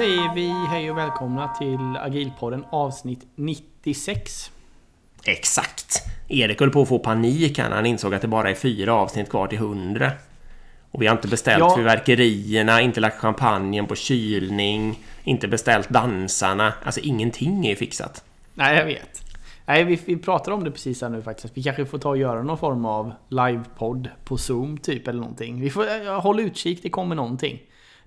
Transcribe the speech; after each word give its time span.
Säger 0.00 0.34
vi 0.34 0.48
hej 0.48 0.90
och 0.90 0.98
välkomna 0.98 1.48
till 1.48 1.96
Agilpodden 2.00 2.64
avsnitt 2.70 3.26
96. 3.34 4.50
Exakt! 5.24 6.02
Erik 6.28 6.60
höll 6.60 6.70
på 6.70 6.82
att 6.82 6.88
få 6.88 6.98
panik 6.98 7.58
när 7.58 7.70
han 7.70 7.86
insåg 7.86 8.14
att 8.14 8.22
det 8.22 8.28
bara 8.28 8.50
är 8.50 8.54
fyra 8.54 8.94
avsnitt 8.94 9.30
kvar 9.30 9.46
till 9.46 9.58
100. 9.58 10.12
Och 10.90 11.02
vi 11.02 11.06
har 11.06 11.16
inte 11.16 11.28
beställt 11.28 11.60
Ja. 11.60 11.76
fyrverkerierna, 11.76 12.80
inte 12.80 13.00
lagt 13.00 13.16
champagnen 13.18 13.86
på 13.86 13.94
kylning, 13.94 14.98
inte 15.24 15.48
beställt 15.48 15.88
dansarna. 15.88 16.72
Alltså 16.82 17.00
ingenting 17.00 17.66
är 17.66 17.74
fixat. 17.74 18.24
Nej, 18.54 18.76
jag 18.76 18.84
vet. 18.84 19.22
Nej, 19.66 19.84
vi, 19.84 20.00
vi 20.04 20.16
pratar 20.16 20.52
om 20.52 20.64
det 20.64 20.70
precis 20.70 21.02
här 21.02 21.08
nu 21.08 21.22
faktiskt. 21.22 21.56
Vi 21.56 21.62
kanske 21.62 21.86
får 21.86 21.98
ta 21.98 22.08
och 22.08 22.18
göra 22.18 22.42
någon 22.42 22.58
form 22.58 22.84
av 22.84 23.12
livepodd 23.28 24.08
på 24.24 24.38
Zoom 24.38 24.78
typ 24.78 25.08
eller 25.08 25.20
någonting. 25.20 25.60
Vi 25.60 25.70
får 25.70 25.86
ja, 25.86 26.18
hålla 26.18 26.42
utkik, 26.42 26.82
det 26.82 26.90
kommer 26.90 27.14
någonting. 27.14 27.60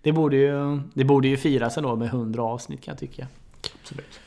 Det 0.03 0.11
borde 0.11 0.35
ju, 0.35 0.79
det 0.93 1.03
borde 1.03 1.27
ju 1.27 1.37
firas 1.37 1.77
ändå 1.77 1.95
med 1.95 2.07
100 2.07 2.43
avsnitt 2.43 2.81
kan 2.81 2.91
jag 2.91 2.99
tycka. 2.99 3.27
Absolut. 3.81 4.19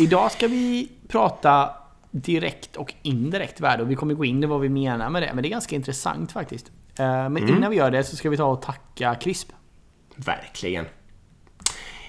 Idag 0.00 0.32
ska 0.32 0.48
vi 0.48 0.88
prata 1.08 1.70
direkt 2.10 2.76
och 2.76 2.94
indirekt 3.02 3.60
värde 3.60 3.82
och 3.82 3.90
vi 3.90 3.94
kommer 3.94 4.14
gå 4.14 4.24
in 4.24 4.42
i 4.42 4.46
vad 4.46 4.60
vi 4.60 4.68
menar 4.68 5.10
med 5.10 5.22
det. 5.22 5.30
Men 5.34 5.42
det 5.42 5.48
är 5.48 5.50
ganska 5.50 5.76
intressant 5.76 6.32
faktiskt. 6.32 6.72
Eh, 6.98 7.28
Men 7.28 7.48
innan 7.48 7.70
vi 7.70 7.76
gör 7.76 7.90
det 7.90 8.04
så 8.04 8.16
ska 8.16 8.30
vi 8.30 8.36
ta 8.36 8.44
och 8.44 8.62
tacka 8.62 9.14
CRISP. 9.14 9.52
Verkligen. 10.16 10.84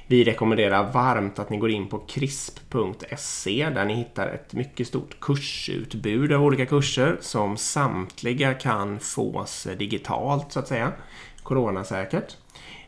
Vi 0.07 0.23
rekommenderar 0.23 0.91
varmt 0.91 1.39
att 1.39 1.49
ni 1.49 1.57
går 1.57 1.69
in 1.69 1.87
på 1.87 1.99
krisp.se 1.99 3.69
där 3.69 3.85
ni 3.85 3.93
hittar 3.93 4.27
ett 4.27 4.53
mycket 4.53 4.87
stort 4.87 5.19
kursutbud 5.19 6.33
av 6.33 6.43
olika 6.43 6.65
kurser 6.65 7.17
som 7.21 7.57
samtliga 7.57 8.53
kan 8.53 8.99
fås 8.99 9.67
digitalt 9.77 10.51
så 10.51 10.59
att 10.59 10.67
säga. 10.67 10.91
Coronasäkert. 11.45 12.37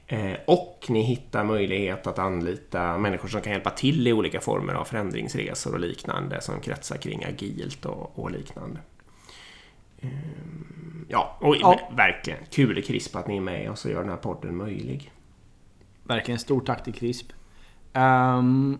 Eh, 0.07 0.33
Och 0.47 0.85
ni 0.89 1.01
hittar 1.01 1.43
möjlighet 1.43 2.07
att 2.07 2.19
anlita 2.19 2.97
människor 2.97 3.27
som 3.29 3.41
kan 3.41 3.53
hjälpa 3.53 3.69
till 3.69 4.07
i 4.07 4.13
olika 4.13 4.41
former 4.41 4.73
av 4.73 4.83
förändringsresor 4.85 5.73
och 5.73 5.79
liknande 5.79 6.41
som 6.41 6.61
kretsar 6.61 6.97
kring 6.97 7.23
agilt 7.25 7.85
och, 7.85 8.19
och 8.19 8.31
liknande. 8.31 8.79
Ehm, 10.01 11.05
Ja, 11.09 11.37
och 11.41 11.55
Ja. 11.55 11.79
verkligen 11.95 12.39
kul 12.51 12.77
i 12.77 12.81
CRISP 12.81 13.15
att 13.15 13.27
ni 13.27 13.37
är 13.37 13.41
med 13.41 13.69
och 13.69 13.77
så 13.77 13.89
gör 13.89 14.01
den 14.01 14.09
här 14.09 14.17
podden 14.17 14.55
möjlig. 14.57 15.11
Verkligen 16.03 16.39
stort 16.39 16.65
tack 16.65 16.83
till 16.83 16.93
CRISP. 16.93 17.25
Um, 17.93 18.79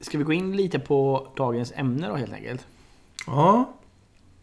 ska 0.00 0.18
vi 0.18 0.24
gå 0.24 0.32
in 0.32 0.56
lite 0.56 0.78
på 0.78 1.28
dagens 1.36 1.72
ämne 1.76 2.08
då 2.08 2.16
helt 2.16 2.32
enkelt? 2.32 2.66
Ja, 3.26 3.72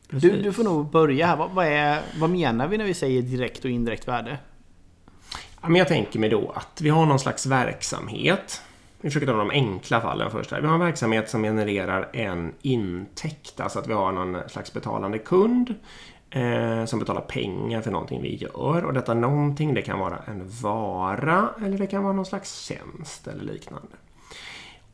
Du, 0.10 0.42
du 0.42 0.54
får 0.54 0.64
nog 0.64 0.90
börja 0.92 1.28
här. 1.28 1.38
Vad, 1.38 1.52
vad, 1.52 1.66
är, 1.66 2.02
vad 2.20 2.30
menar 2.30 2.68
vi 2.68 2.78
när 2.78 2.86
vi 2.86 2.94
säger 2.94 3.22
direkt 3.22 3.66
och 3.66 3.72
indirekt 3.72 4.08
värde? 4.08 4.38
Men 5.68 5.76
jag 5.76 5.88
tänker 5.88 6.20
mig 6.20 6.30
då 6.30 6.52
att 6.56 6.82
vi 6.82 6.90
har 6.90 7.06
någon 7.06 7.20
slags 7.20 7.46
verksamhet. 7.46 8.62
Vi 9.02 9.10
försöker 9.10 9.28
ta 9.28 9.38
de 9.38 9.50
enkla 9.50 10.02
fallen 10.02 10.32
först. 10.32 10.52
Här. 10.52 10.62
Vi 10.62 10.68
har 10.68 10.74
en 10.74 10.80
verksamhet 10.80 11.30
som 11.30 11.44
genererar 11.44 12.10
en 12.14 12.54
intäkt. 12.62 13.60
Alltså 13.60 13.80
att 13.80 13.88
vi 13.88 13.94
har 13.94 14.12
någon 14.12 14.50
slags 14.50 14.74
betalande 14.74 15.20
kund 15.20 15.76
eh, 16.30 16.86
som 16.86 17.00
betalar 17.00 17.22
pengar 17.22 17.82
för 17.82 17.92
någonting 17.92 18.22
vi 18.22 18.36
gör. 18.36 18.86
Och 18.86 18.94
detta 18.94 19.14
någonting 19.14 19.74
det 19.74 19.82
kan 19.82 20.00
vara 20.00 20.18
en 20.28 20.50
vara 20.62 21.50
eller 21.66 21.78
det 21.78 21.88
kan 21.88 22.04
vara 22.04 22.14
någon 22.14 22.26
slags 22.26 22.60
tjänst 22.60 23.28
eller 23.28 23.44
liknande. 23.44 23.88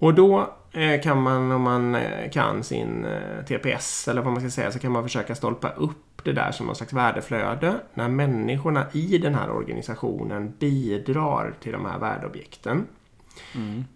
Och 0.01 0.13
då 0.13 0.53
eh, 0.71 1.01
kan 1.01 1.21
man, 1.21 1.51
om 1.51 1.61
man 1.61 1.95
eh, 1.95 2.29
kan 2.31 2.63
sin 2.63 3.05
eh, 3.05 3.45
TPS 3.45 4.07
eller 4.07 4.21
vad 4.21 4.33
man 4.33 4.41
ska 4.41 4.49
säga, 4.49 4.71
så 4.71 4.79
kan 4.79 4.91
man 4.91 5.03
försöka 5.03 5.35
stolpa 5.35 5.69
upp 5.69 5.97
det 6.25 6.33
där 6.33 6.51
som 6.51 6.65
någon 6.65 6.75
slags 6.75 6.93
värdeflöde 6.93 7.75
när 7.93 8.07
människorna 8.07 8.85
i 8.91 9.17
den 9.17 9.35
här 9.35 9.51
organisationen 9.51 10.53
bidrar 10.59 11.53
till 11.61 11.71
de 11.71 11.85
här 11.85 11.99
värdeobjekten. 11.99 12.87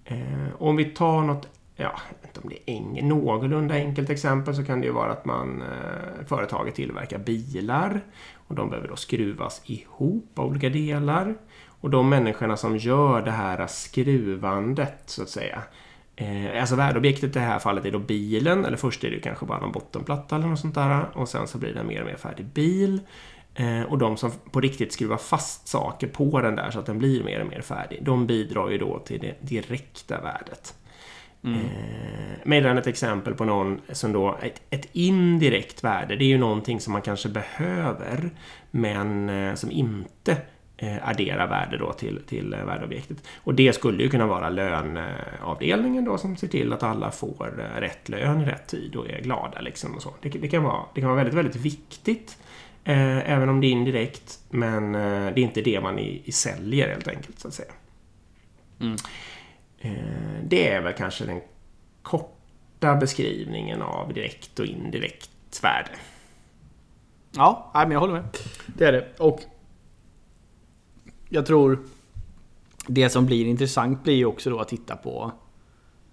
Eh, 0.05 0.53
och 0.57 0.69
om 0.69 0.75
vi 0.75 0.85
tar 0.85 1.21
något, 1.21 1.47
ja, 1.75 1.99
inte 2.23 2.39
om 2.39 2.49
det 2.49 2.71
är 2.71 2.75
eng, 2.75 3.07
någorlunda 3.07 3.75
enkelt 3.75 4.09
exempel 4.09 4.55
så 4.55 4.65
kan 4.65 4.79
det 4.81 4.87
ju 4.87 4.93
vara 4.93 5.11
att 5.11 5.25
man, 5.25 5.61
eh, 5.61 6.25
företaget 6.27 6.75
tillverkar 6.75 7.17
bilar 7.17 8.01
och 8.47 8.55
de 8.55 8.69
behöver 8.69 8.87
då 8.87 8.95
skruvas 8.95 9.61
ihop 9.65 10.39
av 10.39 10.45
olika 10.45 10.69
delar. 10.69 11.35
Och 11.81 11.89
de 11.89 12.09
människorna 12.09 12.57
som 12.57 12.77
gör 12.77 13.21
det 13.21 13.31
här 13.31 13.67
skruvandet 13.67 15.03
så 15.05 15.21
att 15.21 15.29
säga. 15.29 15.61
Eh, 16.15 16.61
alltså 16.61 16.75
värdeobjektet 16.75 17.29
i 17.29 17.39
det 17.39 17.39
här 17.39 17.59
fallet 17.59 17.85
är 17.85 17.91
då 17.91 17.99
bilen, 17.99 18.65
eller 18.65 18.77
först 18.77 19.03
är 19.03 19.11
det 19.11 19.19
kanske 19.19 19.45
bara 19.45 19.59
någon 19.59 19.71
bottenplatta 19.71 20.35
eller 20.35 20.47
något 20.47 20.59
sånt 20.59 20.75
där. 20.75 21.05
Och 21.13 21.29
sen 21.29 21.47
så 21.47 21.57
blir 21.57 21.73
det 21.73 21.79
en 21.79 21.87
mer 21.87 22.01
och 22.01 22.07
mer 22.07 22.15
färdig 22.15 22.45
bil. 22.45 22.99
Eh, 23.55 23.81
och 23.81 23.97
de 23.97 24.17
som 24.17 24.31
på 24.51 24.61
riktigt 24.61 24.93
skruvar 24.93 25.17
fast 25.17 25.67
saker 25.67 26.07
på 26.07 26.41
den 26.41 26.55
där 26.55 26.71
så 26.71 26.79
att 26.79 26.85
den 26.85 26.99
blir 26.99 27.23
mer 27.23 27.41
och 27.41 27.47
mer 27.47 27.61
färdig. 27.61 27.99
De 28.03 28.27
bidrar 28.27 28.69
ju 28.69 28.77
då 28.77 28.99
till 28.99 29.19
det 29.19 29.35
direkta 29.41 30.21
värdet. 30.21 30.73
Eh, 31.45 32.39
Medan 32.43 32.77
ett 32.77 32.87
exempel 32.87 33.33
på 33.33 33.45
någon 33.45 33.81
som 33.89 34.13
då, 34.13 34.37
ett, 34.41 34.61
ett 34.69 34.89
indirekt 34.91 35.83
värde, 35.83 36.15
det 36.15 36.23
är 36.23 36.27
ju 36.27 36.37
någonting 36.37 36.79
som 36.79 36.93
man 36.93 37.01
kanske 37.01 37.29
behöver 37.29 38.29
men 38.71 39.29
eh, 39.29 39.55
som 39.55 39.71
inte 39.71 40.37
eh, 40.77 41.09
adderar 41.09 41.47
värde 41.47 41.77
då 41.77 41.93
till, 41.93 42.21
till 42.27 42.53
eh, 42.53 42.65
värdeobjektet. 42.65 43.17
Och 43.37 43.55
det 43.55 43.73
skulle 43.73 44.03
ju 44.03 44.09
kunna 44.09 44.27
vara 44.27 44.49
löneavdelningen 44.49 46.05
då 46.05 46.17
som 46.17 46.37
ser 46.37 46.47
till 46.47 46.73
att 46.73 46.83
alla 46.83 47.11
får 47.11 47.53
eh, 47.59 47.79
rätt 47.79 48.09
lön 48.09 48.41
i 48.41 48.45
rätt 48.45 48.67
tid 48.67 48.95
och 48.95 49.09
är 49.09 49.21
glada 49.21 49.61
liksom 49.61 49.95
och 49.95 50.01
så. 50.01 50.13
Det, 50.21 50.29
det, 50.29 50.47
kan, 50.47 50.63
vara, 50.63 50.85
det 50.93 51.01
kan 51.01 51.09
vara 51.09 51.17
väldigt, 51.17 51.35
väldigt 51.35 51.55
viktigt 51.55 52.37
eh, 52.83 53.31
även 53.31 53.49
om 53.49 53.61
det 53.61 53.67
är 53.67 53.71
indirekt 53.71 54.39
men 54.49 54.95
eh, 54.95 55.01
det 55.33 55.39
är 55.41 55.43
inte 55.43 55.61
det 55.61 55.81
man 55.81 55.99
i, 55.99 56.21
i 56.25 56.31
säljer 56.31 56.89
helt 56.89 57.07
enkelt 57.07 57.39
så 57.39 57.47
att 57.47 57.53
säga. 57.53 57.71
Eh, 59.79 59.91
Det 60.43 60.69
är 60.69 60.81
väl 60.81 60.93
kanske 60.93 61.25
den 61.25 61.41
korta 62.01 62.95
beskrivningen 62.95 63.81
av 63.81 64.13
direkt 64.13 64.59
och 64.59 64.65
indirekt 64.65 65.63
värde. 65.63 65.89
Ja, 67.35 67.71
men 67.73 67.91
jag 67.91 67.99
håller 67.99 68.13
med. 68.13 68.25
Det 68.67 68.85
är 68.85 68.91
det. 68.91 69.19
Och 69.19 69.41
jag 71.29 71.45
tror 71.45 71.79
det 72.87 73.09
som 73.09 73.25
blir 73.25 73.45
intressant 73.45 74.03
blir 74.03 74.15
ju 74.15 74.25
också 74.25 74.49
då 74.49 74.59
att 74.59 74.67
titta 74.67 74.95
på 74.95 75.31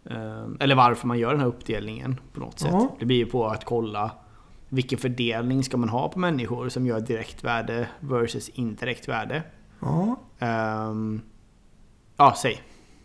eh, 0.05 0.47
eller 0.61 0.75
varför 0.75 1.07
man 1.07 1.19
gör 1.19 1.31
den 1.31 1.41
här 1.41 1.47
uppdelningen 1.47 2.21
på 2.33 2.41
något 2.41 2.59
sätt. 2.59 2.71
Ja. 2.73 2.97
Det 2.99 3.07
blir 3.07 3.17
ju 3.17 3.27
på 3.27 3.47
att 3.47 3.65
kolla 3.65 4.11
vilken 4.69 4.99
fördelning 4.99 5.65
ska 5.65 5.77
man 5.77 5.89
ha 5.89 6.09
på 6.09 6.19
människor 6.19 6.69
som 6.69 6.87
gör 6.87 7.01
direkt 7.01 7.45
värde 7.45 7.89
versus 8.01 8.49
indirekt 8.49 9.09
värde. 9.09 9.43
Ja. 9.81 10.21
Ehm, 10.39 11.21
ja, 12.17 12.35
säg. 12.43 12.63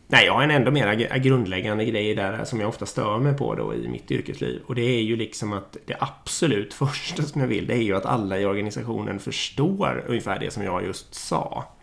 Nej, 0.08 0.26
jag 0.26 0.34
har 0.34 0.44
en 0.44 0.52
ändå 0.52 0.72
mer 0.72 1.18
grundläggande 1.18 1.86
grej 1.86 2.16
där 2.16 2.46
som 2.46 2.60
jag 2.60 2.70
ofta 2.70 2.86
stör 2.86 3.20
mig 3.20 3.38
på 3.38 3.56
då 3.56 3.74
i 3.74 3.88
mitt 3.88 4.12
yrkesliv. 4.12 4.62
Och 4.66 4.76
det 4.76 4.82
är 4.82 5.02
ju 5.02 5.16
liksom 5.16 5.54
att 5.54 5.78
det 5.86 5.96
absolut 6.00 6.74
första 6.74 7.24
som 7.24 7.42
jag 7.42 7.48
vill 7.48 7.68
det 7.68 7.74
är 7.74 7.82
ju 7.82 7.96
att 7.96 8.06
alla 8.06 8.40
i 8.40 8.46
organisationen 8.46 9.20
förstår 9.20 10.04
ungefär 10.08 10.40
det 10.40 10.52
som 10.52 10.64
jag 10.64 10.86
just 10.86 11.16
sa. 11.16 11.77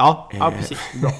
Ja, 0.00 0.28
ja 0.32 0.50
Eh, 0.50 0.56
precis. 0.58 0.78
Bra. 1.02 1.12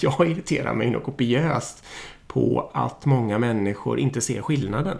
jag 0.02 0.30
irriterar 0.30 0.74
mig 0.74 0.90
nog 0.90 1.02
kopiöst 1.02 1.84
på 2.26 2.70
att 2.74 3.06
många 3.06 3.38
människor 3.38 3.98
inte 3.98 4.20
ser 4.20 4.42
skillnaden. 4.42 4.98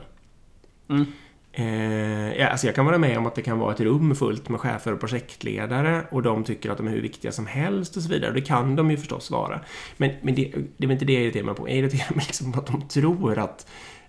Mm. 0.88 1.06
Eh, 1.52 2.50
alltså 2.52 2.66
jag 2.66 2.74
kan 2.74 2.86
vara 2.86 2.98
med 2.98 3.18
om 3.18 3.26
att 3.26 3.34
det 3.34 3.42
kan 3.42 3.58
vara 3.58 3.74
ett 3.74 3.80
rum 3.80 4.14
fullt 4.16 4.48
med 4.48 4.60
chefer 4.60 4.92
och 4.92 5.00
projektledare 5.00 6.04
och 6.10 6.22
de 6.22 6.44
tycker 6.44 6.70
att 6.70 6.76
de 6.78 6.86
är 6.86 6.90
hur 6.90 7.00
viktiga 7.02 7.32
som 7.32 7.46
helst 7.46 7.96
och 7.96 8.02
så 8.02 8.08
vidare. 8.08 8.28
Och 8.28 8.34
det 8.34 8.40
kan 8.40 8.76
de 8.76 8.90
ju 8.90 8.96
förstås 8.96 9.30
vara. 9.30 9.60
Men, 9.96 10.10
men 10.22 10.34
det, 10.34 10.42
det 10.76 10.84
är 10.84 10.88
väl 10.88 10.90
inte 10.90 11.04
det 11.04 11.12
jag 11.12 11.22
irriterar 11.22 11.44
mig 11.44 11.54
på. 11.54 11.68
Jag 11.68 11.76
irriterar 11.76 12.14
mig 12.16 12.24
liksom 12.26 12.52
på 12.52 12.58
att 12.58 12.66
de 12.66 12.88
tror 12.88 13.38
att, 13.38 13.66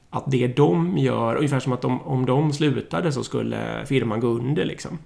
att 0.10 0.24
det 0.28 0.48
de 0.48 0.98
gör, 0.98 1.36
ungefär 1.36 1.60
som 1.60 1.74
att 1.74 1.82
de, 1.82 2.02
om 2.02 2.26
de 2.26 2.54
slutade 2.54 3.12
så 3.12 3.24
skulle 3.24 3.86
firman 3.86 4.20
gå 4.20 4.28
under 4.28 4.66
liksom. 4.66 5.00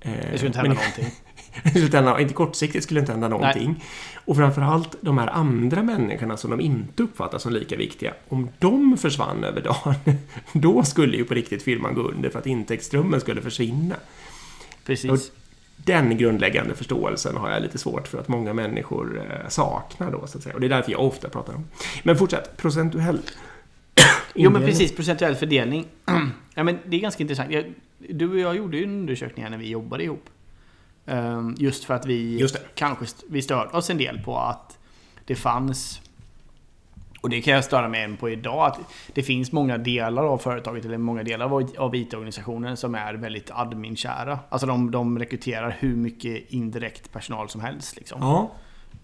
Eh, 0.00 0.12
Det 0.32 0.36
skulle 0.38 0.46
inte 0.46 0.58
hända 0.58 0.74
men- 0.74 0.76
någonting. 0.76 1.06
inte, 2.20 2.34
kortsiktigt 2.34 2.84
skulle 2.84 3.00
inte 3.00 3.12
hända 3.12 3.28
någonting. 3.28 3.84
Och 4.24 4.36
framförallt 4.36 4.96
de 5.00 5.18
här 5.18 5.26
andra 5.26 5.82
människorna 5.82 6.36
som 6.36 6.50
de 6.50 6.60
inte 6.60 7.02
uppfattar 7.02 7.38
som 7.38 7.52
lika 7.52 7.76
viktiga. 7.76 8.14
Om 8.28 8.48
de 8.58 8.96
försvann 8.96 9.44
över 9.44 9.60
dagen, 9.60 9.94
då 10.52 10.84
skulle 10.84 11.16
ju 11.16 11.24
på 11.24 11.34
riktigt 11.34 11.62
firman 11.62 11.94
gå 11.94 12.02
under 12.02 12.30
för 12.30 12.38
att 12.38 12.46
intäktsströmmen 12.46 13.20
skulle 13.20 13.42
försvinna. 13.42 13.94
Precis. 14.86 15.32
Den 15.76 16.18
grundläggande 16.18 16.74
förståelsen 16.74 17.36
har 17.36 17.50
jag 17.50 17.62
lite 17.62 17.78
svårt 17.78 18.08
för 18.08 18.18
att 18.18 18.28
många 18.28 18.52
människor 18.52 19.18
eh, 19.18 19.48
saknar 19.48 20.12
då, 20.12 20.26
så 20.26 20.38
att 20.38 20.44
säga. 20.44 20.54
Och 20.54 20.60
det 20.60 20.66
är 20.66 20.68
därför 20.68 20.92
jag 20.92 21.00
ofta 21.00 21.28
pratar 21.28 21.54
om. 21.54 21.64
Men 22.02 22.16
fortsätt, 22.16 22.56
procentuell. 22.56 23.18
Jo 24.34 24.50
men 24.50 24.62
precis, 24.62 24.96
procentuell 24.96 25.34
fördelning. 25.34 25.86
ja, 26.54 26.62
men 26.62 26.78
det 26.86 26.96
är 26.96 27.00
ganska 27.00 27.22
intressant. 27.22 27.50
Jag, 27.50 27.64
du 27.98 28.30
och 28.30 28.38
jag 28.38 28.56
gjorde 28.56 28.76
ju 28.76 28.84
en 28.84 28.90
undersökning 28.90 29.42
här 29.42 29.50
när 29.50 29.58
vi 29.58 29.68
jobbade 29.68 30.04
ihop. 30.04 30.30
Ehm, 31.06 31.54
just 31.58 31.84
för 31.84 31.94
att 31.94 32.06
vi 32.06 32.48
kanske 32.74 33.06
vi 33.28 33.42
störde 33.42 33.70
oss 33.70 33.90
en 33.90 33.98
del 33.98 34.18
på 34.18 34.38
att 34.38 34.78
det 35.24 35.34
fanns 35.34 36.00
och 37.20 37.30
det 37.30 37.40
kan 37.40 37.54
jag 37.54 37.64
störa 37.64 37.88
mig 37.88 38.02
än 38.04 38.16
på 38.16 38.30
idag. 38.30 38.66
Att 38.66 38.80
det 39.14 39.22
finns 39.22 39.52
många 39.52 39.78
delar 39.78 40.22
av 40.24 40.38
företaget, 40.38 40.84
eller 40.84 40.98
många 40.98 41.22
delar 41.22 41.44
av- 41.46 41.70
av 41.78 41.94
IT-organisationen 41.94 42.76
som 42.76 42.94
är 42.94 43.14
väldigt 43.14 43.50
adminkära. 43.50 44.38
Alltså 44.48 44.66
de, 44.66 44.90
de 44.90 45.18
rekryterar 45.18 45.76
hur 45.80 45.96
mycket 45.96 46.50
indirekt 46.52 47.12
personal 47.12 47.48
som 47.48 47.60
helst. 47.60 47.96
Liksom. 47.96 48.18
Ja, 48.22 48.50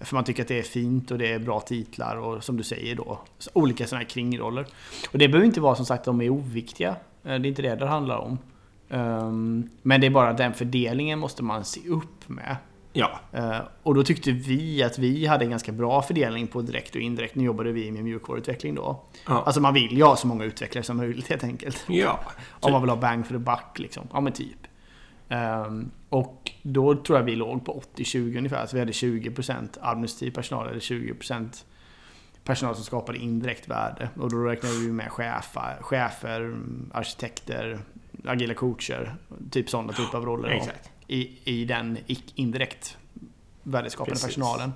För 0.00 0.14
man 0.14 0.24
tycker 0.24 0.42
att 0.42 0.48
det 0.48 0.58
är 0.58 0.62
fint 0.62 1.10
och 1.10 1.18
det 1.18 1.32
är 1.32 1.38
bra 1.38 1.60
titlar 1.60 2.16
och 2.16 2.44
som 2.44 2.56
du 2.56 2.62
säger 2.62 2.94
då, 2.94 3.18
olika 3.52 3.86
sådana 3.86 4.02
här 4.02 4.08
kringroller. 4.10 4.66
Och 5.12 5.18
det 5.18 5.28
behöver 5.28 5.46
inte 5.46 5.60
vara 5.60 5.74
som 5.76 5.86
sagt 5.86 6.00
att 6.00 6.04
de 6.04 6.20
är 6.20 6.30
oviktiga. 6.30 6.88
Eh, 6.90 6.94
det 7.24 7.32
är 7.32 7.46
inte 7.46 7.62
det 7.62 7.74
det 7.74 7.86
handlar 7.86 8.16
om. 8.18 8.38
Um, 8.88 9.70
men 9.82 10.00
det 10.00 10.06
är 10.06 10.10
bara 10.10 10.32
den 10.32 10.54
fördelningen 10.54 11.18
måste 11.18 11.42
man 11.42 11.64
se 11.64 11.88
upp 11.88 12.28
med. 12.28 12.56
Ja. 12.92 13.20
Uh, 13.34 13.60
och 13.82 13.94
då 13.94 14.02
tyckte 14.02 14.30
vi 14.30 14.82
att 14.82 14.98
vi 14.98 15.26
hade 15.26 15.44
en 15.44 15.50
ganska 15.50 15.72
bra 15.72 16.02
fördelning 16.02 16.46
på 16.46 16.62
direkt 16.62 16.94
och 16.94 17.00
indirekt. 17.00 17.34
Nu 17.34 17.44
jobbade 17.44 17.72
vi 17.72 17.90
med 17.90 18.04
mjukvaruutveckling 18.04 18.74
då. 18.74 19.02
Ja. 19.26 19.42
Alltså 19.46 19.60
man 19.60 19.74
vill 19.74 19.96
ju 19.96 20.02
ha 20.02 20.16
så 20.16 20.26
många 20.26 20.44
utvecklare 20.44 20.84
som 20.84 20.96
möjligt 20.96 21.28
helt 21.28 21.44
enkelt. 21.44 21.84
Ja. 21.88 22.20
Om 22.50 22.72
man 22.72 22.80
vill 22.80 22.90
ha 22.90 22.96
bang 22.96 23.26
för 23.26 23.34
the 23.34 23.38
buck 23.38 23.78
liksom. 23.78 24.08
Ja 24.12 24.20
men 24.20 24.32
typ. 24.32 24.58
Um, 25.28 25.90
och 26.08 26.50
då 26.62 26.94
tror 26.94 27.18
jag 27.18 27.24
vi 27.24 27.36
låg 27.36 27.64
på 27.64 27.82
80-20 27.96 28.38
ungefär. 28.38 28.66
Så 28.66 28.76
vi 28.76 28.80
hade 28.80 28.92
20% 28.92 29.68
administrativ 29.80 30.30
personal 30.30 30.68
eller 30.68 30.80
20% 30.80 31.64
personal 32.44 32.74
som 32.74 32.84
skapade 32.84 33.18
indirekt 33.18 33.68
värde. 33.68 34.08
Och 34.20 34.30
då 34.30 34.36
räknade 34.36 34.74
vi 34.74 34.92
med 34.92 35.12
chefer, 35.12 35.76
chefer 35.80 36.56
arkitekter, 36.92 37.80
agila 38.24 38.54
coacher. 38.54 39.16
Typ 39.50 39.70
sådana 39.70 39.92
typer 39.92 40.18
av 40.18 40.24
roller. 40.24 40.48
Exakt. 40.48 40.90
I, 41.06 41.38
I 41.44 41.64
den 41.64 41.98
indirekt 42.34 42.96
värdeskapande 43.62 44.10
Precis. 44.10 44.26
personalen. 44.26 44.72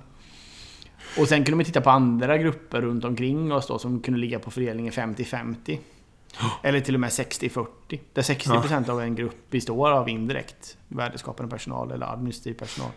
Och 1.17 1.27
sen 1.27 1.45
kunde 1.45 1.55
man 1.55 1.65
titta 1.65 1.81
på 1.81 1.89
andra 1.89 2.37
grupper 2.37 2.81
runt 2.81 3.05
omkring 3.05 3.53
oss 3.53 3.67
då 3.67 3.79
som 3.79 3.99
kunde 3.99 4.19
ligga 4.19 4.39
på 4.39 4.51
fördelningen 4.51 4.93
50-50. 4.93 5.77
Eller 6.63 6.79
till 6.79 6.93
och 6.93 6.99
med 6.99 7.09
60-40. 7.09 7.65
Där 8.13 8.21
60% 8.21 8.89
av 8.89 9.01
en 9.01 9.15
grupp 9.15 9.49
består 9.49 9.91
av 9.91 10.09
indirekt 10.09 10.77
värdeskapande 10.87 11.51
personal 11.51 11.91
eller 11.91 12.13
administrativ 12.13 12.53
personal. 12.53 12.91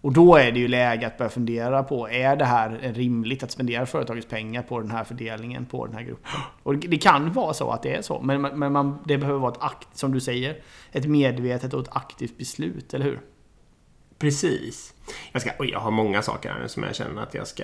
Och 0.00 0.12
då 0.12 0.36
är 0.36 0.52
det 0.52 0.60
ju 0.60 0.68
läge 0.68 1.06
att 1.06 1.18
börja 1.18 1.28
fundera 1.30 1.82
på, 1.82 2.08
är 2.08 2.36
det 2.36 2.44
här 2.44 2.92
rimligt 2.94 3.42
att 3.42 3.50
spendera 3.50 3.86
företagets 3.86 4.28
pengar 4.28 4.62
på 4.62 4.80
den 4.80 4.90
här 4.90 5.04
fördelningen 5.04 5.66
på 5.66 5.86
den 5.86 5.94
här 5.94 6.02
gruppen? 6.02 6.30
Och 6.62 6.76
det 6.76 6.98
kan 6.98 7.32
vara 7.32 7.54
så 7.54 7.70
att 7.70 7.82
det 7.82 7.94
är 7.94 8.02
så, 8.02 8.20
men, 8.20 8.42
men 8.42 8.72
man, 8.72 8.98
det 9.04 9.18
behöver 9.18 9.38
vara 9.38 9.52
ett 9.52 9.62
akt, 9.62 9.88
som 9.92 10.12
du 10.12 10.20
säger, 10.20 10.56
ett 10.92 11.06
medvetet 11.06 11.74
och 11.74 11.80
ett 11.80 11.96
aktivt 11.96 12.38
beslut, 12.38 12.94
eller 12.94 13.04
hur? 13.04 13.20
Precis. 14.18 14.94
Jag, 15.32 15.42
ska, 15.42 15.50
jag 15.64 15.80
har 15.80 15.90
många 15.90 16.22
saker 16.22 16.50
här 16.50 16.60
nu 16.60 16.68
som 16.68 16.82
jag 16.82 16.94
känner 16.94 17.22
att 17.22 17.34
jag 17.34 17.46
ska... 17.46 17.62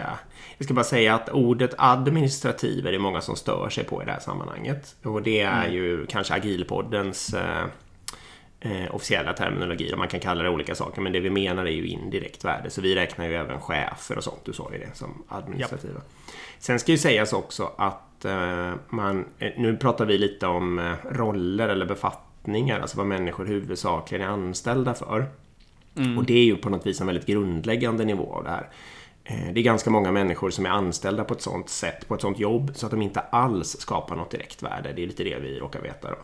Jag 0.58 0.64
ska 0.64 0.74
bara 0.74 0.84
säga 0.84 1.14
att 1.14 1.28
ordet 1.28 1.74
administrativ 1.78 2.86
är 2.86 2.92
det 2.92 2.98
många 2.98 3.20
som 3.20 3.36
stör 3.36 3.68
sig 3.68 3.84
på 3.84 4.02
i 4.02 4.04
det 4.04 4.12
här 4.12 4.20
sammanhanget. 4.20 4.96
Och 5.02 5.22
det 5.22 5.40
är 5.40 5.68
ju 5.68 6.06
kanske 6.06 6.34
Agilpoddens 6.34 7.34
eh, 7.34 7.64
eh, 8.64 8.94
officiella 8.94 9.32
terminologi. 9.32 9.92
Och 9.94 9.98
man 9.98 10.08
kan 10.08 10.20
kalla 10.20 10.42
det 10.42 10.50
olika 10.50 10.74
saker, 10.74 11.00
men 11.00 11.12
det 11.12 11.20
vi 11.20 11.30
menar 11.30 11.66
är 11.66 11.70
ju 11.70 11.86
indirekt 11.86 12.44
värde. 12.44 12.70
Så 12.70 12.80
vi 12.80 12.94
räknar 12.94 13.26
ju 13.26 13.34
även 13.34 13.60
chefer 13.60 14.16
och 14.18 14.24
sånt, 14.24 14.40
du 14.44 14.52
sa 14.52 14.70
ju 14.72 14.78
det, 14.78 14.90
som 14.94 15.22
administrativa. 15.28 16.00
Sen 16.58 16.78
ska 16.78 16.92
ju 16.92 16.98
sägas 16.98 17.32
också 17.32 17.70
att 17.76 18.24
eh, 18.24 18.72
man... 18.88 19.24
eh, 19.38 19.50
Nu 19.56 19.76
pratar 19.76 20.06
vi 20.06 20.18
lite 20.18 20.46
om 20.46 20.78
eh, 20.78 20.92
roller 21.10 21.68
eller 21.68 21.86
befattningar, 21.86 22.80
alltså 22.80 22.96
vad 22.96 23.06
människor 23.06 23.46
huvudsakligen 23.46 24.24
är 24.28 24.32
anställda 24.32 24.94
för. 24.94 25.26
Och 26.18 26.24
det 26.24 26.34
är 26.34 26.44
ju 26.44 26.56
på 26.56 26.70
något 26.70 26.86
vis 26.86 27.00
en 27.00 27.06
väldigt 27.06 27.26
grundläggande 27.26 28.04
nivå 28.04 28.32
av 28.34 28.44
det 28.44 28.50
här. 28.50 28.68
Eh, 29.24 29.52
Det 29.52 29.60
är 29.60 29.64
ganska 29.64 29.90
många 29.90 30.12
människor 30.12 30.50
som 30.50 30.66
är 30.66 30.70
anställda 30.70 31.24
på 31.24 31.34
ett 31.34 31.40
sånt 31.42 31.68
sätt, 31.68 32.08
på 32.08 32.14
ett 32.14 32.20
sånt 32.20 32.38
jobb, 32.38 32.72
så 32.74 32.86
att 32.86 32.90
de 32.90 33.02
inte 33.02 33.20
alls 33.20 33.76
skapar 33.80 34.16
något 34.16 34.30
direkt 34.30 34.62
värde. 34.62 34.92
Det 34.96 35.02
är 35.02 35.06
lite 35.06 35.24
det 35.24 35.38
vi 35.38 35.58
råkar 35.58 35.80
veta 35.80 36.10
då. 36.10 36.16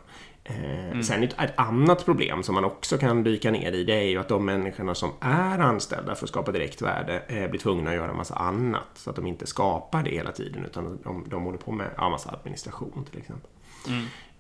Eh, 0.45 1.01
Sen 1.01 1.23
ett, 1.23 1.35
ett 1.41 1.53
annat 1.59 2.05
problem 2.05 2.43
som 2.43 2.55
man 2.55 2.65
också 2.65 2.99
kan 2.99 3.23
dyka 3.25 3.51
ner 3.51 3.73
i, 3.73 3.85
det 3.85 3.93
är 3.95 4.03
ju 4.09 4.19
att 4.19 4.29
de 4.29 4.45
människorna 4.45 4.95
som 4.95 5.11
är 5.21 5.59
anställda 5.59 6.15
för 6.15 6.25
att 6.27 6.31
skapa 6.31 6.53
direkt 6.53 6.83
värde 6.83 7.23
eh, 7.29 7.51
blir 7.51 7.61
tvungna 7.61 7.91
att 7.91 7.97
göra 7.97 8.11
en 8.11 8.17
massa 8.17 8.35
annat. 8.35 8.89
Så 8.95 9.11
att 9.11 9.17
de 9.17 9.27
inte 9.27 9.47
skapar 9.47 10.03
det 10.03 10.11
hela 10.11 10.33
tiden, 10.33 10.65
utan 10.65 10.99
de, 11.05 11.25
de 11.29 11.43
håller 11.43 11.59
på 11.59 11.73
med 11.73 11.87
ja, 11.97 12.09
massa 12.09 12.31
administration 12.31 13.05
till 13.11 13.19
exempel. 13.21 13.51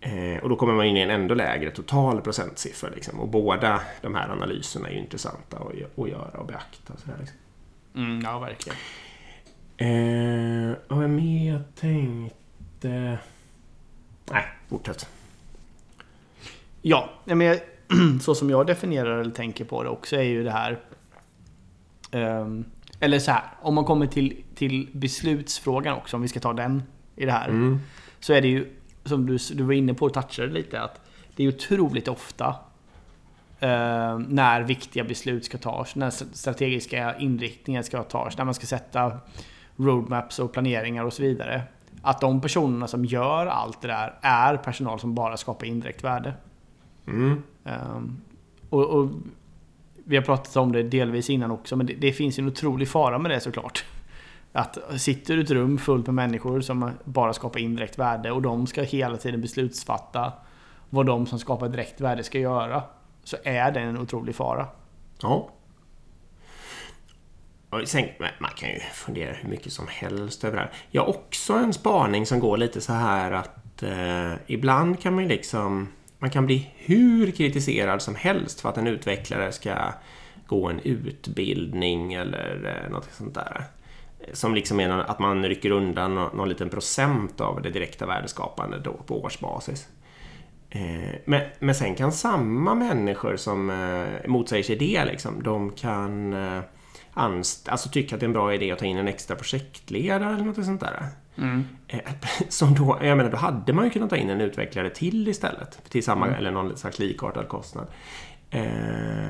Eh, 0.00 0.42
och 0.42 0.48
då 0.48 0.56
kommer 0.56 0.72
man 0.74 0.86
in 0.86 0.96
i 0.96 1.00
en 1.00 1.10
ändå 1.10 1.34
lägre 1.34 1.70
total 1.70 2.20
procentsiffra. 2.20 2.90
Liksom. 2.94 3.20
Och 3.20 3.28
båda 3.28 3.80
de 4.02 4.14
här 4.14 4.28
analyserna 4.28 4.88
är 4.88 4.92
ju 4.92 4.98
intressanta 4.98 5.56
att, 5.56 5.72
gö- 5.72 6.02
att 6.02 6.08
göra 6.08 6.38
och 6.40 6.46
beakta. 6.46 6.96
Så 6.96 7.06
där, 7.10 7.16
liksom. 7.18 7.36
Mm, 7.94 8.20
ja, 8.24 8.38
verkligen. 8.38 8.78
eh, 9.76 10.76
vad 10.88 10.98
var 10.98 11.08
mer 11.08 11.52
jag 11.52 11.62
tänkte? 11.80 13.18
Nej, 14.32 14.44
fortsätt. 14.68 15.08
Ja, 16.82 17.10
men 17.24 17.58
så 18.20 18.34
som 18.34 18.50
jag 18.50 18.66
definierar 18.66 19.20
eller 19.20 19.30
tänker 19.30 19.64
på 19.64 19.82
det 19.82 19.88
också 19.88 20.16
är 20.16 20.22
ju 20.22 20.44
det 20.44 20.50
här... 20.50 20.78
ehm, 22.10 22.64
eller 23.00 23.18
så 23.18 23.30
här, 23.30 23.42
om 23.62 23.74
man 23.74 23.84
kommer 23.84 24.06
till, 24.06 24.42
till 24.54 24.88
beslutsfrågan 24.92 25.96
också, 25.96 26.16
om 26.16 26.22
vi 26.22 26.28
ska 26.28 26.40
ta 26.40 26.52
den 26.52 26.82
i 27.16 27.26
det 27.26 27.32
här. 27.32 27.48
Mm. 27.48 27.80
Så 28.20 28.32
är 28.32 28.40
det 28.40 28.48
ju, 28.48 28.66
som 29.04 29.26
du, 29.26 29.38
du 29.54 29.62
var 29.62 29.72
inne 29.72 29.94
på 29.94 30.06
och 30.06 30.14
touchade 30.14 30.52
lite, 30.52 30.80
att 30.80 31.00
det 31.36 31.44
är 31.44 31.48
otroligt 31.48 32.08
ofta 32.08 32.56
eh, 33.60 34.18
när 34.18 34.62
viktiga 34.62 35.04
beslut 35.04 35.44
ska 35.44 35.58
tas, 35.58 35.94
när 35.94 36.10
strategiska 36.10 37.16
inriktningar 37.18 37.82
ska 37.82 38.02
tas, 38.02 38.38
när 38.38 38.44
man 38.44 38.54
ska 38.54 38.66
sätta 38.66 39.18
roadmaps 39.76 40.38
och 40.38 40.52
planeringar 40.52 41.04
och 41.04 41.12
så 41.12 41.22
vidare. 41.22 41.62
Att 42.02 42.20
de 42.20 42.40
personerna 42.40 42.88
som 42.88 43.04
gör 43.04 43.46
allt 43.46 43.82
det 43.82 43.88
där 43.88 44.18
är 44.20 44.56
personal 44.56 45.00
som 45.00 45.14
bara 45.14 45.36
skapar 45.36 45.66
indirekt 45.66 46.04
värde. 46.04 46.34
Mm. 47.06 47.42
Ehm, 47.64 48.20
och, 48.70 48.86
och 48.86 49.10
vi 50.04 50.16
har 50.16 50.22
pratat 50.22 50.56
om 50.56 50.72
det 50.72 50.82
delvis 50.82 51.30
innan 51.30 51.50
också, 51.50 51.76
men 51.76 51.86
det, 51.86 51.94
det 51.94 52.12
finns 52.12 52.38
en 52.38 52.48
otrolig 52.48 52.88
fara 52.88 53.18
med 53.18 53.30
det 53.30 53.40
såklart. 53.40 53.84
Att 54.52 54.78
sitter 54.96 55.34
du 55.34 55.40
i 55.40 55.44
ett 55.44 55.50
rum 55.50 55.78
fullt 55.78 56.06
med 56.06 56.14
människor 56.14 56.60
som 56.60 56.90
bara 57.04 57.32
skapar 57.32 57.60
indirekt 57.60 57.98
värde 57.98 58.30
och 58.30 58.42
de 58.42 58.66
ska 58.66 58.82
hela 58.82 59.16
tiden 59.16 59.40
beslutsfatta 59.40 60.32
vad 60.90 61.06
de 61.06 61.26
som 61.26 61.38
skapar 61.38 61.68
direkt 61.68 62.00
värde 62.00 62.22
ska 62.22 62.38
göra. 62.38 62.82
Så 63.24 63.36
är 63.44 63.70
det 63.72 63.80
en 63.80 63.98
otrolig 63.98 64.34
fara. 64.34 64.66
Ja. 65.22 65.50
Sen, 67.84 68.04
man 68.38 68.50
kan 68.56 68.68
ju 68.68 68.80
fundera 68.80 69.32
hur 69.32 69.48
mycket 69.48 69.72
som 69.72 69.86
helst 69.88 70.44
över 70.44 70.56
det 70.56 70.62
här. 70.62 70.72
Jag 70.90 71.02
har 71.02 71.08
också 71.08 71.52
en 71.52 71.72
spaning 71.72 72.26
som 72.26 72.40
går 72.40 72.56
lite 72.56 72.80
så 72.80 72.92
här 72.92 73.32
att 73.32 73.82
eh, 73.82 74.32
ibland 74.46 75.00
kan 75.00 75.14
man 75.14 75.24
ju 75.24 75.28
liksom... 75.28 75.88
Man 76.20 76.30
kan 76.30 76.46
bli 76.46 76.70
hur 76.76 77.30
kritiserad 77.30 78.02
som 78.02 78.14
helst 78.14 78.60
för 78.60 78.68
att 78.68 78.78
en 78.78 78.86
utvecklare 78.86 79.52
ska 79.52 79.74
gå 80.46 80.68
en 80.68 80.80
utbildning 80.80 82.12
eller 82.14 82.82
eh, 82.84 82.90
något 82.90 83.08
sånt 83.12 83.34
där. 83.34 83.64
Som 84.32 84.54
liksom 84.54 84.80
är 84.80 84.88
att 84.88 85.18
man 85.18 85.44
rycker 85.44 85.70
undan 85.70 86.14
någon, 86.14 86.36
någon 86.36 86.48
liten 86.48 86.68
procent 86.68 87.40
av 87.40 87.62
det 87.62 87.70
direkta 87.70 88.06
värdeskapandet 88.06 88.84
då 88.84 88.92
på 88.92 89.22
årsbasis. 89.22 89.88
Eh, 90.70 91.14
men, 91.24 91.42
men 91.58 91.74
sen 91.74 91.94
kan 91.94 92.12
samma 92.12 92.74
människor 92.74 93.36
som 93.36 93.70
eh, 93.70 94.28
motsäger 94.28 94.64
sig 94.64 94.76
det, 94.76 95.04
liksom, 95.04 95.42
de 95.42 95.72
kan 95.72 96.34
anst- 97.14 97.68
alltså 97.68 97.88
tycka 97.88 98.14
att 98.14 98.20
det 98.20 98.24
är 98.24 98.28
en 98.28 98.32
bra 98.32 98.54
idé 98.54 98.72
att 98.72 98.78
ta 98.78 98.84
in 98.84 98.96
en 98.96 99.08
extra 99.08 99.36
projektledare 99.36 100.34
eller 100.34 100.44
något 100.44 100.64
sånt 100.64 100.80
där. 100.80 101.06
Eh, 101.88 101.98
Som 102.48 102.74
då, 102.74 102.98
jag 103.02 103.16
menar, 103.16 103.30
då 103.30 103.36
hade 103.36 103.72
man 103.72 103.84
ju 103.84 103.90
kunnat 103.90 104.10
ta 104.10 104.16
in 104.16 104.30
en 104.30 104.40
utvecklare 104.40 104.90
till 104.90 105.28
istället. 105.28 105.90
Till 105.90 106.04
samma, 106.04 106.26
eller 106.26 106.50
någon 106.50 106.76
slags 106.76 106.98
likartad 106.98 107.48
kostnad. 107.48 107.86
Eh, 108.50 108.62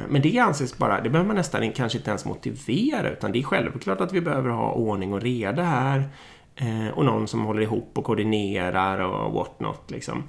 Men 0.08 0.22
det 0.22 0.38
anses 0.38 0.78
bara, 0.78 1.00
det 1.00 1.10
behöver 1.10 1.26
man 1.26 1.36
nästan 1.36 1.72
kanske 1.72 1.98
inte 1.98 2.10
ens 2.10 2.24
motivera 2.24 3.10
utan 3.10 3.32
det 3.32 3.38
är 3.38 3.42
självklart 3.42 4.00
att 4.00 4.12
vi 4.12 4.20
behöver 4.20 4.50
ha 4.50 4.72
ordning 4.72 5.12
och 5.12 5.20
reda 5.22 5.62
här. 5.62 6.08
Eh, 6.56 6.88
och 6.94 7.04
någon 7.04 7.28
som 7.28 7.44
håller 7.44 7.62
ihop 7.62 7.98
och 7.98 8.04
koordinerar 8.04 8.98
och 9.00 9.32
what 9.32 9.60
not. 9.60 9.90
Liksom. 9.90 10.22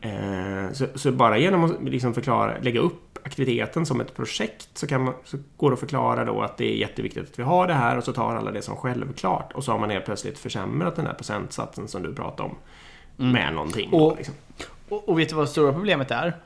Eh, 0.00 0.72
så, 0.72 0.86
så 0.94 1.12
bara 1.12 1.38
genom 1.38 1.64
att 1.64 1.82
liksom 1.84 2.14
förklara, 2.14 2.58
lägga 2.60 2.80
upp 2.80 3.11
aktiviteten 3.24 3.86
som 3.86 4.00
ett 4.00 4.14
projekt 4.16 4.68
så, 4.74 4.86
kan 4.86 5.04
man, 5.04 5.14
så 5.24 5.36
går 5.56 5.70
det 5.70 5.74
att 5.74 5.80
förklara 5.80 6.24
då 6.24 6.40
att 6.42 6.56
det 6.56 6.72
är 6.72 6.76
jätteviktigt 6.76 7.30
att 7.32 7.38
vi 7.38 7.42
har 7.42 7.66
det 7.66 7.74
här 7.74 7.96
och 7.98 8.04
så 8.04 8.12
tar 8.12 8.34
alla 8.36 8.50
det 8.50 8.62
som 8.62 8.76
självklart. 8.76 9.52
Och 9.52 9.64
så 9.64 9.72
har 9.72 9.78
man 9.78 9.90
helt 9.90 10.04
plötsligt 10.04 10.38
försämrat 10.38 10.96
den 10.96 11.06
här 11.06 11.14
procentsatsen 11.14 11.88
som 11.88 12.02
du 12.02 12.14
pratade 12.14 12.48
om. 12.48 12.56
Med 13.32 13.54
någonting. 13.54 13.90
då, 13.90 14.06
Och- 14.06 14.16
liksom. 14.16 14.34
Och, 14.88 15.08
och 15.08 15.18
vet 15.18 15.28
du 15.28 15.34
vad 15.34 15.44
det 15.44 15.48
stora 15.48 15.72
problemet 15.72 16.10
är? 16.10 16.36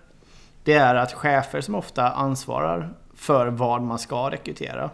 Det 0.64 0.73
är 0.75 0.95
att 0.95 1.12
chefer 1.12 1.61
som 1.61 1.75
ofta 1.75 2.11
ansvarar 2.11 2.92
för 3.14 3.47
vad 3.47 3.83
man 3.83 3.99
ska 3.99 4.30
rekrytera. 4.30 4.90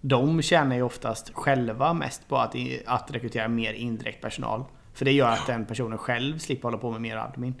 De 0.00 0.42
tjänar 0.42 0.76
ju 0.76 0.82
oftast 0.82 1.30
själva 1.34 1.92
mest 1.92 2.28
på 2.28 2.36
att, 2.36 2.54
att 2.86 3.10
rekrytera 3.10 3.48
mer 3.48 3.72
indirekt 3.72 4.22
personal. 4.22 4.64
För 4.94 5.04
det 5.04 5.12
gör 5.12 5.28
att 5.30 5.46
den 5.46 5.66
personen 5.66 5.98
själv 5.98 6.38
slipper 6.38 6.62
hålla 6.62 6.78
på 6.78 6.90
med 6.90 7.00
mer 7.00 7.16
admin. 7.16 7.54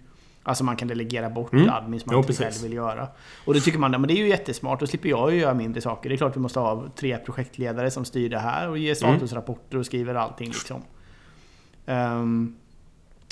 Alltså 0.48 0.64
man 0.64 0.76
kan 0.76 0.88
delegera 0.88 1.30
bort 1.30 1.52
Mm. 1.52 1.70
admin 1.70 2.00
som 2.00 2.06
man 2.08 2.14
Jo, 2.14 2.20
inte 2.30 2.42
själv 2.44 2.62
vill 2.62 2.72
göra. 2.72 3.08
Och 3.44 3.54
då 3.54 3.60
tycker 3.60 3.78
man 3.78 3.94
att 3.94 4.08
det 4.08 4.14
är 4.14 4.16
ju 4.16 4.28
jättesmart, 4.28 4.80
då 4.80 4.86
slipper 4.86 5.08
jag 5.08 5.32
ju 5.32 5.40
göra 5.40 5.54
mindre 5.54 5.80
saker. 5.80 6.08
Det 6.08 6.14
är 6.14 6.16
klart 6.16 6.36
vi 6.36 6.40
måste 6.40 6.60
ha 6.60 6.84
tre 6.96 7.18
projektledare 7.18 7.90
som 7.90 8.04
styr 8.04 8.30
det 8.30 8.38
här 8.38 8.68
och 8.68 8.78
ger 8.78 9.04
Mm. 9.04 9.16
statusrapporter 9.18 9.78
och 9.78 9.86
skriver 9.86 10.14
allting 10.14 10.48
liksom. 10.48 10.82
Ehm, 11.86 12.56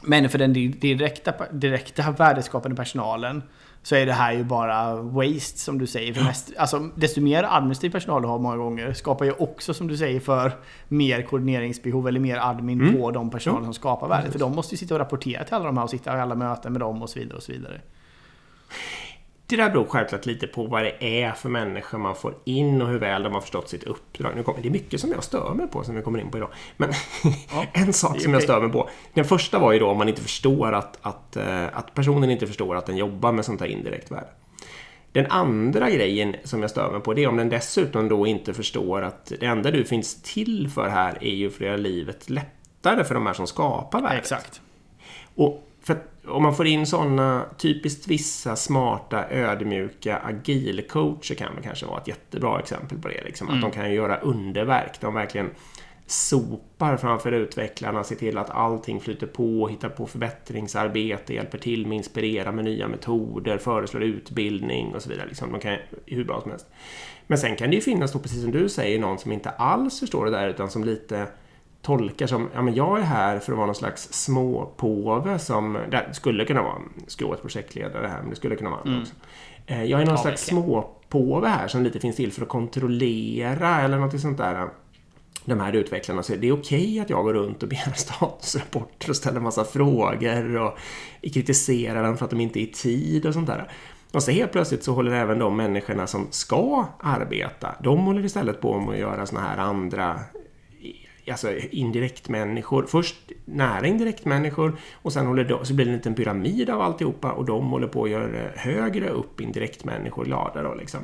Men 0.06 0.28
för 0.28 0.38
den 0.38 0.52
direkta, 0.52 1.32
direkta 1.52 2.10
värdeskapande 2.10 2.76
personalen 2.76 3.42
så 3.84 3.94
är 3.94 4.06
det 4.06 4.12
här 4.12 4.32
ju 4.32 4.44
bara 4.44 4.96
waste 4.96 5.58
som 5.58 5.78
du 5.78 5.86
säger. 5.86 6.14
För 6.14 6.24
mest, 6.24 6.52
alltså, 6.56 6.90
desto 6.94 7.20
mer 7.20 7.46
administrativ 7.50 7.90
personal 7.90 8.22
du 8.22 8.28
har 8.28 8.38
många 8.38 8.56
gånger 8.56 8.92
skapar 8.92 9.24
ju 9.24 9.32
också 9.32 9.74
som 9.74 9.88
du 9.88 9.96
säger 9.96 10.20
för 10.20 10.52
mer 10.88 11.22
koordineringsbehov 11.22 12.08
eller 12.08 12.20
mer 12.20 12.36
admin 12.36 12.80
mm. 12.80 12.96
på 12.96 13.10
de 13.10 13.30
personer 13.30 13.64
som 13.64 13.74
skapar 13.74 14.08
värdet. 14.08 14.32
För 14.32 14.38
de 14.38 14.54
måste 14.54 14.74
ju 14.74 14.78
sitta 14.78 14.94
och 14.94 15.00
rapportera 15.00 15.44
till 15.44 15.54
alla 15.54 15.64
de 15.64 15.76
här 15.76 15.84
och 15.84 15.90
sitta 15.90 16.16
i 16.16 16.20
alla 16.20 16.34
möten 16.34 16.72
med 16.72 16.80
dem 16.80 17.02
och 17.02 17.10
så 17.10 17.18
vidare. 17.18 17.36
och 17.36 17.42
så 17.42 17.52
vidare. 17.52 17.80
Det 19.46 19.56
där 19.56 19.70
beror 19.70 19.84
självklart 19.84 20.26
lite 20.26 20.46
på 20.46 20.66
vad 20.66 20.82
det 20.82 21.22
är 21.22 21.32
för 21.32 21.48
människor 21.48 21.98
man 21.98 22.16
får 22.16 22.34
in 22.44 22.82
och 22.82 22.88
hur 22.88 22.98
väl 22.98 23.22
de 23.22 23.32
har 23.32 23.40
förstått 23.40 23.68
sitt 23.68 23.84
uppdrag. 23.84 24.32
Nu 24.36 24.42
kommer, 24.42 24.62
det 24.62 24.68
är 24.68 24.72
mycket 24.72 25.00
som 25.00 25.10
jag 25.10 25.24
stör 25.24 25.54
mig 25.54 25.66
på 25.66 25.84
som 25.84 25.94
vi 25.94 26.02
kommer 26.02 26.18
in 26.18 26.30
på 26.30 26.36
idag. 26.38 26.50
Men 26.76 26.92
ja, 27.52 27.64
en 27.72 27.92
sak 27.92 28.20
som 28.20 28.34
jag 28.34 28.42
stör 28.42 28.60
mig 28.60 28.70
på. 28.70 28.88
Den 29.14 29.24
första 29.24 29.58
var 29.58 29.72
ju 29.72 29.78
då 29.78 29.88
om 29.88 29.98
man 29.98 30.08
inte 30.08 30.22
förstår 30.22 30.72
att, 30.72 30.98
att, 31.02 31.36
eh, 31.36 31.78
att 31.78 31.94
personen 31.94 32.30
inte 32.30 32.46
förstår 32.46 32.76
att 32.76 32.86
den 32.86 32.96
jobbar 32.96 33.32
med 33.32 33.44
sånt 33.44 33.60
här 33.60 33.66
indirekt 33.66 34.10
värde. 34.10 34.28
Den 35.12 35.26
andra 35.26 35.90
grejen 35.90 36.36
som 36.44 36.60
jag 36.60 36.70
stör 36.70 36.92
mig 36.92 37.00
på 37.00 37.14
det 37.14 37.24
är 37.24 37.28
om 37.28 37.36
den 37.36 37.48
dessutom 37.48 38.08
då 38.08 38.26
inte 38.26 38.54
förstår 38.54 39.02
att 39.02 39.32
det 39.40 39.46
enda 39.46 39.70
du 39.70 39.84
finns 39.84 40.22
till 40.22 40.70
för 40.74 40.88
här 40.88 41.18
är 41.20 41.34
ju 41.34 41.50
för 41.50 41.64
att 41.64 41.66
göra 41.66 41.76
livet 41.76 42.30
lättare 42.30 43.04
för 43.04 43.14
de 43.14 43.26
här 43.26 43.34
som 43.34 43.46
skapar 43.46 44.00
värdet. 44.00 44.18
Exakt. 44.18 44.60
Och 45.34 45.68
om 46.26 46.42
man 46.42 46.56
får 46.56 46.66
in 46.66 46.86
sådana 46.86 47.44
typiskt 47.58 48.08
vissa 48.08 48.56
smarta, 48.56 49.30
ödmjuka, 49.30 50.18
agilcoacher 50.24 51.34
kan 51.34 51.56
det 51.56 51.62
kanske 51.62 51.86
vara 51.86 52.00
ett 52.00 52.08
jättebra 52.08 52.60
exempel 52.60 52.98
på 52.98 53.08
det. 53.08 53.24
Liksom. 53.24 53.48
Mm. 53.48 53.58
Att 53.58 53.70
de 53.70 53.80
kan 53.80 53.94
göra 53.94 54.16
underverk. 54.16 55.00
De 55.00 55.14
verkligen 55.14 55.50
sopar 56.06 56.96
framför 56.96 57.32
utvecklarna, 57.32 58.04
ser 58.04 58.16
till 58.16 58.38
att 58.38 58.50
allting 58.50 59.00
flyter 59.00 59.26
på, 59.26 59.68
hittar 59.68 59.88
på 59.88 60.06
förbättringsarbete, 60.06 61.34
hjälper 61.34 61.58
till 61.58 61.86
med 61.86 61.96
att 61.96 61.98
inspirera 61.98 62.52
med 62.52 62.64
nya 62.64 62.88
metoder, 62.88 63.58
föreslår 63.58 64.02
utbildning 64.02 64.94
och 64.94 65.02
så 65.02 65.08
vidare. 65.08 65.26
Liksom, 65.28 65.52
de 65.52 65.60
kan 65.60 65.76
hur 66.06 66.24
bra 66.24 66.40
som 66.40 66.50
helst. 66.50 66.66
Men 67.26 67.38
sen 67.38 67.56
kan 67.56 67.70
det 67.70 67.76
ju 67.76 67.82
finnas, 67.82 68.12
då, 68.12 68.18
precis 68.18 68.42
som 68.42 68.50
du 68.50 68.68
säger, 68.68 68.98
någon 68.98 69.18
som 69.18 69.32
inte 69.32 69.50
alls 69.50 70.00
förstår 70.00 70.24
det 70.24 70.30
där 70.30 70.48
utan 70.48 70.70
som 70.70 70.84
lite 70.84 71.26
tolkar 71.84 72.26
som, 72.26 72.48
ja 72.54 72.62
men 72.62 72.74
jag 72.74 72.98
är 72.98 73.02
här 73.02 73.38
för 73.38 73.52
att 73.52 73.56
vara 73.56 73.66
någon 73.66 73.74
slags 73.74 74.12
småpåve 74.12 75.38
som, 75.38 75.78
det 75.90 76.08
skulle 76.12 76.44
kunna 76.44 76.62
vara, 76.62 76.78
skrået 77.06 77.42
projektledare 77.42 78.06
här, 78.06 78.20
men 78.20 78.30
det 78.30 78.36
skulle 78.36 78.56
kunna 78.56 78.70
vara 78.70 78.80
mm. 78.80 79.00
också. 79.00 79.14
Eh, 79.66 79.84
jag 79.84 80.00
är 80.00 80.04
någon 80.04 80.14
ja, 80.14 80.22
slags 80.22 80.46
småpåve 80.46 81.48
här 81.48 81.68
som 81.68 81.82
lite 81.82 82.00
finns 82.00 82.16
till 82.16 82.32
för 82.32 82.42
att 82.42 82.48
kontrollera 82.48 83.80
eller 83.80 83.98
något 83.98 84.20
sånt 84.20 84.38
där 84.38 84.68
de 85.44 85.60
här 85.60 85.72
utvecklarna 85.72 86.22
så 86.22 86.34
det 86.34 86.48
är 86.48 86.52
okej 86.52 86.84
okay 86.84 87.00
att 87.00 87.10
jag 87.10 87.24
går 87.24 87.34
runt 87.34 87.62
och 87.62 87.68
begär 87.68 87.92
statusrapporter 87.96 89.10
och 89.10 89.16
ställer 89.16 89.40
massa 89.40 89.64
frågor 89.64 90.56
och 90.56 90.78
kritiserar 91.22 92.02
dem 92.02 92.16
för 92.16 92.24
att 92.24 92.30
de 92.30 92.40
inte 92.40 92.60
är 92.60 92.62
i 92.62 92.66
tid 92.66 93.26
och 93.26 93.34
sånt 93.34 93.46
där. 93.46 93.70
Och 94.12 94.22
så 94.22 94.30
helt 94.30 94.52
plötsligt 94.52 94.84
så 94.84 94.92
håller 94.92 95.12
även 95.12 95.38
de 95.38 95.56
människorna 95.56 96.06
som 96.06 96.26
ska 96.30 96.86
arbeta, 97.00 97.74
de 97.80 97.98
håller 97.98 98.24
istället 98.24 98.60
på 98.60 98.80
med 98.80 98.94
att 98.94 99.00
göra 99.00 99.26
såna 99.26 99.40
här 99.40 99.58
andra 99.58 100.20
alltså 101.30 101.56
indirekt 101.56 102.28
människor. 102.28 102.86
Först 102.86 103.16
nära 103.44 103.86
indirekt 103.86 104.24
människor 104.24 104.76
och 104.92 105.12
sen 105.12 105.26
håller 105.26 105.44
de, 105.44 105.64
så 105.64 105.74
blir 105.74 105.86
det 105.86 105.90
en 105.90 105.96
liten 105.96 106.14
pyramid 106.14 106.70
av 106.70 106.80
alltihopa 106.80 107.32
och 107.32 107.44
de 107.44 107.66
håller 107.70 107.86
på 107.86 108.04
att 108.04 108.10
göra 108.10 108.50
högre 108.56 109.08
upp 109.08 109.40
indirekt 109.40 109.84
människor 109.84 110.24
glada 110.24 110.62
då 110.62 110.74
liksom. 110.74 111.00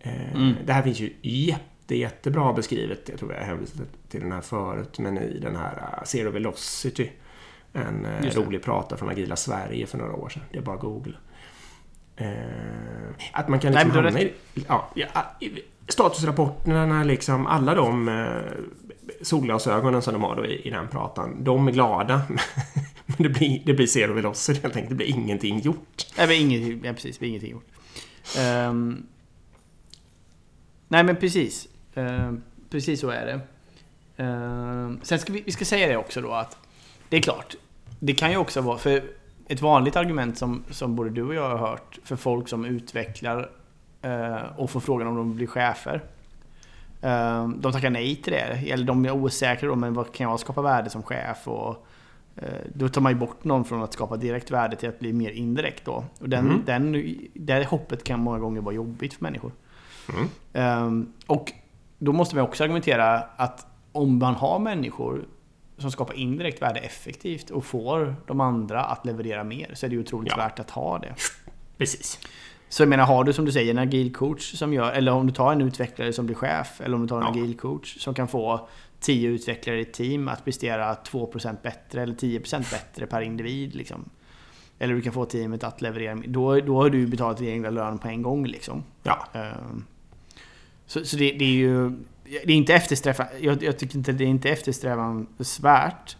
Eh, 0.00 0.34
mm. 0.34 0.54
Det 0.66 0.72
här 0.72 0.82
finns 0.82 1.00
ju 1.00 1.12
jätte, 1.22 1.96
jättebra 1.96 2.52
beskrivet, 2.52 3.08
jag 3.08 3.18
tror 3.18 3.34
jag 3.34 3.40
hänvisade 3.40 3.84
till 4.08 4.20
den 4.20 4.32
här 4.32 4.40
förut, 4.40 4.98
men 4.98 5.18
i 5.18 5.38
den 5.38 5.56
här 5.56 5.72
uh, 5.72 6.04
Zero 6.04 6.30
Velocity. 6.30 7.10
En 7.72 8.06
uh, 8.06 8.30
rolig 8.34 8.62
pratare 8.62 8.98
från 8.98 9.08
Agila 9.08 9.36
Sverige 9.36 9.86
för 9.86 9.98
några 9.98 10.12
år 10.12 10.28
sedan. 10.28 10.42
Det 10.52 10.58
är 10.58 10.62
bara 10.62 10.76
Google. 10.76 11.14
Att 13.32 13.48
man 13.48 13.60
kan 13.60 13.72
liksom 13.72 13.88
Nej, 13.88 14.04
hamna 14.04 14.20
i... 14.20 14.32
Ja, 14.68 14.90
ja, 14.94 15.06
statusrapporterna, 15.88 17.04
liksom, 17.04 17.46
alla 17.46 17.74
de 17.74 18.08
solglasögonen 19.22 20.02
som 20.02 20.12
de 20.12 20.22
har 20.22 20.36
då 20.36 20.46
i, 20.46 20.68
i 20.68 20.70
den 20.70 20.88
pratan, 20.88 21.44
de 21.44 21.68
är 21.68 21.72
glada. 21.72 22.22
Men 23.06 23.16
det 23.16 23.28
blir, 23.28 23.62
det 23.64 23.74
blir 23.74 23.86
zero 23.86 24.12
velocity 24.12 24.60
helt 24.62 24.76
enkelt. 24.76 24.90
Det 24.90 24.94
blir 24.96 25.06
ingenting 25.06 25.60
gjort. 25.60 26.06
Nej, 26.18 26.26
men 26.26 26.36
ingenting, 26.36 26.84
ja, 26.84 26.92
precis. 26.92 27.16
Det 27.16 27.20
blir 27.20 27.28
ingenting 27.28 27.50
gjort. 27.50 27.66
Um, 28.38 29.06
nej, 30.88 31.04
men 31.04 31.16
precis. 31.16 31.68
Uh, 31.96 32.32
precis 32.70 33.00
så 33.00 33.10
är 33.10 33.26
det. 33.26 33.40
Uh, 34.24 34.92
sen 35.02 35.18
ska 35.18 35.32
vi, 35.32 35.42
vi 35.46 35.52
ska 35.52 35.64
säga 35.64 35.88
det 35.88 35.96
också 35.96 36.20
då 36.20 36.32
att 36.32 36.56
det 37.08 37.16
är 37.16 37.20
klart. 37.20 37.56
Det 37.98 38.14
kan 38.14 38.30
ju 38.30 38.36
också 38.36 38.60
vara, 38.60 38.78
för 38.78 39.02
ett 39.48 39.60
vanligt 39.60 39.96
argument 39.96 40.38
som, 40.38 40.64
som 40.70 40.96
både 40.96 41.10
du 41.10 41.22
och 41.22 41.34
jag 41.34 41.48
har 41.48 41.58
hört 41.58 41.98
för 42.04 42.16
folk 42.16 42.48
som 42.48 42.64
utvecklar 42.64 43.50
uh, 44.04 44.58
och 44.60 44.70
får 44.70 44.80
frågan 44.80 45.06
om 45.06 45.16
de 45.16 45.34
blir 45.36 45.46
chefer. 45.46 46.04
Ehm, 47.02 47.60
de 47.60 47.72
tackar 47.72 47.90
nej 47.90 48.16
till 48.16 48.32
det. 48.32 48.70
Eller 48.70 48.84
de 48.84 49.04
är 49.04 49.10
osäkra 49.10 49.68
då, 49.68 49.74
men 49.74 49.94
vad 49.94 50.12
kan 50.12 50.30
jag 50.30 50.40
skapa 50.40 50.62
värde 50.62 50.90
som 50.90 51.02
chef? 51.02 51.48
Och, 51.48 51.86
eh, 52.36 52.48
då 52.74 52.88
tar 52.88 53.00
man 53.00 53.12
ju 53.12 53.18
bort 53.18 53.44
någon 53.44 53.64
från 53.64 53.82
att 53.82 53.92
skapa 53.92 54.16
direkt 54.16 54.50
värde 54.50 54.76
till 54.76 54.88
att 54.88 54.98
bli 54.98 55.12
mer 55.12 55.30
indirekt 55.30 55.84
då. 55.84 56.04
Och 56.20 56.28
den, 56.28 56.46
mm. 56.46 56.62
den, 56.66 57.16
det 57.34 57.68
hoppet 57.68 58.04
kan 58.04 58.20
många 58.20 58.38
gånger 58.38 58.60
vara 58.60 58.74
jobbigt 58.74 59.14
för 59.14 59.22
människor. 59.22 59.52
Mm. 60.52 60.84
Um, 60.86 61.12
och 61.26 61.52
då 61.98 62.12
måste 62.12 62.36
man 62.36 62.44
också 62.44 62.64
argumentera 62.64 63.18
att 63.18 63.66
om 63.92 64.18
man 64.18 64.34
har 64.34 64.58
människor 64.58 65.24
som 65.78 65.90
skapar 65.90 66.14
indirekt 66.14 66.62
värde 66.62 66.80
effektivt 66.80 67.50
och 67.50 67.64
får 67.64 68.16
de 68.26 68.40
andra 68.40 68.84
att 68.84 69.06
leverera 69.06 69.44
mer 69.44 69.70
så 69.74 69.86
är 69.86 69.90
det 69.90 69.94
ju 69.94 70.00
otroligt 70.00 70.32
ja. 70.32 70.36
värt 70.36 70.58
att 70.58 70.70
ha 70.70 70.98
det. 70.98 71.14
Precis. 71.78 72.18
Så 72.68 72.82
jag 72.82 72.88
menar, 72.88 73.04
har 73.04 73.24
du 73.24 73.32
som 73.32 73.44
du 73.44 73.52
säger 73.52 73.70
en 73.70 73.78
agil 73.78 74.14
coach 74.14 74.54
som 74.54 74.72
gör, 74.72 74.92
eller 74.92 75.12
om 75.12 75.26
du 75.26 75.32
tar 75.32 75.52
en 75.52 75.60
utvecklare 75.60 76.12
som 76.12 76.26
blir 76.26 76.36
chef, 76.36 76.80
eller 76.80 76.94
om 76.94 77.02
du 77.02 77.08
tar 77.08 77.16
en 77.16 77.22
ja. 77.22 77.30
agil 77.30 77.56
coach 77.56 77.98
som 77.98 78.14
kan 78.14 78.28
få 78.28 78.68
10 79.00 79.28
utvecklare 79.28 79.78
i 79.78 79.82
ett 79.82 79.92
team 79.92 80.28
att 80.28 80.44
prestera 80.44 80.94
2% 80.94 81.56
bättre 81.62 82.02
eller 82.02 82.14
10% 82.14 82.70
bättre 82.70 83.06
per 83.06 83.20
individ. 83.20 83.74
Liksom. 83.74 84.10
Eller 84.78 84.94
du 84.94 85.00
kan 85.00 85.12
få 85.12 85.24
teamet 85.24 85.64
att 85.64 85.82
leverera 85.82 86.22
Då, 86.26 86.60
då 86.60 86.82
har 86.82 86.90
du 86.90 87.06
betalat 87.06 87.38
din 87.38 87.48
egen 87.48 87.74
lön 87.74 87.98
på 87.98 88.08
en 88.08 88.22
gång. 88.22 88.46
Liksom. 88.46 88.84
Ja. 89.02 89.26
Ehm, 89.32 89.84
så, 90.86 91.04
så 91.04 91.16
det, 91.16 91.32
det, 91.32 91.44
är 91.44 91.48
ju... 91.48 91.90
Det 92.24 92.52
är 92.52 92.56
inte 92.56 92.74
eftersträvansvärt. 92.74 93.42
Jag, 93.42 93.62
jag 93.62 93.78
tycker 93.78 93.96
inte 93.96 94.12
det 94.12 94.24
är 94.24 94.28
inte 94.28 94.48
eftersträvansvärt 94.48 96.16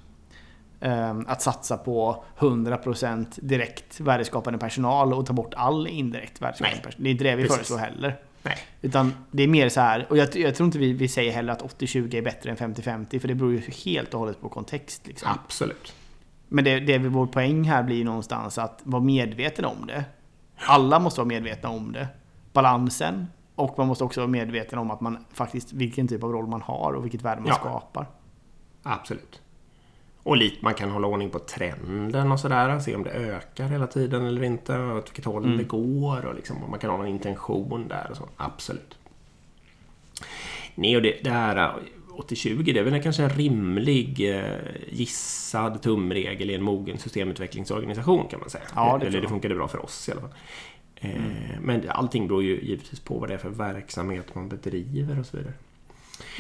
att 1.27 1.43
satsa 1.43 1.77
på 1.77 2.25
100% 2.39 3.27
direkt 3.37 4.01
värdeskapande 4.01 4.59
personal 4.59 5.13
och 5.13 5.27
ta 5.27 5.33
bort 5.33 5.55
all 5.55 5.87
indirekt 5.87 6.43
värdeskapande 6.43 6.83
personal. 6.83 7.03
Det 7.03 7.09
är 7.09 7.11
inte 7.11 7.25
det 7.25 7.37
vi 7.37 7.43
Precis. 7.43 7.57
föreslår 7.57 7.79
heller. 7.79 8.17
Nej. 8.43 8.59
Utan 8.83 9.15
det 9.31 9.43
är 9.43 9.49
mer 9.49 9.69
så 9.69 9.81
här, 9.81 10.07
och 10.11 10.17
jag, 10.17 10.37
jag 10.37 10.55
tror 10.55 10.67
inte 10.67 10.79
vi, 10.79 10.93
vi 10.93 11.09
säger 11.09 11.33
heller 11.33 11.53
att 11.53 11.63
80-20 11.81 12.15
är 12.15 12.23
bättre 12.23 12.51
än 12.51 12.57
50-50, 12.57 13.19
för 13.19 13.29
det 13.29 13.35
beror 13.35 13.53
ju 13.53 13.61
helt 13.85 14.15
och 14.15 14.21
hållet 14.21 14.41
på 14.41 14.49
kontext. 14.49 15.07
Liksom. 15.07 15.29
Absolut. 15.45 15.95
Men 16.49 16.65
det, 16.65 16.81
det 16.81 16.99
vår 16.99 17.27
poäng 17.27 17.65
här 17.65 17.83
blir 17.83 18.05
någonstans 18.05 18.59
att 18.59 18.81
vara 18.85 19.03
medveten 19.03 19.65
om 19.65 19.87
det. 19.87 20.05
Alla 20.57 20.99
måste 20.99 21.21
vara 21.21 21.29
medvetna 21.29 21.69
om 21.69 21.93
det. 21.93 22.09
Balansen. 22.53 23.27
Och 23.55 23.79
man 23.79 23.87
måste 23.87 24.05
också 24.05 24.21
vara 24.21 24.31
medveten 24.31 24.79
om 24.79 24.91
att 24.91 25.01
man 25.01 25.25
faktiskt, 25.33 25.73
vilken 25.73 26.09
typ 26.09 26.25
av 26.25 26.33
roll 26.33 26.47
man 26.47 26.63
har 26.63 26.93
och 26.93 27.05
vilket 27.05 27.23
värde 27.23 27.41
man 27.41 27.49
ja. 27.49 27.55
skapar. 27.55 28.07
Absolut. 28.83 29.43
Och 30.23 30.37
lite, 30.37 30.57
man 30.61 30.75
kan 30.75 30.91
hålla 30.91 31.07
ordning 31.07 31.31
på 31.31 31.39
trenden 31.39 32.33
och 32.33 32.41
sådär. 32.41 32.79
Se 32.79 32.95
om 32.95 33.03
det 33.03 33.11
ökar 33.11 33.69
hela 33.69 33.87
tiden 33.87 34.27
eller 34.27 34.43
inte. 34.43 34.79
Och 34.79 34.99
åt 34.99 35.09
vilket 35.09 35.25
håll 35.25 35.45
mm. 35.45 35.57
det 35.57 35.65
går. 35.65 36.27
Och 36.27 36.35
liksom, 36.35 36.57
man 36.71 36.79
kan 36.79 36.91
ha 36.91 36.97
någon 36.97 37.07
intention 37.07 37.89
där. 37.89 38.07
Och 38.11 38.17
så. 38.17 38.29
Absolut. 38.37 38.99
Nej, 40.75 40.97
och 40.97 41.03
det, 41.03 41.25
det 41.25 41.31
här 41.31 41.73
80-20 42.19 42.75
det 42.75 42.81
är 42.81 42.85
väl 42.85 43.03
kanske 43.03 43.23
en 43.23 43.31
rimlig 43.31 44.37
eh, 44.37 44.59
gissad 44.89 45.83
tumregel 45.83 46.51
i 46.51 46.55
en 46.55 46.63
mogen 46.63 46.99
systemutvecklingsorganisation 46.99 48.29
kan 48.29 48.41
man 48.41 48.51
säga. 48.51 48.65
Ja, 48.75 48.99
det 49.01 49.07
Eller 49.07 49.21
det 49.21 49.29
funkade 49.29 49.55
bra 49.55 49.69
för 49.69 49.85
oss 49.85 50.09
i 50.09 50.13
alla 50.13 50.21
fall. 50.21 50.35
Eh, 50.97 51.11
mm. 51.11 51.33
Men 51.63 51.89
allting 51.89 52.29
beror 52.29 52.43
ju 52.43 52.61
givetvis 52.61 53.01
på 53.01 53.19
vad 53.19 53.29
det 53.29 53.35
är 53.35 53.39
för 53.39 53.49
verksamhet 53.49 54.35
man 54.35 54.49
bedriver 54.49 55.21
och 55.21 55.27
så 55.27 55.37
vidare. 55.37 55.55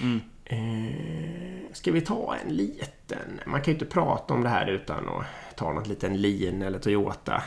Mm. 0.02 0.20
Eh, 0.44 1.72
ska 1.72 1.92
vi 1.92 2.00
ta 2.00 2.36
en 2.44 2.56
liten... 2.56 3.40
Man 3.46 3.60
kan 3.60 3.72
ju 3.72 3.72
inte 3.72 3.94
prata 3.94 4.34
om 4.34 4.42
det 4.42 4.48
här 4.48 4.66
utan 4.66 5.08
att 5.08 5.56
ta 5.56 5.72
något 5.72 5.86
liten 5.86 6.20
Lean 6.20 6.62
eller 6.62 6.78
Toyota 6.78 7.42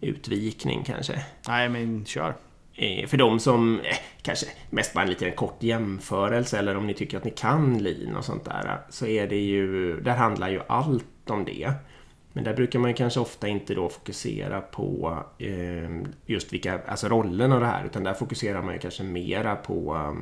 utvikning 0.00 0.84
kanske. 0.84 1.24
Nej, 1.48 1.68
men 1.68 2.04
kör. 2.04 2.34
Eh, 2.74 3.06
för 3.06 3.16
de 3.16 3.40
som 3.40 3.80
eh, 3.80 3.96
kanske 4.22 4.46
mest 4.70 4.94
bara 4.94 5.02
en 5.02 5.10
liten 5.10 5.32
kort 5.32 5.62
jämförelse 5.62 6.58
eller 6.58 6.76
om 6.76 6.86
ni 6.86 6.94
tycker 6.94 7.16
att 7.16 7.24
ni 7.24 7.30
kan 7.30 7.78
Lean 7.78 8.16
och 8.16 8.24
sånt 8.24 8.44
där 8.44 8.80
så 8.90 9.06
är 9.06 9.26
det 9.26 9.40
ju... 9.40 10.00
Där 10.00 10.16
handlar 10.16 10.50
ju 10.50 10.60
allt 10.66 11.30
om 11.30 11.44
det. 11.44 11.72
Men 12.32 12.44
där 12.44 12.54
brukar 12.54 12.78
man 12.78 12.90
ju 12.90 12.96
kanske 12.96 13.20
ofta 13.20 13.48
inte 13.48 13.74
då 13.74 13.88
fokusera 13.88 14.60
på 14.60 15.18
eh, 15.38 15.90
just 16.26 16.52
vilka, 16.52 16.80
alltså 16.86 17.08
rollen 17.08 17.52
och 17.52 17.60
det 17.60 17.66
här 17.66 17.84
utan 17.84 18.04
där 18.04 18.14
fokuserar 18.14 18.62
man 18.62 18.74
ju 18.74 18.80
kanske 18.80 19.02
mera 19.02 19.56
på 19.56 20.16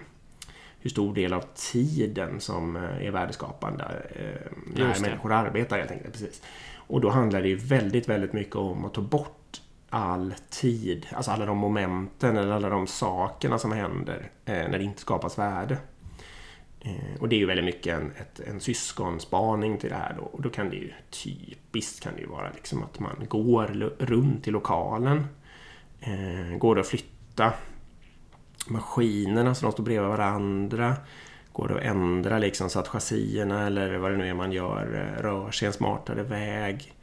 hur 0.81 0.91
stor 0.91 1.15
del 1.15 1.33
av 1.33 1.45
tiden 1.55 2.41
som 2.41 2.77
eh, 2.77 3.07
är 3.07 3.11
värdeskapande 3.11 3.85
eh, 4.15 4.53
när 4.77 5.01
människor 5.01 5.33
arbetar 5.33 5.79
helt 5.79 5.91
enkelt. 5.91 6.13
Precis. 6.13 6.43
Och 6.75 7.01
då 7.01 7.11
handlar 7.11 7.43
det 7.43 7.49
ju 7.49 7.57
väldigt, 7.57 8.09
väldigt 8.09 8.33
mycket 8.33 8.57
om 8.57 8.85
att 8.85 8.95
ta 8.95 9.01
bort 9.01 9.61
all 9.91 10.35
tid, 10.51 11.07
alltså 11.13 11.31
alla 11.31 11.47
de 11.47 11.59
momenten 11.59 12.37
eller 12.37 12.53
alla 12.53 12.69
de 12.69 12.87
sakerna 12.87 13.59
som 13.59 13.73
händer 13.73 14.31
eh, 14.45 14.55
när 14.55 14.79
det 14.79 14.85
inte 14.85 15.01
skapas 15.01 15.39
värde. 15.39 15.79
Eh, 16.81 17.21
och 17.21 17.29
det 17.29 17.37
är 17.37 17.39
ju 17.39 17.47
väldigt 17.47 17.65
mycket 17.65 17.95
en, 17.95 18.13
ett, 18.17 18.41
en 18.41 18.61
syskonspaning 18.61 19.79
till 19.79 19.91
det 19.91 19.97
här 19.97 20.15
då. 20.19 20.23
Och 20.23 20.43
då 20.43 20.51
kan 20.51 20.71
det 20.71 20.77
ju 20.77 20.93
typiskt 21.11 22.03
kan 22.03 22.15
det 22.15 22.21
ju 22.21 22.27
vara 22.27 22.51
liksom 22.55 22.83
att 22.83 23.01
man 23.01 23.27
går 23.29 23.67
runt 23.99 24.49
i 24.49 24.51
lokalen. 24.51 25.27
Eh, 26.01 26.59
går 26.59 26.75
det 26.75 26.81
att 26.81 26.87
flytta 26.87 27.53
maskinerna 28.71 29.55
så 29.55 29.67
de 29.67 29.73
står 29.73 29.85
bredvid 29.85 30.09
varandra? 30.09 30.97
Går 31.53 31.69
det 31.69 31.75
att 31.75 31.83
ändra 31.83 32.39
liksom 32.39 32.71
så 32.71 32.79
att 32.79 32.89
chassierna 32.89 33.67
eller 33.67 33.99
vad 33.99 34.11
det 34.11 34.17
nu 34.17 34.29
är 34.29 34.35
man 34.35 34.53
gör 34.53 35.15
eh, 35.19 35.23
rör 35.23 35.51
sig 35.51 35.67
en 35.67 35.73
smartare 35.73 36.23
väg? 36.23 36.95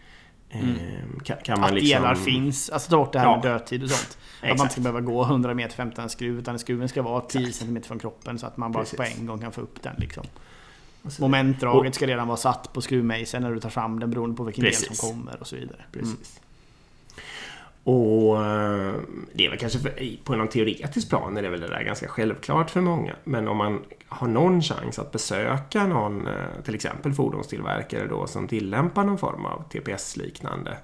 Mm. 0.50 1.20
Kan, 1.24 1.38
kan 1.44 1.60
man 1.60 1.70
att 1.70 1.76
liksom... 1.76 2.02
delar 2.02 2.16
finns. 2.16 2.70
Alltså 2.70 2.90
ta 2.90 2.98
bort 2.98 3.14
det 3.14 3.20
här 3.20 3.26
ja. 3.26 3.36
med 3.36 3.44
dödtid 3.44 3.84
och 3.84 3.90
sånt. 3.90 4.18
Exakt. 4.42 4.52
Att 4.52 4.58
man 4.58 4.66
inte 4.66 4.74
ska 4.74 4.82
behöva 4.82 5.02
gå 5.02 5.24
100 5.24 5.54
meter 5.54 5.76
för 5.76 5.84
att 5.84 5.88
hämta 5.88 6.02
en 6.02 6.10
skruv. 6.10 6.40
Utan 6.40 6.60
skruven 6.60 6.90
ska 6.90 7.02
vara 7.02 7.22
10 7.22 7.54
cm 7.54 7.82
från 7.84 8.00
kroppen 8.00 8.40
så 8.40 8.48
att 8.48 8.58
man 8.58 8.72
bara 8.72 8.84
Precis. 8.84 8.98
på 8.98 9.04
en 9.04 9.26
gång 9.26 9.40
kan 9.40 9.52
få 9.52 9.62
upp 9.62 9.84
den. 9.84 9.96
Liksom. 9.98 10.24
Momentdraget 11.20 11.96
ska 11.96 12.08
redan 12.08 12.28
vara 12.28 12.38
satt 12.38 12.74
på 12.74 12.82
skruvmejseln 12.82 13.44
när 13.44 13.52
du 13.52 13.60
tar 13.60 13.70
fram 13.70 14.00
den 14.00 14.10
beroende 14.10 14.36
på 14.36 14.44
vilken 14.44 14.64
Precis. 14.64 14.88
del 14.88 14.98
som 14.98 15.10
kommer 15.10 15.40
och 15.40 15.48
så 15.48 15.56
vidare. 15.56 15.84
Precis. 15.92 16.40
Mm. 16.40 16.45
Och 17.86 18.46
eh, 18.46 18.96
det 19.34 19.46
är 19.46 19.50
väl 19.50 19.60
kanske 19.60 19.80
för, 19.80 20.24
på 20.24 20.36
någon 20.36 20.48
teoretisk 20.48 21.10
plan 21.10 21.38
är 21.38 21.42
det 21.42 21.50
väl 21.50 21.62
det 21.62 21.68
där 21.68 21.84
ganska 21.84 22.08
självklart 22.08 22.70
för 22.70 22.82
många. 22.82 23.16
Men 23.24 23.48
om 23.48 23.58
man 23.58 23.84
har 24.08 24.28
någon 24.28 24.62
chans 24.62 25.00
att 25.00 25.12
besöka 25.12 25.88
någon, 25.88 26.28
eh, 26.28 26.62
till 26.64 26.76
exempel 26.76 27.14
fordonstillverkare 27.14 28.08
då, 28.08 28.28
som 28.28 28.48
tillämpar 28.48 29.04
någon 29.04 29.18
form 29.18 29.46
av 29.46 29.64
TPS-liknande, 29.70 30.78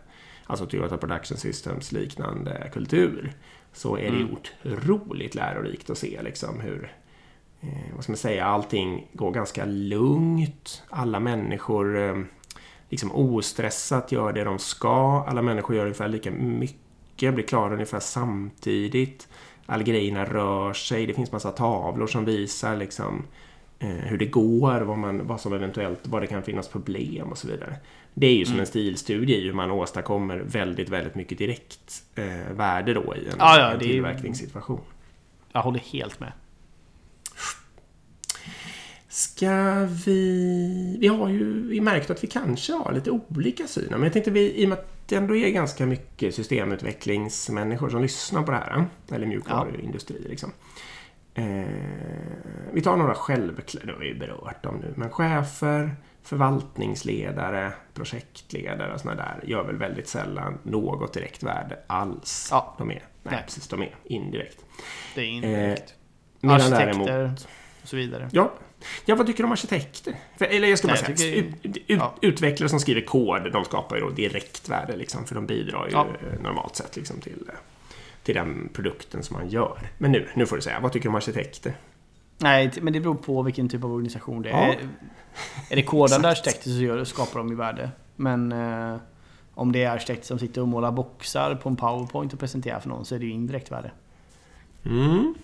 alltså 0.46 0.66
Toyota 0.66 0.98
Production 0.98 1.38
Systems-liknande 1.38 2.70
kultur, 2.74 3.34
så 3.74 3.98
är 3.98 4.12
det 4.12 4.22
mm. 4.22 4.30
otroligt 4.34 5.36
lärorikt 5.36 5.90
att 5.90 5.98
se 5.98 6.22
liksom 6.22 6.60
hur 6.60 6.96
eh, 7.62 7.96
vad 7.96 8.04
ska 8.04 8.12
man 8.12 8.18
säga, 8.18 8.46
allting 8.46 9.08
går 9.14 9.32
ganska 9.32 9.66
lugnt. 9.66 10.84
Alla 10.90 11.20
människor 11.20 12.28
liksom 12.90 13.12
ostressat 13.12 14.12
gör 14.12 14.34
det 14.34 14.44
de 14.44 14.60
ska. 14.60 15.26
Alla 15.28 15.42
människor 15.42 15.76
gör 15.76 15.84
ungefär 15.84 16.08
lika 16.08 16.32
mycket 16.32 16.91
mycket, 17.22 17.36
blir 17.36 17.46
klara 17.46 17.74
ungefär 17.74 18.00
samtidigt. 18.00 19.28
Alla 19.66 19.84
grejerna 19.84 20.26
rör 20.26 20.74
sig, 20.74 21.06
det 21.06 21.14
finns 21.14 21.32
massa 21.32 21.52
tavlor 21.52 22.08
som 22.08 22.26
visar 22.26 22.76
liksom 22.76 23.24
eh, 23.80 23.90
hur 23.90 24.18
det 24.18 24.26
går, 24.26 24.82
vad, 24.82 24.98
man, 24.98 25.28
vad 25.28 25.42
som 25.42 25.54
eventuellt, 25.54 26.00
vad 26.04 26.22
det 26.22 26.28
kan 26.28 26.44
finnas 26.44 26.68
problem 26.68 27.32
och 27.32 27.38
så 27.38 27.48
vidare. 27.48 27.76
Det 28.14 28.28
är 28.28 28.34
ju 28.34 28.46
som 28.46 28.54
mm. 28.54 28.60
en 28.60 28.68
stilstudie 28.68 29.38
i 29.38 29.44
hur 29.44 29.54
man 29.54 29.72
åstadkommer 29.72 30.38
väldigt, 30.38 30.90
väldigt 30.90 31.16
mycket 31.16 31.38
direkt 31.38 32.04
eh, 32.16 32.54
värde 32.54 32.94
då 32.94 33.16
i 33.16 33.28
en, 33.28 33.36
ja, 33.40 33.60
ja, 33.60 33.72
en 33.72 33.80
tillverkningssituation. 33.80 34.82
Jag 35.52 35.62
håller 35.62 35.80
helt 35.80 36.20
med. 36.20 36.32
Ska 39.12 39.88
vi... 40.06 40.98
Vi 41.00 41.08
har 41.08 41.30
ju 41.30 41.68
vi 41.68 41.82
märkt 41.82 42.10
att 42.10 42.24
vi 42.24 42.28
kanske 42.28 42.74
har 42.74 42.94
lite 42.94 43.12
olika 43.12 43.68
syn. 43.68 43.88
Men 43.90 44.04
jag 44.04 44.14
tänkte 44.14 44.32
vi, 44.32 44.62
i 44.62 44.66
och 44.66 44.70
med 44.70 44.78
att 44.78 45.08
det 45.08 45.16
ändå 45.16 45.36
är 45.36 45.50
ganska 45.50 45.86
mycket 45.86 46.36
systemutvecklingsmänniskor 46.36 47.90
som 47.90 48.02
lyssnar 48.02 48.44
på 48.44 48.52
det 48.52 48.58
här. 48.58 48.86
Eller 49.12 49.28
mjukvaruindustri 49.28 50.26
liksom. 50.30 50.52
Eh, 51.34 51.66
vi 52.74 52.82
tar 52.82 52.98
några 52.98 53.14
självklara, 53.14 53.86
det 53.86 53.92
har 53.92 54.00
vi 54.00 54.14
berört 54.14 54.64
dem 54.64 54.76
nu, 54.82 54.94
men 54.98 55.10
chefer, 55.10 55.96
förvaltningsledare, 56.24 57.74
projektledare 57.94 58.94
och 58.94 59.00
sådana 59.00 59.22
där 59.22 59.40
gör 59.44 59.64
väl 59.64 59.78
väldigt 59.78 60.08
sällan 60.08 60.58
något 60.64 61.14
direkt 61.14 61.44
värde 61.44 61.80
alls. 61.88 62.48
Ja. 62.52 62.76
De 62.78 62.92
är, 62.92 62.94
nej, 62.94 63.04
nej. 63.24 63.44
precis, 63.46 63.68
de 63.68 63.82
är 63.82 63.96
indirekt. 64.04 64.66
Det 65.16 65.22
är 65.22 65.26
indirekt. 65.26 65.96
Eh, 66.44 66.52
Arkitekter 66.52 67.06
däremot, 67.06 67.48
och 67.82 67.88
så 67.88 67.96
vidare. 67.96 68.30
Ja, 68.32 68.52
Ja, 69.06 69.16
vad 69.16 69.28
tycker 69.28 69.44
du 69.44 69.46
om 69.46 69.52
arkitekter? 69.52 70.16
För, 70.38 70.46
eller 70.46 70.68
jag 70.68 70.78
ska 70.78 70.88
bara 70.88 70.98
säga, 70.98 71.18
tycker... 71.18 71.38
ut, 71.38 71.76
ut, 71.76 71.84
ja. 71.88 72.16
utvecklare 72.22 72.70
som 72.70 72.80
skriver 72.80 73.02
kod, 73.02 73.52
de 73.52 73.66
skapar 73.66 73.96
ju 73.96 74.02
då 74.02 74.10
direktvärde 74.10 74.96
liksom, 74.96 75.26
för 75.26 75.36
de 75.36 75.46
bidrar 75.46 75.88
ju 75.88 75.92
ja. 75.92 76.08
normalt 76.44 76.76
sett 76.76 76.96
liksom, 76.96 77.22
till, 77.22 77.52
till 78.24 78.36
den 78.36 78.70
produkten 78.74 79.24
som 79.24 79.38
man 79.38 79.50
gör. 79.50 79.80
Men 79.98 80.12
nu, 80.12 80.28
nu 80.34 80.46
får 80.46 80.56
du 80.56 80.62
säga, 80.62 80.80
vad 80.80 80.92
tycker 80.92 81.04
du 81.04 81.10
om 81.10 81.16
arkitekter? 81.16 81.74
Nej, 82.38 82.72
men 82.82 82.94
det 82.94 83.00
beror 83.00 83.16
på 83.16 83.42
vilken 83.42 83.70
typ 83.70 83.84
av 83.84 83.94
organisation 83.94 84.42
det 84.42 84.50
är. 84.50 84.68
Ja. 84.68 84.76
Är 85.70 85.76
det 85.76 85.84
kodande 85.84 86.30
arkitekter 86.30 86.70
så 86.70 86.82
gör, 86.82 87.04
skapar 87.04 87.40
de 87.40 87.50
ju 87.50 87.56
värde. 87.56 87.92
Men 88.16 88.52
eh, 88.52 88.98
om 89.54 89.72
det 89.72 89.84
är 89.84 89.90
arkitekter 89.90 90.28
som 90.28 90.40
sitter 90.40 90.62
och 90.62 90.68
målar 90.68 90.92
boxar 90.92 91.56
på 91.56 91.70
en 91.70 91.76
powerpoint 91.76 92.34
och 92.34 92.40
presenterar 92.40 92.80
för 92.80 92.90
någon 92.90 93.06
så 93.06 93.16
är 93.16 93.20
det 93.20 93.26
ju 93.26 93.32
indirekt 93.32 93.72
värde. 93.72 93.92
Mm. 94.86 95.36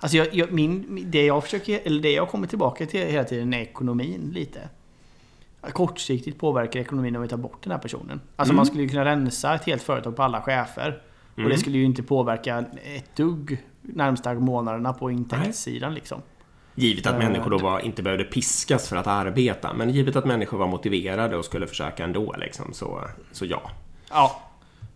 Alltså 0.00 0.16
jag, 0.16 0.34
jag, 0.34 0.52
min, 0.52 1.04
det 1.10 1.26
jag 1.26 1.44
försöker, 1.44 1.80
eller 1.84 2.02
det 2.02 2.12
jag 2.12 2.28
kommer 2.28 2.46
tillbaka 2.46 2.86
till 2.86 3.00
hela 3.00 3.24
tiden 3.24 3.54
är 3.54 3.60
ekonomin 3.60 4.30
lite. 4.34 4.68
Kortsiktigt 5.72 6.38
påverkar 6.38 6.80
ekonomin 6.80 7.16
om 7.16 7.22
vi 7.22 7.28
tar 7.28 7.36
bort 7.36 7.62
den 7.62 7.72
här 7.72 7.78
personen. 7.78 8.20
Alltså 8.36 8.52
mm. 8.52 8.56
man 8.56 8.66
skulle 8.66 8.82
ju 8.82 8.88
kunna 8.88 9.04
rensa 9.04 9.54
ett 9.54 9.64
helt 9.64 9.82
företag 9.82 10.16
på 10.16 10.22
alla 10.22 10.42
chefer. 10.42 10.88
Mm. 10.88 10.96
Och 11.34 11.42
det 11.42 11.44
mm. 11.44 11.58
skulle 11.58 11.78
ju 11.78 11.84
inte 11.84 12.02
påverka 12.02 12.64
ett 12.96 13.16
dugg 13.16 13.58
närmsta 13.82 14.34
månaderna 14.34 14.92
på 14.92 15.10
intäktssidan 15.10 15.94
liksom. 15.94 16.22
Givet 16.74 17.06
att 17.06 17.12
uh, 17.12 17.18
människor 17.18 17.50
då 17.50 17.58
var, 17.58 17.80
inte 17.80 18.02
behövde 18.02 18.24
piskas 18.24 18.88
för 18.88 18.96
att 18.96 19.06
arbeta. 19.06 19.72
Men 19.72 19.90
givet 19.90 20.16
att 20.16 20.24
människor 20.24 20.58
var 20.58 20.66
motiverade 20.66 21.36
och 21.36 21.44
skulle 21.44 21.66
försöka 21.66 22.04
ändå 22.04 22.34
liksom, 22.38 22.72
så, 22.72 23.00
så 23.32 23.46
ja. 23.46 23.70
Ja, 24.10 24.42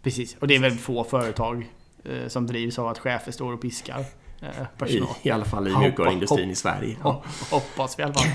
precis. 0.02 0.36
Och 0.40 0.48
det 0.48 0.56
är 0.56 0.60
väl 0.60 0.72
få 0.72 1.04
företag 1.04 1.70
eh, 2.04 2.28
som 2.28 2.46
drivs 2.46 2.78
av 2.78 2.88
att 2.88 2.98
chefer 2.98 3.32
står 3.32 3.52
och 3.52 3.60
piskar. 3.60 4.04
Eh, 4.44 4.66
personal. 4.78 5.08
I, 5.22 5.28
I 5.28 5.30
alla 5.30 5.44
fall 5.44 5.68
i 5.68 5.76
mjukvaruindustrin 5.76 6.50
i 6.50 6.54
Sverige. 6.54 6.96
Ja. 7.02 7.22
Hoppas 7.50 7.98
vi 7.98 8.02
i 8.02 8.04
alla 8.04 8.14
fall. 8.14 8.28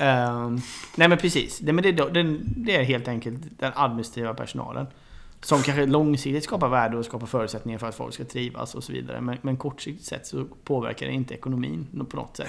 uh, 0.00 0.58
nej 0.96 1.08
men 1.08 1.18
precis. 1.18 1.58
Det, 1.58 1.72
men 1.72 1.82
det, 1.82 1.92
det, 1.92 2.38
det, 2.40 2.76
är 2.76 2.84
helt 2.84 3.08
enkelt 3.08 3.40
den 3.58 3.72
administrativa 3.74 4.34
personalen. 4.34 4.86
Som 5.40 5.62
kanske 5.62 5.86
långsiktigt 5.86 6.44
skapar 6.44 6.68
värde 6.68 6.96
och 6.96 7.04
skapar 7.04 7.26
förutsättningar 7.26 7.78
för 7.78 7.88
att 7.88 7.94
folk 7.94 8.14
ska 8.14 8.24
trivas 8.24 8.74
och 8.74 8.84
så 8.84 8.92
vidare. 8.92 9.20
Men, 9.20 9.38
men 9.42 9.56
kortsiktigt 9.56 10.06
sett 10.06 10.26
så 10.26 10.44
påverkar 10.64 11.06
det 11.06 11.12
inte 11.12 11.34
ekonomin 11.34 12.06
på 12.10 12.16
något 12.16 12.36
sätt. 12.36 12.48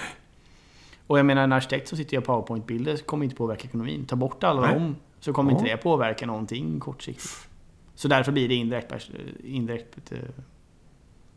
Och 1.06 1.18
jag 1.18 1.26
menar 1.26 1.42
en 1.42 1.52
arkitekt 1.52 1.88
som 1.88 1.98
sitter 1.98 2.16
och 2.16 2.22
gör 2.22 2.26
powerpoint-bilder 2.26 2.96
kommer 2.96 3.24
inte 3.24 3.36
påverka 3.36 3.68
ekonomin. 3.68 4.04
Ta 4.06 4.16
bort 4.16 4.44
alla 4.44 4.60
Nej. 4.60 4.74
dem 4.74 4.96
så 5.20 5.32
kommer 5.32 5.52
ja. 5.52 5.58
inte 5.58 5.70
det 5.70 5.76
påverka 5.76 6.26
någonting 6.26 6.80
kortsiktigt. 6.80 7.48
Så 7.94 8.08
därför 8.08 8.32
blir 8.32 8.48
det 8.48 8.54
indirekt, 8.54 9.10
indirekt 9.44 10.12
eh, 10.12 10.18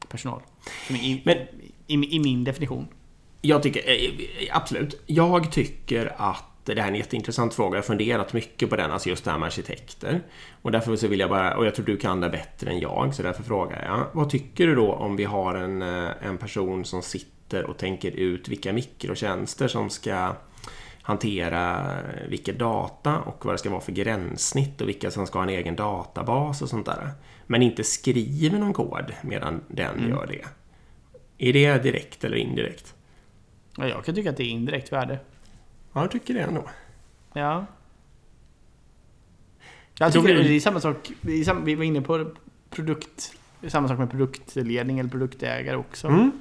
personal. 0.09 0.41
I, 0.89 1.21
Men, 1.25 1.37
i, 1.87 2.15
I 2.15 2.19
min 2.19 2.43
definition. 2.43 2.87
Jag 3.41 3.63
tycker, 3.63 3.89
eh, 3.89 4.11
absolut. 4.51 5.01
Jag 5.05 5.51
tycker 5.51 6.13
att 6.17 6.43
det 6.75 6.81
här 6.81 6.87
är 6.87 6.91
en 6.91 6.97
jätteintressant 6.97 7.53
fråga. 7.53 7.77
Jag 7.77 7.83
har 7.83 7.87
funderat 7.87 8.33
mycket 8.33 8.69
på 8.69 8.75
den, 8.75 8.91
alltså 8.91 9.09
just 9.09 9.25
det 9.25 9.31
här 9.31 9.37
med 9.37 9.47
arkitekter. 9.47 10.21
Och 10.61 10.71
därför 10.71 10.95
så 10.95 11.07
vill 11.07 11.19
jag 11.19 11.29
bara, 11.29 11.57
och 11.57 11.65
jag 11.65 11.75
tror 11.75 11.85
du 11.85 11.97
kan 11.97 12.21
det 12.21 12.29
bättre 12.29 12.71
än 12.71 12.79
jag, 12.79 13.15
så 13.15 13.23
därför 13.23 13.43
frågar 13.43 13.85
jag. 13.85 14.05
Vad 14.13 14.29
tycker 14.29 14.67
du 14.67 14.75
då 14.75 14.93
om 14.93 15.15
vi 15.15 15.23
har 15.23 15.55
en, 15.55 15.81
eh, 15.81 16.09
en 16.21 16.37
person 16.37 16.85
som 16.85 17.01
sitter 17.01 17.63
och 17.63 17.77
tänker 17.77 18.11
ut 18.11 18.47
vilka 18.47 18.73
mikrotjänster 18.73 19.67
som 19.67 19.89
ska 19.89 20.35
hantera 21.01 21.95
vilka 22.27 22.53
data 22.53 23.19
och 23.19 23.45
vad 23.45 23.53
det 23.53 23.57
ska 23.57 23.69
vara 23.69 23.81
för 23.81 23.91
gränssnitt 23.91 24.81
och 24.81 24.87
vilka 24.87 25.11
som 25.11 25.27
ska 25.27 25.39
ha 25.39 25.43
en 25.43 25.49
egen 25.49 25.75
databas 25.75 26.61
och 26.61 26.69
sånt 26.69 26.85
där. 26.85 27.11
Men 27.51 27.61
inte 27.61 27.83
skriver 27.83 28.59
någon 28.59 28.73
kod 28.73 29.13
medan 29.21 29.61
den 29.67 29.97
mm. 29.97 30.09
gör 30.09 30.27
det. 30.27 30.45
Är 31.37 31.53
det 31.53 31.83
direkt 31.83 32.23
eller 32.23 32.37
indirekt? 32.37 32.95
Ja, 33.77 33.87
jag 33.87 34.05
kan 34.05 34.15
tycka 34.15 34.29
att 34.29 34.37
det 34.37 34.43
är 34.43 34.49
indirekt 34.49 34.91
värde. 34.91 35.19
Ja, 35.93 36.01
jag 36.01 36.11
tycker 36.11 36.33
det 36.33 36.39
ändå. 36.39 36.63
Ja. 37.33 37.65
Jag 39.97 40.13
tycker 40.13 40.35
det 40.35 40.55
är 40.55 40.59
samma 40.59 40.79
sak. 40.79 41.11
Vi 41.21 41.75
var 41.75 41.83
inne 41.83 42.01
på 42.01 42.31
produkt... 42.69 43.33
Samma 43.67 43.87
sak 43.87 43.97
med 43.99 44.11
produktledning 44.11 44.99
eller 44.99 45.09
produktägare 45.09 45.77
också. 45.77 46.07
Mm. 46.07 46.31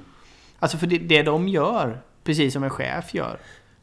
Alltså 0.59 0.77
för 0.77 0.87
det, 0.87 0.97
det 0.97 1.23
de 1.23 1.47
gör, 1.47 2.01
precis 2.23 2.53
som 2.53 2.63
en 2.63 2.69
chef 2.69 3.13
gör, 3.13 3.39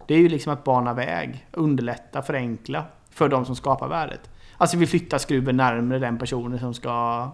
det 0.08 0.14
är 0.14 0.18
ju 0.18 0.28
liksom 0.28 0.52
att 0.52 0.64
bana 0.64 0.94
väg, 0.94 1.46
underlätta, 1.52 2.22
förenkla 2.22 2.84
för 3.10 3.28
de 3.28 3.46
som 3.46 3.56
skapar 3.56 3.88
värdet. 3.88 4.30
Alltså 4.58 4.76
vi 4.76 4.86
flyttar 4.86 5.18
skruven 5.18 5.56
närmare 5.56 5.98
den 5.98 6.18
personen 6.18 6.58
som 6.58 6.74
ska 6.74 7.30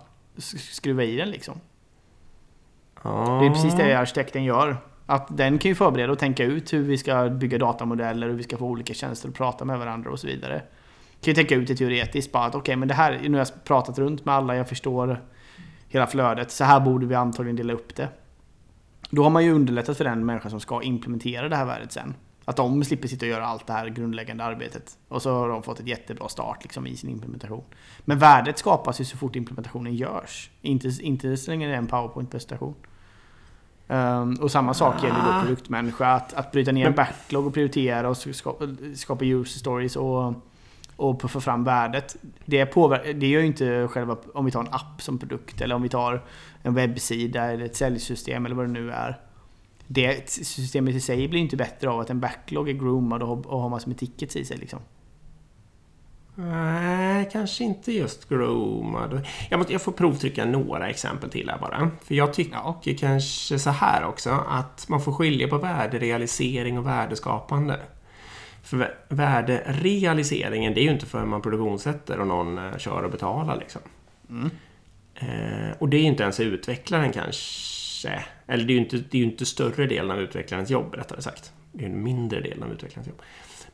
skruva 0.58 1.04
i 1.04 1.16
den 1.16 1.30
liksom. 1.30 1.60
Oh. 3.02 3.40
Det 3.40 3.46
är 3.46 3.50
precis 3.50 3.74
det 3.74 3.94
arkitekten 3.94 4.44
gör. 4.44 4.76
Att 5.06 5.36
den 5.36 5.58
kan 5.58 5.68
ju 5.68 5.74
förbereda 5.74 6.12
och 6.12 6.18
tänka 6.18 6.44
ut 6.44 6.72
hur 6.72 6.82
vi 6.82 6.98
ska 6.98 7.28
bygga 7.28 7.58
datamodeller, 7.58 8.28
hur 8.28 8.34
vi 8.34 8.42
ska 8.42 8.56
få 8.56 8.66
olika 8.66 8.94
tjänster 8.94 9.28
att 9.28 9.34
prata 9.34 9.64
med 9.64 9.78
varandra 9.78 10.10
och 10.10 10.20
så 10.20 10.26
vidare. 10.26 10.62
Kan 11.20 11.30
ju 11.30 11.34
tänka 11.34 11.54
ut 11.54 11.68
det 11.68 11.76
teoretiskt 11.76 12.32
bara 12.32 12.44
att 12.44 12.54
okej, 12.54 12.60
okay, 12.60 12.76
men 12.76 12.88
det 12.88 12.94
här, 12.94 13.20
nu 13.22 13.30
har 13.30 13.38
jag 13.38 13.64
pratat 13.64 13.98
runt 13.98 14.24
med 14.24 14.34
alla, 14.34 14.56
jag 14.56 14.68
förstår 14.68 15.22
hela 15.88 16.06
flödet. 16.06 16.50
Så 16.50 16.64
här 16.64 16.80
borde 16.80 17.06
vi 17.06 17.14
antagligen 17.14 17.56
dela 17.56 17.72
upp 17.72 17.96
det. 17.96 18.08
Då 19.10 19.22
har 19.22 19.30
man 19.30 19.44
ju 19.44 19.52
underlättat 19.52 19.96
för 19.96 20.04
den 20.04 20.26
människa 20.26 20.50
som 20.50 20.60
ska 20.60 20.82
implementera 20.82 21.48
det 21.48 21.56
här 21.56 21.64
värdet 21.64 21.92
sen. 21.92 22.14
Att 22.44 22.56
de 22.56 22.84
slipper 22.84 23.08
sitta 23.08 23.26
och 23.26 23.30
göra 23.30 23.46
allt 23.46 23.66
det 23.66 23.72
här 23.72 23.88
grundläggande 23.88 24.44
arbetet. 24.44 24.98
Och 25.08 25.22
så 25.22 25.34
har 25.34 25.48
de 25.48 25.62
fått 25.62 25.80
ett 25.80 25.86
jättebra 25.86 26.28
start 26.28 26.58
liksom, 26.62 26.86
i 26.86 26.96
sin 26.96 27.10
implementation. 27.10 27.64
Men 28.04 28.18
värdet 28.18 28.58
skapas 28.58 29.00
ju 29.00 29.04
så 29.04 29.16
fort 29.16 29.36
implementationen 29.36 29.94
görs. 29.94 30.50
Inte, 30.62 30.88
inte 31.00 31.36
så 31.36 31.50
länge 31.50 31.66
det 31.66 31.72
är 31.72 31.78
en 31.78 31.86
powerpoint-presentation. 31.86 32.74
Um, 33.88 34.34
och 34.40 34.50
samma 34.50 34.74
sak 34.74 35.02
gäller 35.02 35.14
då 35.24 35.30
Ah. 35.30 35.40
produktmänniska. 35.42 36.06
Att, 36.06 36.34
att 36.34 36.52
bryta 36.52 36.72
ner 36.72 36.86
en 36.86 36.94
backlog 36.94 37.46
och 37.46 37.54
prioritera 37.54 38.08
och 38.08 38.16
skapa, 38.16 38.64
skapa 38.94 39.24
user 39.24 39.58
stories 39.58 39.96
och, 39.96 40.34
och 40.96 41.20
puffa 41.20 41.40
fram 41.40 41.64
värdet. 41.64 42.16
Det, 42.44 42.66
påver- 42.66 43.12
det 43.14 43.26
gör 43.26 43.40
ju 43.40 43.46
inte 43.46 43.88
själva, 43.88 44.16
om 44.34 44.44
vi 44.44 44.50
tar 44.50 44.60
en 44.60 44.68
app 44.72 45.02
som 45.02 45.18
produkt 45.18 45.60
eller 45.60 45.74
om 45.74 45.82
vi 45.82 45.88
tar 45.88 46.22
en 46.62 46.74
webbsida 46.74 47.44
eller 47.52 47.64
ett 47.64 47.76
säljsystem 47.76 48.46
eller 48.46 48.56
vad 48.56 48.66
det 48.66 48.72
nu 48.72 48.90
är. 48.92 49.20
Det 49.86 50.30
systemet 50.30 50.94
i 50.94 51.00
sig 51.00 51.28
blir 51.28 51.40
inte 51.40 51.56
bättre 51.56 51.90
av 51.90 52.00
att 52.00 52.10
en 52.10 52.20
backlog 52.20 52.68
är 52.68 52.72
groomad 52.72 53.22
och 53.22 53.28
har, 53.28 53.46
och 53.46 53.60
har 53.60 53.68
massor 53.68 53.88
med 53.88 53.98
tickets 53.98 54.36
i 54.36 54.44
sig 54.44 54.56
liksom. 54.56 54.78
Nej, 56.34 57.28
kanske 57.32 57.64
inte 57.64 57.92
just 57.92 58.28
groomad. 58.28 59.26
Jag, 59.50 59.58
måste, 59.58 59.72
jag 59.72 59.82
får 59.82 59.92
provtrycka 59.92 60.44
några 60.44 60.88
exempel 60.88 61.30
till 61.30 61.50
här 61.50 61.58
bara. 61.58 61.90
För 62.04 62.14
jag 62.14 62.32
tycker 62.32 62.98
kanske 62.98 63.58
så 63.58 63.70
här 63.70 64.04
också 64.04 64.30
att 64.48 64.88
man 64.88 65.00
får 65.00 65.12
skilja 65.12 65.48
på 65.48 65.58
värderealisering 65.58 66.78
och 66.78 66.86
värdeskapande. 66.86 67.80
För 68.62 68.76
vä- 68.76 68.94
värderealiseringen, 69.08 70.74
det 70.74 70.80
är 70.80 70.84
ju 70.84 70.92
inte 70.92 71.06
förrän 71.06 71.28
man 71.28 71.42
produktionssätter 71.42 72.20
och 72.20 72.26
någon 72.26 72.58
eh, 72.58 72.78
kör 72.78 73.02
och 73.02 73.10
betalar 73.10 73.56
liksom. 73.56 73.80
Mm. 74.30 74.50
Eh, 75.14 75.76
och 75.78 75.88
det 75.88 75.96
är 75.96 76.00
ju 76.00 76.06
inte 76.06 76.22
ens 76.22 76.40
utvecklaren 76.40 77.12
kanske. 77.12 78.24
Eller 78.46 78.64
det 78.64 78.72
är 78.72 78.74
ju 78.74 78.80
inte, 78.80 78.96
det 78.96 79.14
är 79.14 79.18
ju 79.18 79.24
inte 79.24 79.46
större 79.46 79.86
delen 79.86 80.10
av 80.10 80.20
utvecklarens 80.20 80.70
jobb 80.70 80.94
rättare 80.94 81.22
sagt. 81.22 81.52
Det 81.72 81.84
är 81.84 81.88
ju 81.88 81.94
en 81.94 82.02
mindre 82.02 82.40
del 82.40 82.62
av 82.62 82.72
utvecklarens 82.72 83.08
jobb. 83.08 83.22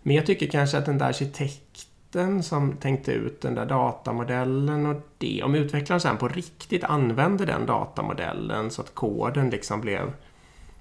Men 0.02 0.16
jag 0.16 0.26
tycker 0.26 0.46
kanske 0.46 0.78
att 0.78 0.86
den 0.86 0.98
där 0.98 1.06
arkitekten 1.06 2.42
som 2.42 2.76
tänkte 2.76 3.12
ut 3.12 3.40
den 3.40 3.54
där 3.54 3.66
datamodellen 3.66 4.86
och 4.86 5.00
det. 5.18 5.42
Om 5.42 5.54
utvecklaren 5.54 6.00
sen 6.00 6.16
på 6.16 6.28
riktigt 6.28 6.84
använde 6.84 7.46
den 7.46 7.66
datamodellen 7.66 8.70
så 8.70 8.82
att 8.82 8.94
koden 8.94 9.50
liksom 9.50 9.80
blev 9.80 10.12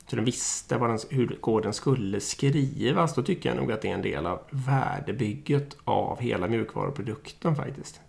så 0.10 0.16
den 0.16 0.26
visste 0.26 0.78
vad 0.78 0.90
den, 0.90 1.00
hur 1.10 1.38
koden 1.42 1.74
skulle 1.74 2.20
skrivas. 2.20 3.16
Då 3.16 3.22
tycker 3.22 3.50
jag 3.50 3.58
nog 3.58 3.72
att 3.72 3.82
det 3.82 3.90
är 3.90 3.94
en 3.94 4.02
del 4.02 4.26
av 4.26 4.40
värdebygget 4.50 5.78
av 5.84 6.20
hela 6.20 6.48
mjukvaruprodukten 6.48 7.56
faktiskt. 7.56 8.02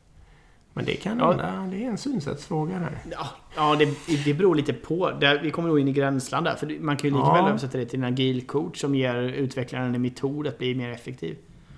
Men 0.72 0.84
det 0.84 0.94
kan 0.94 1.18
Ja. 1.18 1.32
det 1.70 1.84
är 1.84 1.88
en 1.88 1.98
synsättsfråga 1.98 2.78
där. 2.78 2.98
Ja, 3.10 3.26
ja 3.56 3.76
det, 3.76 3.88
det 4.24 4.34
beror 4.34 4.54
lite 4.54 4.72
på. 4.72 5.10
Där, 5.10 5.40
vi 5.42 5.50
kommer 5.50 5.68
nog 5.68 5.80
in 5.80 5.88
i 5.88 5.92
gränsland 5.92 6.46
där. 6.46 6.54
För 6.56 6.66
man 6.80 6.96
kan 6.96 7.10
ju 7.10 7.16
lika 7.16 7.26
Ja. 7.28 7.34
väl 7.34 7.44
översätta 7.48 7.78
det 7.78 7.86
till 7.86 7.98
en 7.98 8.04
agil 8.04 8.46
coach 8.46 8.80
som 8.80 8.94
ger 8.94 9.14
utvecklaren 9.22 9.94
en 9.94 10.02
metod 10.02 10.46
att 10.46 10.58
bli 10.58 10.74
mer 10.74 10.90
effektiv. 10.90 11.36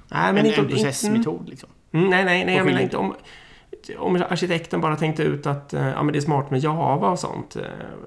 Nej, 0.08 0.28
En, 0.30 0.46
inte- 0.46 0.60
en 0.60 0.68
processmetod 0.68 1.48
liksom. 1.48 1.68
Mm, 1.92 2.10
nej, 2.10 2.24
nej, 2.24 2.44
nej, 2.44 2.56
jag 2.56 2.66
menar 2.66 2.80
inte 2.80 2.96
om... 2.96 3.14
Om 3.98 4.16
arkitekten 4.16 4.80
bara 4.80 4.96
tänkte 4.96 5.22
ut 5.22 5.46
att 5.46 5.74
eh, 5.74 5.88
ja, 5.88 6.02
men 6.02 6.12
det 6.12 6.18
är 6.18 6.20
smart 6.20 6.50
med 6.50 6.60
Java 6.60 7.10
och 7.10 7.18
sånt. 7.18 7.56
eh, 7.56 7.62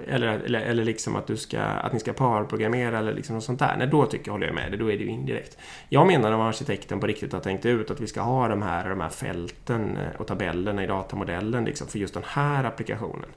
Eller, 0.08 0.28
eller, 0.28 0.60
eller 0.60 0.84
liksom 0.86 1.16
att, 1.16 1.28
du 1.28 1.38
ska, 1.38 1.62
att 1.62 1.94
ni 1.94 2.00
ska 2.00 2.14
parprogrammera 2.14 3.00
eller 3.00 3.14
liksom 3.14 3.36
något 3.36 3.44
sånt 3.44 3.60
där. 3.60 3.76
Nej, 3.78 3.88
då 3.88 4.06
tycker 4.06 4.28
jag, 4.28 4.32
håller 4.34 4.48
jag 4.48 4.56
med 4.56 4.72
dig. 4.72 4.80
Då 4.80 4.92
är 4.92 4.98
det 4.98 5.04
ju 5.04 5.10
indirekt. 5.10 5.58
Jag 5.90 6.08
menar 6.08 6.32
om 6.32 6.42
arkitekten 6.42 7.00
på 7.00 7.08
riktigt 7.08 7.34
har 7.34 7.40
tänkt 7.40 7.66
ut 7.66 7.92
att 7.92 8.00
vi 8.02 8.08
ska 8.08 8.22
ha 8.22 8.48
de 8.48 8.62
här, 8.62 8.90
de 8.90 9.02
här 9.02 9.10
fälten 9.10 9.98
eh, 9.98 10.20
och 10.22 10.28
tabellerna 10.28 10.84
i 10.84 10.88
datamodellen 10.88 11.66
liksom, 11.66 11.88
för 11.88 12.00
just 12.00 12.14
den 12.14 12.24
här 12.28 12.64
applikationen. 12.64 13.30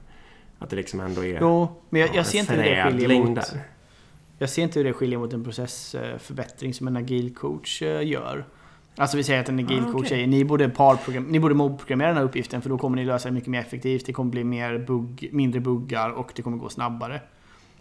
Att 0.59 0.69
det 0.69 0.75
liksom 0.75 0.99
ändå 0.99 1.25
är 1.25 1.37
Jo, 1.41 1.67
men 1.89 2.01
jag, 2.01 2.09
ja, 2.09 2.13
jag 2.15 2.25
ser 2.25 2.39
inte 2.39 2.55
det 2.55 2.61
skiljer 2.61 2.83
förädling 2.83 3.25
mot... 3.25 3.35
där. 3.35 3.59
Jag 4.39 4.49
ser 4.49 4.61
inte 4.63 4.79
hur 4.79 4.83
det 4.83 4.93
skiljer 4.93 5.19
mot 5.19 5.33
en 5.33 5.43
processförbättring 5.43 6.73
som 6.73 6.87
en 6.87 6.97
agil 6.97 7.35
coach 7.35 7.81
gör. 7.81 8.45
Alltså 8.97 9.17
vi 9.17 9.23
säger 9.23 9.39
att 9.39 9.49
en 9.49 9.59
agil 9.59 9.79
Ah, 9.79 9.83
coach 9.85 9.95
okej. 9.95 10.09
säger 10.09 10.27
ni 10.27 10.45
borde, 10.45 10.69
parprogram, 10.69 11.23
ni 11.23 11.39
borde 11.39 11.55
mobprogrammera 11.55 12.07
den 12.07 12.17
här 12.17 12.23
uppgiften 12.23 12.61
för 12.61 12.69
då 12.69 12.77
kommer 12.77 12.95
ni 12.95 13.05
lösa 13.05 13.29
det 13.29 13.33
mycket 13.33 13.49
mer 13.49 13.59
effektivt. 13.59 14.05
Det 14.05 14.13
kommer 14.13 14.31
bli 14.31 14.43
mer 14.43 14.77
bugg, 14.79 15.29
mindre 15.31 15.59
buggar 15.61 16.09
och 16.09 16.31
det 16.35 16.41
kommer 16.41 16.57
gå 16.57 16.69
snabbare. 16.69 17.21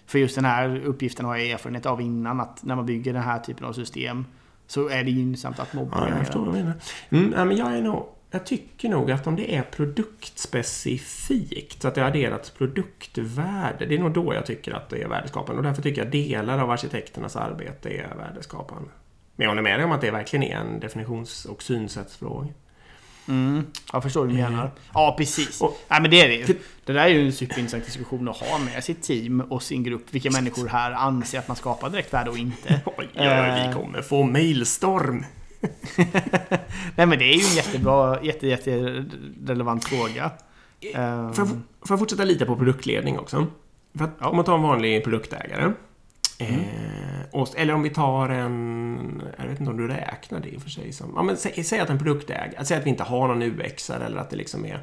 För 0.07 0.19
just 0.19 0.35
den 0.35 0.45
här 0.45 0.81
uppgiften 0.85 1.27
har 1.27 1.37
jag 1.37 1.51
erfarenhet 1.51 1.87
av 1.87 2.01
innan 2.01 2.41
att 2.41 2.65
när 2.65 2.77
man 2.77 2.87
bygger 2.87 3.13
den 3.13 3.23
här 3.23 3.39
typen 3.39 3.65
av 3.67 3.73
system 3.73 4.25
så 4.67 4.89
är 4.89 5.05
det 5.05 5.11
gynnsamt 5.11 5.59
att 5.61 5.69
Ja, 5.73 5.79
mobprogrammera. 5.79 6.17
jag 6.17 6.27
förstår 6.27 6.45
vad 6.45 6.55
du 6.55 6.59
menar. 6.59 6.75
Mm, 7.11 7.33
ja, 7.37 7.45
men 7.45 7.57
jag, 7.57 7.77
är 7.77 7.83
nog, 7.83 8.07
jag 8.31 8.47
tycker 8.47 8.89
nog 8.89 9.11
att 9.11 9.27
om 9.27 9.37
det 9.37 9.55
är 9.57 9.63
produktspecifikt, 9.63 11.83
så 11.83 11.89
att 11.89 11.95
det 11.95 12.01
har 12.01 12.09
adderats 12.09 12.51
produktvärde, 12.51 13.87
det 13.87 13.95
är 13.95 13.99
nog 13.99 14.13
då 14.13 14.35
jag 14.35 14.47
tycker 14.47 14.73
att 14.73 14.89
det 14.91 15.03
är 15.03 15.09
värdeskapande. 15.09 15.59
Och 15.59 15.65
därför 15.65 15.83
tycker 15.83 16.03
jag 16.03 16.13
delar 16.13 16.59
av 16.59 16.71
arkitekternas 16.71 17.37
arbete 17.37 17.89
är 17.91 18.15
värdeskapande. 18.17 18.89
Men 19.37 19.45
jag 19.45 19.51
håller 19.51 19.63
med 19.63 19.79
dig 19.79 19.85
om 19.85 19.93
att 19.93 20.01
det 20.01 20.11
verkligen 20.11 20.43
är 20.43 20.57
en 20.57 20.81
definitions 20.81 21.45
och 21.45 21.63
synsättsfråga. 21.63 22.49
Mm, 23.29 23.67
jag 23.93 24.03
förstår 24.03 24.21
vad 24.21 24.29
du 24.29 24.35
menar. 24.35 24.71
Ja, 24.95 25.15
precis. 25.19 25.61
Och- 25.61 25.79
Nej, 25.89 26.01
men 26.03 26.11
det 26.11 26.21
är 26.23 26.29
det 26.29 26.35
ju. 26.35 26.47
Det 26.85 26.93
där 26.93 27.01
är 27.05 27.09
ju 27.09 27.27
en 27.27 27.33
superintressant 27.33 27.85
diskussion 27.85 28.29
att 28.29 28.37
ha 28.37 28.59
med 28.59 28.85
sitt 28.85 29.03
team 29.03 29.41
och 29.41 29.63
sin 29.63 29.83
grupp. 29.83 30.03
Vilka 30.11 30.31
människor 30.31 30.69
här 30.69 30.93
anser 30.93 31.39
att 31.39 31.49
man 31.49 31.57
skapar 31.57 31.91
direkt 31.91 32.13
värde 32.15 32.31
och 32.31 32.39
inte. 32.39 32.81
Oj, 32.87 33.09
oj, 33.15 33.27
Eh. 33.27 33.69
vi 33.69 33.75
kommer 33.75 34.03
få 34.03 34.23
mailstorm! 34.23 35.25
Nej, 36.97 37.07
men 37.07 37.19
det 37.19 37.25
är 37.25 37.35
ju 37.35 37.45
en 37.51 37.57
jättebra, 37.57 38.23
jätte, 38.23 38.47
jätte 38.47 39.05
relevant 39.47 39.85
fråga. 39.85 40.31
Får 40.81 40.91
jag, 40.95 41.35
får 41.39 41.59
jag 41.89 41.99
fortsätta 41.99 42.25
lite 42.25 42.47
på 42.47 42.57
produktledning 42.57 43.19
också? 43.19 43.47
För 43.99 44.05
att, 44.05 44.11
Ja. 44.21 44.29
Om 44.29 44.37
man 44.37 44.45
tar 44.45 44.55
en 44.55 44.63
vanlig 44.63 45.05
produktägare. 45.05 45.73
Eh, 46.39 47.27
och, 47.33 47.49
eller 47.57 47.75
om 47.75 47.83
vi 47.83 47.91
tar 47.91 48.29
en... 48.29 49.23
Jag 49.39 49.47
vet 49.47 49.61
inte 49.61 49.71
om 49.71 49.77
du 49.77 49.89
räknar 49.89 50.41
det 50.41 50.49
i 50.49 50.57
och 50.57 50.63
för 50.63 50.71
sig 50.71 50.93
som... 50.93 51.13
Ja, 51.17 51.23
men 51.23 51.37
sä, 51.37 51.65
säg 51.65 51.81
att 51.81 51.91
en 51.91 51.99
produktägare... 51.99 52.65
Säg 52.65 52.77
att 52.77 52.87
vi 52.87 52.91
inte 52.91 53.03
har 53.03 53.29
någon 53.29 53.43
UX 53.43 53.91
eller 53.91 54.17
att 54.17 54.31
det 54.31 54.37
liksom 54.37 54.65
är 54.65 54.81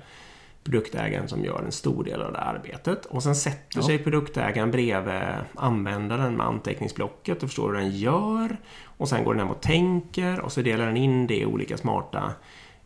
produktägaren 0.63 1.27
som 1.27 1.45
gör 1.45 1.63
en 1.65 1.71
stor 1.71 2.03
del 2.03 2.21
av 2.21 2.31
det 2.33 2.39
arbetet. 2.39 3.05
Och 3.05 3.23
sen 3.23 3.35
sätter 3.35 3.79
Ja. 3.79 3.83
sig 3.83 3.97
produktägaren 3.97 4.71
bredvid 4.71 5.21
användaren 5.55 6.35
med 6.37 6.45
anteckningsblocket 6.45 7.43
och 7.43 7.49
förstår 7.49 7.67
hur 7.73 7.79
den 7.79 7.91
gör. 7.91 8.57
Och 8.85 9.09
sen 9.09 9.23
går 9.23 9.33
den 9.33 9.39
hem 9.39 9.49
och 9.55 9.61
tänker 9.61 10.39
och 10.39 10.51
så 10.51 10.61
delar 10.61 10.85
den 10.85 10.97
in 10.97 11.27
det 11.27 11.37
i 11.37 11.45
olika 11.45 11.77
smarta 11.77 12.31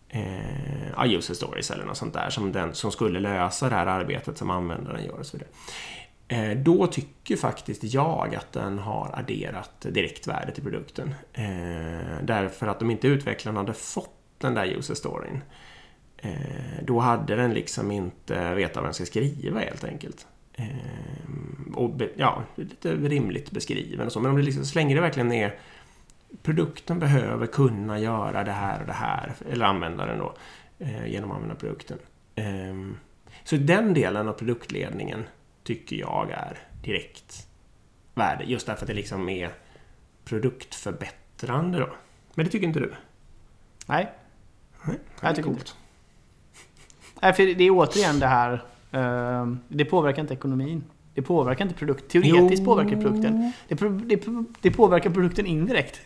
eh, 0.09 1.03
user 1.05 1.33
stories 1.33 1.71
eller 1.71 1.85
något 1.85 1.97
sånt 1.97 2.13
där 2.13 2.29
som, 2.29 2.51
den, 2.51 2.73
som 2.73 2.91
skulle 2.91 3.19
lösa 3.19 3.69
det 3.69 3.75
här 3.75 3.85
arbetet 3.87 4.37
som 4.37 4.49
användaren 4.49 5.05
gör 5.05 5.19
och 5.19 5.25
så 5.25 5.37
vidare. 5.37 5.49
Eh, 6.27 6.57
då 6.57 6.87
tycker 6.87 7.35
faktiskt 7.35 7.83
jag 7.83 8.35
att 8.35 8.51
den 8.51 8.79
har 8.79 9.11
adderat 9.13 9.81
direktvärde 9.81 10.51
till 10.51 10.63
produkten. 10.63 11.15
Eh, 11.33 12.23
därför 12.23 12.67
att 12.67 12.81
om 12.81 12.91
inte 12.91 13.07
utvecklaren 13.07 13.57
hade 13.57 13.73
fått 13.73 14.13
den 14.37 14.53
där 14.53 14.65
user 14.65 14.95
storyn 14.95 15.41
eh, 16.17 16.31
då 16.83 16.99
hade 16.99 17.35
den 17.35 17.53
liksom 17.53 17.91
inte 17.91 18.53
vetat 18.53 18.75
vad 18.75 18.85
den 18.85 18.93
ska 18.93 19.05
skriva 19.05 19.59
helt 19.59 19.83
enkelt. 19.83 20.27
Och 21.75 22.01
ja, 22.15 22.43
lite 22.55 22.95
rimligt 22.95 23.51
beskriven 23.51 24.05
och 24.05 24.11
så. 24.11 24.19
Men 24.19 24.31
om 24.31 24.37
det 24.37 24.43
liksom, 24.43 24.65
så 24.65 24.79
länge 24.79 24.95
det 24.95 25.01
verkligen 25.01 25.31
är 25.31 25.59
produkten 26.43 26.99
behöver 26.99 27.47
kunna 27.47 27.99
göra 27.99 28.43
det 28.43 28.51
här 28.51 28.79
och 28.79 28.87
det 28.87 28.93
här, 28.93 29.33
eller 29.51 29.65
användaren 29.65 30.19
då, 30.19 30.33
genom 31.05 31.31
att 31.31 31.35
använda 31.35 31.55
produkten. 31.55 31.97
Ehm, 32.35 32.97
så 33.43 33.55
den 33.55 33.93
delen 33.93 34.27
av 34.27 34.33
produktledningen 34.33 35.23
tycker 35.67 35.95
jag 35.95 36.31
är 36.31 36.57
direkt 36.83 37.47
värde, 38.13 38.43
just 38.43 38.65
därför 38.67 38.81
att 38.83 38.87
det 38.87 38.93
liksom 38.93 39.29
är 39.29 39.49
produktförbättrande 40.25 41.79
då. 41.79 41.89
Men 42.33 42.45
det 42.45 42.51
tycker 42.51 42.67
inte 42.67 42.79
du? 42.79 42.93
nej, 43.85 44.11
Nej, 44.85 44.97
Jag 45.21 45.35
tycker 45.35 45.49
coolt. 45.49 45.75
nej, 47.21 47.33
för 47.33 47.43
det 47.45 47.63
är 47.63 47.71
återigen 47.71 48.19
det 48.19 48.27
här. 48.27 48.63
ehm, 48.91 49.59
det 49.67 49.85
påverkar 49.85 50.21
inte 50.21 50.33
ekonomin. 50.33 50.83
Det 51.13 51.21
påverkar 51.21 51.65
inte 51.65 51.75
produkten. 51.77 52.09
Teoretiskt 52.21 52.59
Jo. 52.61 52.65
påverkar 52.65 52.95
det 52.95 53.01
produkten. 53.01 53.51
Det, 53.67 53.75
det, 54.15 54.45
det 54.61 54.71
påverkar 54.71 55.09
produkten 55.09 55.45
indirekt. 55.45 56.01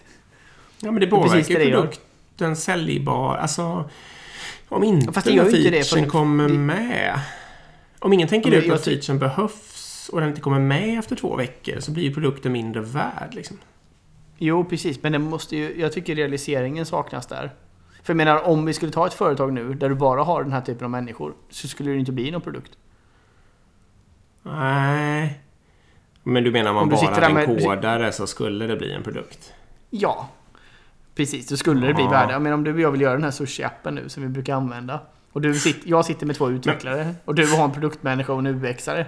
Ja, 0.80 0.92
men 0.92 1.00
det 1.00 1.06
är 1.06 1.10
precis 1.12 1.48
påverkar 1.48 1.60
det 1.60 1.66
det 1.66 1.72
produkten 1.72 2.56
säljbar. 2.56 3.36
Alltså, 3.38 3.90
om 4.70 4.84
inte 4.84 5.14
Fast 5.14 5.28
det 5.28 5.34
gör 5.34 5.46
inte 5.46 5.70
det, 5.70 5.96
det- 5.96 6.06
kommer 6.10 6.48
det- 6.50 6.54
med. 6.54 7.20
Om 8.02 8.14
ingen 8.14 8.28
tänker 8.28 8.52
ut 8.52 8.72
att 8.72 8.84
featuren 8.84 9.20
behövs 9.20 10.10
och 10.14 10.20
den 10.20 10.30
inte 10.30 10.42
kommer 10.42 10.60
med 10.60 11.00
efter 11.00 11.16
två 11.16 11.36
veckor 11.36 11.80
så 11.80 11.92
blir 11.92 12.04
ju 12.04 12.14
produkten 12.14 12.52
mindre 12.52 12.82
värd. 12.82 13.30
Liksom. 13.34 13.58
Jo, 14.38 14.66
precis. 14.66 15.04
Men 15.04 15.12
det 15.12 15.20
måste 15.20 15.56
ju, 15.58 15.80
jag 15.82 15.92
tycker 15.94 16.16
realiseringen 16.16 16.86
saknas 16.86 17.28
där. 17.28 17.52
För 18.04 18.14
jag 18.14 18.18
menar, 18.18 18.48
om 18.48 18.66
vi 18.66 18.74
skulle 18.74 18.92
ta 18.92 19.08
ett 19.08 19.14
företag 19.14 19.54
nu 19.54 19.74
där 19.74 19.90
du 19.90 19.96
bara 19.96 20.24
har 20.24 20.44
den 20.44 20.52
här 20.54 20.62
typen 20.62 20.86
av 20.86 20.92
människor 20.92 21.34
så 21.50 21.68
skulle 21.68 21.92
det 21.92 21.98
inte 21.98 22.12
bli 22.12 22.32
någon 22.32 22.42
produkt. 22.42 22.72
Nej. 24.44 25.42
Men 26.24 26.44
du 26.44 26.52
menar 26.52 26.70
om 26.70 26.76
man 26.76 26.84
Om 26.84 26.90
du 26.90 26.96
bara 26.96 27.30
med- 27.30 27.46
kodare 27.46 28.12
så 28.12 28.28
skulle 28.28 28.68
det 28.68 28.76
bli 28.76 28.92
en 28.94 29.04
produkt? 29.04 29.54
Ja, 29.90 30.30
precis. 31.16 31.48
Då 31.48 31.58
skulle 31.58 31.88
det 31.88 31.94
bli 31.94 32.04
värde. 32.08 32.34
Jag 32.34 32.42
menar, 32.42 32.54
om 32.54 32.64
du 32.64 32.74
och 32.74 32.80
jag 32.80 32.92
vill 32.92 33.02
göra 33.02 33.14
den 33.14 33.24
här 33.24 33.32
sushi-appen 33.32 33.92
nu 33.92 34.10
som 34.10 34.24
vi 34.24 34.30
brukar 34.30 34.56
använda. 34.56 35.00
Och 35.34 35.42
du 35.42 35.54
sitter, 35.54 35.90
jag 35.90 36.06
sitter 36.06 36.26
med 36.26 36.36
två 36.36 36.50
utvecklare. 36.50 37.16
Och 37.26 37.36
du 37.36 37.48
har 37.52 37.64
en 37.64 37.72
produktmänniska 37.72 38.34
och 38.34 38.40
en 38.40 38.48
UXare. 38.48 39.06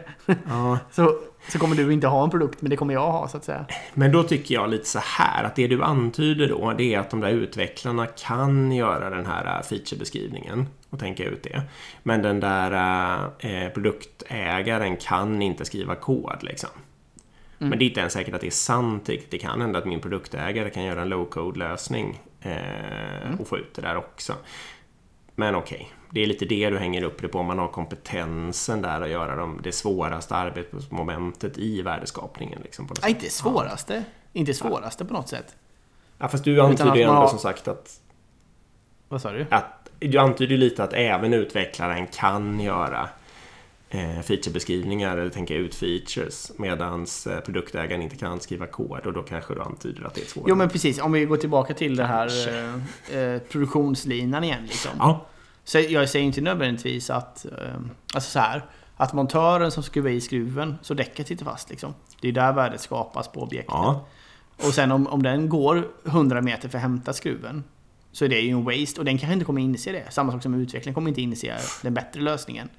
Ja. 0.47 0.79
Så, 0.91 1.15
så 1.47 1.59
kommer 1.59 1.75
du 1.75 1.93
inte 1.93 2.07
ha 2.07 2.23
en 2.23 2.29
produkt, 2.29 2.61
men 2.61 2.69
det 2.69 2.75
kommer 2.75 2.93
jag 2.93 3.11
ha 3.11 3.27
så 3.27 3.37
att 3.37 3.43
säga. 3.43 3.65
Men 3.93 4.11
då 4.11 4.23
tycker 4.23 4.55
jag 4.55 4.69
lite 4.69 4.85
så 4.85 4.99
här 4.99 5.43
att 5.43 5.55
det 5.55 5.67
du 5.67 5.83
antyder 5.83 6.47
då 6.47 6.73
det 6.73 6.93
är 6.93 6.99
att 6.99 7.09
de 7.09 7.19
där 7.19 7.29
utvecklarna 7.29 8.05
kan 8.05 8.71
göra 8.71 9.09
den 9.09 9.25
här 9.25 9.45
äh, 9.57 9.63
featurebeskrivningen 9.63 10.67
och 10.89 10.99
tänka 10.99 11.23
ut 11.23 11.43
det. 11.43 11.61
Men 12.03 12.21
den 12.21 12.39
där 12.39 12.71
eh, 13.39 13.69
produktägaren 13.69 14.97
kan 14.97 15.41
inte 15.41 15.65
skriva 15.65 15.95
kod 15.95 16.43
liksom. 16.43 16.69
Mm. 17.59 17.69
Men 17.69 17.79
det 17.79 17.85
är 17.85 17.87
inte 17.87 17.99
ens 17.99 18.13
säkert 18.13 18.33
att 18.35 18.41
det 18.41 18.47
är 18.47 18.51
sant. 18.51 19.05
Det 19.05 19.31
det 19.31 19.37
kan 19.37 19.61
hända 19.61 19.79
att 19.79 19.85
min 19.85 19.99
produktägare 19.99 20.69
kan 20.69 20.83
göra 20.83 21.01
en 21.01 21.13
low-code 21.13 21.57
lösning 21.57 22.21
eh, 22.41 22.51
Mm. 23.25 23.39
och 23.39 23.47
få 23.47 23.57
ut 23.57 23.73
det 23.75 23.81
där 23.81 23.97
också. 23.97 24.33
Men 25.35 25.55
okej, 25.55 25.91
det 26.13 26.21
är 26.23 26.27
lite 26.27 26.45
det 26.45 26.69
du 26.69 26.77
hänger 26.77 27.03
upp 27.03 27.21
det 27.21 27.27
på. 27.27 27.39
Om 27.39 27.45
man 27.45 27.59
har 27.59 27.67
kompetensen 27.67 28.81
där 28.81 29.01
att 29.01 29.09
göra 29.09 29.35
de, 29.35 29.59
det 29.63 29.71
svåraste 29.71 30.35
arbetsmomentet 30.35 31.57
i 31.57 31.81
värdeskapningen. 31.81 32.59
Liksom, 32.63 32.87
på 32.87 32.91
något 32.93 33.01
sätt. 33.03 33.09
inte 33.09 33.29
svåraste. 33.29 34.03
Inte 34.33 34.53
svåraste 34.53 35.05
på 35.05 35.13
något 35.13 35.29
sätt. 35.29 35.55
Ja, 36.17 36.27
fast 36.27 36.43
du 36.43 36.61
antyder 36.61 36.95
ju 36.95 37.01
ändå 37.01 37.13
har- 37.13 37.27
som 37.27 37.39
sagt 37.39 37.67
att, 37.67 37.99
Vad 39.09 39.21
sa 39.21 39.31
du? 39.31 39.45
att... 39.51 39.89
Du 39.99 40.17
antyder 40.17 40.51
ju 40.51 40.57
lite 40.57 40.83
att 40.83 40.93
även 40.93 41.33
utvecklaren 41.33 42.07
kan 42.07 42.59
göra 42.59 43.09
eh, 43.89 44.19
featurebeskrivningar 44.21 45.17
eller 45.17 45.29
tänka 45.29 45.55
ut 45.55 45.75
features 45.75 46.51
medan 46.57 47.05
eh, 47.29 47.39
produktägaren 47.39 48.01
inte 48.01 48.15
kan 48.15 48.39
skriva 48.39 48.67
kod 48.67 49.05
och 49.05 49.13
då 49.13 49.23
kanske 49.23 49.53
du 49.53 49.61
antyder 49.61 50.03
att 50.07 50.13
det 50.13 50.21
är 50.21 50.25
svårare. 50.25 50.49
Jo 50.49 50.55
men 50.55 50.69
precis, 50.69 51.01
om 51.01 51.11
vi 51.11 51.25
går 51.25 51.37
tillbaka 51.37 51.73
till 51.73 51.95
det 51.95 52.05
här 52.05 52.29
eh, 53.09 53.17
eh, 53.19 53.39
produktionslinan 53.41 54.43
igen 54.43 54.63
liksom. 54.65 54.91
Ja, 54.99 55.25
jag 55.89 56.09
säger 56.09 56.25
inte 56.25 56.41
nödvändigtvis 56.41 57.09
att... 57.09 57.45
Eh, 57.45 57.75
alltså 58.13 58.29
så 58.29 58.39
här. 58.39 58.65
Att 58.95 59.13
montören 59.13 59.71
som 59.71 59.83
skruvar 59.83 60.09
i 60.09 60.21
skruven, 60.21 60.75
så 60.81 60.93
däcket 60.93 61.27
sitter 61.27 61.45
fast 61.45 61.69
liksom. 61.69 61.93
Det 62.21 62.27
är 62.27 62.31
där 62.31 62.53
värdet 62.53 62.81
skapas 62.81 63.27
på 63.27 63.41
objektet. 63.41 63.73
ja, 63.73 64.05
Och 64.57 64.73
sen 64.73 64.91
om, 64.91 65.07
om 65.07 65.23
den 65.23 65.49
går 65.49 65.87
100 66.05 66.41
meter 66.41 66.69
för 66.69 66.77
att 66.77 66.81
hämta 66.81 67.13
skruven 67.13 67.63
Så 68.11 68.25
är 68.25 68.29
det 68.29 68.39
ju 68.39 68.49
en 68.49 68.63
waste 68.63 69.01
och 69.01 69.05
den 69.05 69.17
kanske 69.17 69.33
inte 69.33 69.45
kommer 69.45 69.61
inse 69.61 69.91
det. 69.91 70.13
Samma 70.13 70.31
sak 70.31 70.43
som 70.43 70.53
utvecklingen 70.53 70.93
kommer 70.93 71.09
inte 71.09 71.21
inse 71.21 71.57
den 71.81 71.93
bättre 71.93 72.21
lösningen. 72.21 72.69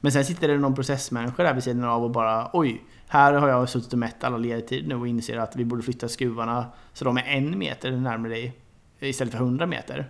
Men 0.00 0.12
sen 0.12 0.24
sitter 0.24 0.48
det 0.48 0.58
någon 0.58 0.74
processmänniska 0.74 1.42
där 1.42 1.54
vid 1.54 1.64
sidan 1.64 1.84
av 1.84 2.04
och 2.04 2.10
bara 2.10 2.50
Oj, 2.52 2.82
här 3.08 3.32
har 3.32 3.48
jag 3.48 3.68
suttit 3.68 3.92
och 3.92 3.98
mätt 3.98 4.24
alla 4.24 4.36
ledtid 4.36 4.88
nu 4.88 4.94
och 4.94 5.08
inser 5.08 5.36
att 5.36 5.56
vi 5.56 5.64
borde 5.64 5.82
flytta 5.82 6.08
skruvarna 6.08 6.66
så 6.92 7.04
de 7.04 7.16
är 7.16 7.24
en 7.24 7.58
meter 7.58 7.90
närmare 7.90 8.32
dig 8.32 8.56
istället 9.00 9.32
för 9.32 9.40
100 9.40 9.66
meter. 9.66 10.08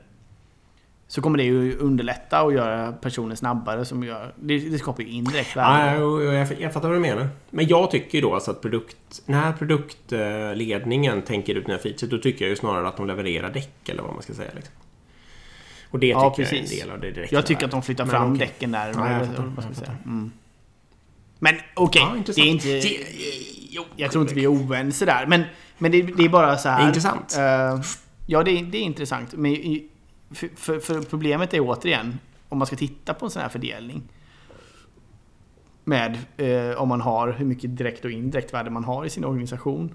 Så 1.11 1.23
kommer 1.23 1.39
det 1.39 1.45
ju 1.45 1.77
underlätta 1.79 2.43
och 2.43 2.53
göra 2.53 2.93
personen 2.93 3.37
snabbare 3.37 3.85
som 3.85 4.05
gör... 4.05 4.35
Det, 4.37 4.59
det 4.59 4.79
skapar 4.79 5.03
ju 5.03 5.09
indirekt 5.09 5.57
värde. 5.57 5.95
ja 6.01 6.23
jag, 6.23 6.61
jag 6.61 6.73
fattar 6.73 6.89
vad 6.89 6.97
du 6.97 7.01
menar. 7.01 7.29
Men 7.51 7.67
jag 7.69 7.91
tycker 7.91 8.19
ju 8.19 8.23
då 8.23 8.35
alltså 8.35 8.51
att 8.51 8.61
produkt, 8.61 9.23
när 9.27 9.53
produktledningen 9.53 11.23
tänker 11.23 11.55
ut 11.55 11.67
den 11.67 11.73
här 11.75 11.83
featuret, 11.83 12.11
då 12.11 12.19
tycker 12.19 12.45
jag 12.45 12.51
ju 12.51 12.57
snarare 12.57 12.89
att 12.89 12.97
de 12.97 13.07
levererar 13.07 13.51
däck 13.53 13.89
eller 13.89 14.03
vad 14.03 14.13
man 14.15 14.23
ska 14.23 14.35
säga. 14.35 14.51
Liksom. 14.55 14.75
Och 15.91 15.99
det 15.99 16.07
tycker 16.07 16.19
Ja, 16.21 16.35
jag 16.39 16.41
är 16.53 16.55
en 16.57 16.61
precis. 16.63 16.81
del 16.81 16.91
av 16.91 17.01
det 17.01 17.11
direkta 17.11 17.37
Jag 17.37 17.47
tycker 17.47 17.65
att 17.65 17.71
de 17.71 17.83
flyttar 17.83 18.07
fram 18.07 18.33
okej. 18.33 18.39
däcken 18.47 18.73
där. 18.73 18.93
Ja, 18.95 19.07
jag 19.11 19.17
eller 19.17 19.27
fattar, 19.27 19.43
vad 19.43 19.53
ska 19.53 19.63
jag 19.63 19.71
jag 19.71 19.77
säga. 19.77 19.87
fattar. 19.91 20.05
Mm. 20.11 20.31
Men 21.39 21.55
okej, 21.75 22.03
Ja, 22.27 22.33
det 22.35 22.41
är 22.41 22.47
inte... 22.47 22.69
Det- 22.69 23.07
jo, 23.71 23.83
Jag 23.97 24.11
tror 24.13 24.23
inte 24.23 24.35
vi 24.35 24.45
är 24.45 24.53
oense 24.53 25.05
där. 25.05 25.27
Men, 25.27 25.43
men 25.79 25.93
det, 25.93 26.03
det 26.03 26.25
är 26.25 26.29
bara 26.29 26.57
så 26.57 26.69
här. 26.69 26.79
Det 26.79 26.85
är 26.85 26.89
intressant. 26.89 27.37
eh, 27.39 27.81
ja, 28.27 28.43
det 28.43 28.51
är, 28.51 28.63
det 28.63 28.79
är 28.79 28.83
intressant. 28.83 29.33
Men 29.33 29.81
för, 30.31 30.49
för, 30.57 30.79
för 30.81 31.03
problemet 31.03 31.55
är 31.55 31.61
återigen, 31.61 32.19
om 32.49 32.59
man 32.59 32.67
ska 32.67 32.77
titta 32.77 33.15
på 33.15 33.25
en 33.25 33.31
sån 33.31 33.43
här 33.43 33.49
fördelning. 33.49 34.03
Med 35.85 36.19
eh, 36.37 36.83
om 36.83 36.89
man 36.89 37.01
har 37.01 37.33
hur 37.33 37.47
mycket 37.47 37.77
direkt 37.77 38.05
och 38.05 38.11
indirekt 38.11 38.55
värde 38.55 38.71
man 38.71 38.85
har 38.85 39.05
i 39.05 39.11
sin 39.11 39.25
organisation. 39.25 39.95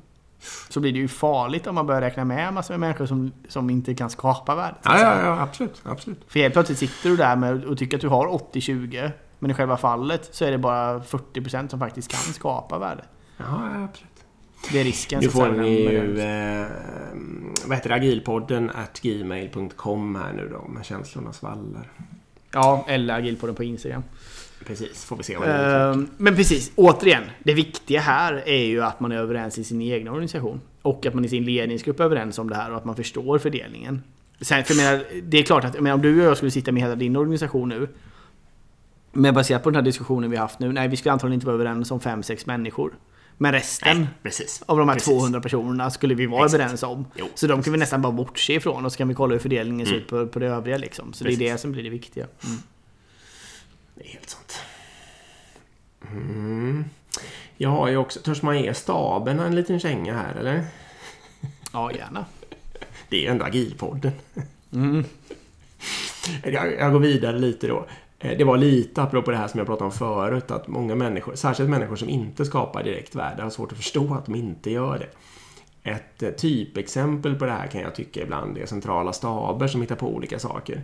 Så 0.70 0.80
blir 0.80 0.94
det 0.94 1.00
ju 1.00 1.08
farligt 1.08 1.68
om 1.68 1.76
man 1.76 1.88
börjar 1.88 2.02
räkna 2.02 2.26
med 2.26 2.54
massor 2.54 2.74
med 2.74 2.80
människor 2.80 3.06
som, 3.06 3.32
som 3.48 3.70
inte 3.70 3.96
kan 3.96 4.10
skapa 4.10 4.56
värde. 4.56 4.76
Ja, 4.84 5.00
ja, 5.00 5.22
ja, 5.22 5.42
absolut. 5.42 5.82
absolut. 5.84 6.22
För 6.28 6.40
helt 6.40 6.54
plötsligt 6.54 6.80
sitter 6.80 7.10
du 7.10 7.18
där 7.18 7.36
med 7.36 7.64
och 7.64 7.78
tycker 7.78 7.98
att 7.98 8.02
du 8.02 8.08
har 8.08 8.28
80-20 8.28 9.12
Men 9.40 9.52
i 9.52 9.54
själva 9.54 9.78
fallet 9.78 10.30
så 10.32 10.46
är 10.46 10.52
det 10.52 10.58
bara 10.58 11.00
40% 11.00 11.68
som 11.68 11.80
faktiskt 11.80 12.12
kan 12.12 12.34
skapa 12.34 12.80
värde. 12.80 13.04
Ja, 13.38 13.84
absolut. 13.84 14.15
Det 14.72 14.80
är 14.80 14.84
risken. 14.84 15.20
Nu 15.22 15.30
får 15.30 15.48
ni 15.50 15.82
ju, 15.82 16.20
eh, 16.20 16.68
vad 17.66 17.78
heter 17.78 17.90
det, 17.90 17.96
agilpodden 17.96 18.70
at 18.70 19.00
gmail.com 19.02 20.16
här 20.16 20.34
nu 20.34 20.50
då 20.50 20.68
med 20.68 20.86
känslorna 20.86 21.34
svallar. 21.34 21.92
Ja, 22.52 22.86
eller 22.88 23.14
agilpodden 23.14 23.56
på 23.56 23.64
Instagram. 23.64 24.04
Precis, 24.66 25.06
får 25.06 25.18
vi 25.18 25.24
se 25.24 25.38
vad 25.38 25.48
det 25.48 25.54
är. 25.54 25.92
Ehm, 25.92 26.10
Men 26.18 26.36
precis, 26.36 26.72
återigen. 26.76 27.24
Det 27.44 27.54
viktiga 27.54 28.00
här 28.00 28.44
är 28.46 28.66
ju 28.66 28.84
att 28.84 29.00
man 29.00 29.12
är 29.12 29.18
överens 29.18 29.58
i 29.58 29.64
sin 29.64 29.82
egen 29.82 30.08
organisation. 30.08 30.62
Och 30.82 31.06
att 31.06 31.14
man 31.14 31.26
i 31.26 31.30
sin 31.30 31.46
ledningsgrupp 31.46 32.00
är 32.00 32.04
överens 32.04 32.40
om 32.40 32.50
det 32.50 32.56
här 32.56 32.72
och 32.72 32.78
att 32.78 32.86
man 32.86 32.96
förstår 32.96 33.40
fördelningen. 33.40 34.04
Sen, 34.42 34.64
för 34.64 34.76
menar, 34.76 35.04
det 35.24 35.38
är 35.38 35.44
klart 35.44 35.64
att 35.64 35.74
menar, 35.74 35.96
om 35.96 36.02
du 36.02 36.22
och 36.22 36.26
jag 36.26 36.38
skulle 36.38 36.52
sitta 36.52 36.72
med 36.72 36.84
hela 36.84 36.96
din 36.96 37.16
organisation 37.16 37.70
nu. 37.70 37.88
Men 39.12 39.34
baserat 39.34 39.64
på 39.64 39.70
den 39.70 39.76
här 39.76 39.82
diskussionen 39.84 40.32
vi 40.32 40.38
haft 40.38 40.60
nu. 40.60 40.72
Nej, 40.72 40.88
vi 40.88 40.98
skulle 40.98 41.12
antagligen 41.12 41.34
inte 41.34 41.46
vara 41.46 41.56
överens 41.56 41.92
om 41.92 42.00
5-6 42.00 42.44
människor. 42.46 42.94
Men 43.38 43.52
resten 43.52 43.98
Nej, 43.98 44.08
precis. 44.24 44.64
av 44.66 44.78
de 44.78 44.88
här 44.90 44.96
Precis. 44.96 45.10
200 45.14 45.42
personerna 45.42 45.92
skulle 45.92 46.16
vi 46.16 46.26
vara 46.26 46.46
Exakt. 46.46 46.62
överens 46.62 46.84
om. 46.84 47.06
Jo. 47.16 47.28
Så 47.36 47.48
de 47.48 47.64
kan 47.64 47.74
vi 47.74 47.80
nästan 47.80 48.02
bara 48.02 48.12
bortse 48.12 48.54
ifrån 48.54 48.86
och 48.86 48.92
så 48.92 48.98
kan 48.98 49.08
vi 49.08 49.14
kolla 49.14 49.34
hur 49.34 49.40
fördelningen 49.40 49.88
ser 49.88 49.94
ut 49.96 50.08
på, 50.08 50.28
på 50.28 50.40
det 50.40 50.48
övriga 50.48 50.78
liksom. 50.78 51.14
Så 51.14 51.24
det 51.24 51.30
Precis. 51.30 51.48
är 51.48 51.52
det 51.52 51.58
som 51.58 51.72
blir 51.72 51.84
det 51.84 51.90
viktiga. 51.90 52.28
Mm. 52.46 52.58
Det 53.96 54.04
är 54.04 54.08
helt 54.14 54.30
sant. 54.30 54.60
Mm. 56.12 56.86
Jag 57.58 57.70
har 57.70 57.88
ju 57.88 57.98
också, 57.98 58.20
törs 58.20 58.42
man 58.42 58.60
ge 58.62 58.74
staben 58.74 59.40
en 59.40 59.56
liten 59.56 59.80
känga 59.80 60.14
här 60.14 60.36
eller? 60.36 60.66
Ja, 61.74 61.92
gärna. 61.92 62.26
Det 63.10 63.18
är 63.18 63.22
ju 63.22 63.28
ändå 63.28 63.46
agilpodden. 63.46 64.12
Mm. 64.74 65.04
Jag, 66.44 66.74
jag 66.74 66.92
går 66.92 67.00
vidare 67.00 67.40
lite 67.40 67.68
då. 67.68 67.88
Eh, 68.32 68.38
Det 68.38 68.44
var 68.44 68.58
lite 68.58 69.02
apropå 69.02 69.32
det 69.32 69.38
här 69.38 69.48
som 69.48 69.58
jag 69.58 69.68
pratade 69.68 69.86
om 69.86 69.92
förut, 69.92 70.52
att 70.52 70.68
många 70.68 70.96
människor, 70.96 71.36
särskilt 71.36 71.70
människor 71.70 71.96
som 71.96 72.10
inte 72.10 72.46
skapar 72.46 72.84
direkt 72.84 73.16
värde, 73.16 73.44
har 73.44 73.50
svårt 73.50 73.72
att 73.72 73.78
förstå 73.78 74.14
att 74.14 74.26
de 74.26 74.36
inte 74.36 74.72
gör 74.72 74.98
det. 75.00 75.10
Ett 75.92 76.24
eh, 76.24 76.30
typexempel 76.30 77.36
på 77.36 77.46
det 77.46 77.52
här 77.52 77.68
kan 77.68 77.82
jag 77.82 77.96
tycka 77.96 78.22
ibland 78.22 78.58
är 78.58 78.66
centrala 78.66 79.14
staber 79.14 79.68
som 79.68 79.82
hittar 79.82 79.96
på 79.96 80.16
olika 80.16 80.40
saker. 80.40 80.82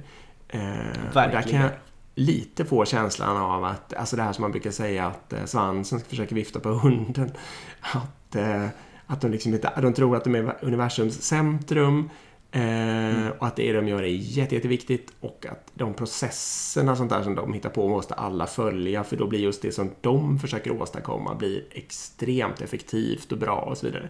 Eh, 0.47 0.59
och 0.59 1.13
Där 1.13 1.23
kan 1.23 1.31
Verkligen. 1.31 1.61
jag 1.61 1.71
lite 2.15 2.65
få 2.65 2.85
känslan 2.85 3.37
av 3.37 3.63
att, 3.63 3.93
alltså 3.93 4.15
det 4.15 4.21
här 4.23 4.33
som 4.33 4.41
man 4.41 4.51
brukar 4.51 4.71
säga 4.71 5.05
att 5.07 5.33
eh, 5.33 5.45
svansen 5.45 5.99
försöker 5.99 6.35
vifta 6.35 6.59
på 6.59 6.69
hunden. 6.69 7.31
Att, 7.81 8.35
eh, 8.35 8.65
att 9.07 9.21
de 9.21 9.31
liksom 9.31 9.53
inte, 9.53 9.71
de 9.81 9.93
tror 9.93 10.15
att 10.15 10.23
de 10.23 10.35
är 10.35 10.55
universums 10.61 11.21
centrum. 11.21 12.09
Eh, 12.51 13.27
Och 13.39 13.47
att 13.47 13.55
det 13.55 13.73
de 13.73 13.87
gör 13.87 14.03
är 14.03 14.07
jätte, 14.07 14.55
jätteviktigt 14.55 15.13
och 15.19 15.45
att 15.51 15.71
de 15.73 15.93
processerna 15.93 16.95
sånt 16.95 17.09
där 17.09 17.23
som 17.23 17.35
de 17.35 17.53
hittar 17.53 17.69
på 17.69 17.87
måste 17.89 18.13
alla 18.13 18.47
följa 18.47 19.03
för 19.03 19.17
då 19.17 19.27
blir 19.27 19.39
just 19.39 19.61
det 19.61 19.71
som 19.71 19.89
de 20.01 20.39
försöker 20.39 20.81
åstadkomma 20.81 21.35
blir 21.35 21.63
extremt 21.71 22.61
effektivt 22.61 23.31
och 23.31 23.37
bra 23.37 23.55
och 23.55 23.77
så 23.77 23.85
vidare. 23.85 24.09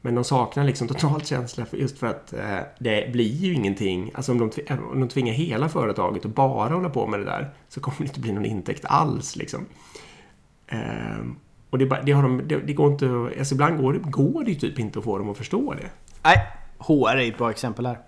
Men 0.00 0.14
de 0.14 0.24
saknar 0.24 0.64
liksom 0.64 0.88
totalt 0.88 1.26
känsla 1.26 1.64
för 1.66 1.76
just 1.76 1.98
för 1.98 2.06
att 2.06 2.32
eh, 2.32 2.58
det 2.78 3.12
blir 3.12 3.32
ju 3.34 3.54
ingenting. 3.54 4.10
Alltså 4.14 4.32
om 4.32 4.38
de, 4.38 4.50
tv- 4.50 4.78
om 4.92 5.00
de 5.00 5.08
tvingar 5.08 5.34
hela 5.34 5.68
företaget 5.68 6.24
att 6.24 6.34
bara 6.34 6.74
hålla 6.74 6.88
på 6.90 7.06
med 7.06 7.20
det 7.20 7.24
där 7.26 7.54
så 7.68 7.80
kommer 7.80 7.98
det 7.98 8.04
inte 8.04 8.20
bli 8.20 8.32
någon 8.32 8.44
intäkt 8.44 8.84
alls 8.84 9.36
liksom. 9.36 9.66
Ehm, 10.66 11.36
och 11.70 11.78
det, 11.78 12.00
det, 12.06 12.12
har 12.12 12.22
de, 12.22 12.48
det, 12.48 12.56
det 12.56 12.72
går 12.72 12.92
inte, 12.92 13.30
alltså 13.38 13.54
ibland 13.54 13.78
går 13.82 13.92
det, 13.92 13.98
går 13.98 14.44
det 14.44 14.54
typ 14.54 14.78
inte 14.78 14.98
att 14.98 15.04
få 15.04 15.18
dem 15.18 15.30
att 15.30 15.36
förstå 15.36 15.74
det. 15.74 15.90
Nej, 16.24 16.36
HR 16.86 17.16
är 17.16 17.28
ett 17.28 17.38
bra 17.38 17.50
exempel 17.50 17.86
här. 17.86 17.98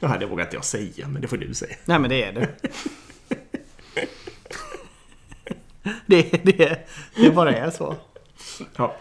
Ja, 0.00 0.16
det 0.20 0.26
vågar 0.26 0.44
inte 0.44 0.56
jag 0.56 0.64
säga, 0.64 1.08
men 1.08 1.22
det 1.22 1.28
får 1.28 1.36
du 1.36 1.54
säga. 1.54 1.76
Nej 1.84 1.98
men 1.98 2.10
det 2.10 2.24
är 2.24 2.32
det. 2.32 2.48
det, 6.06 6.44
det, 6.44 6.88
det 7.16 7.30
bara 7.30 7.56
är 7.56 7.70
så. 7.70 7.94
Ja. 8.76 8.96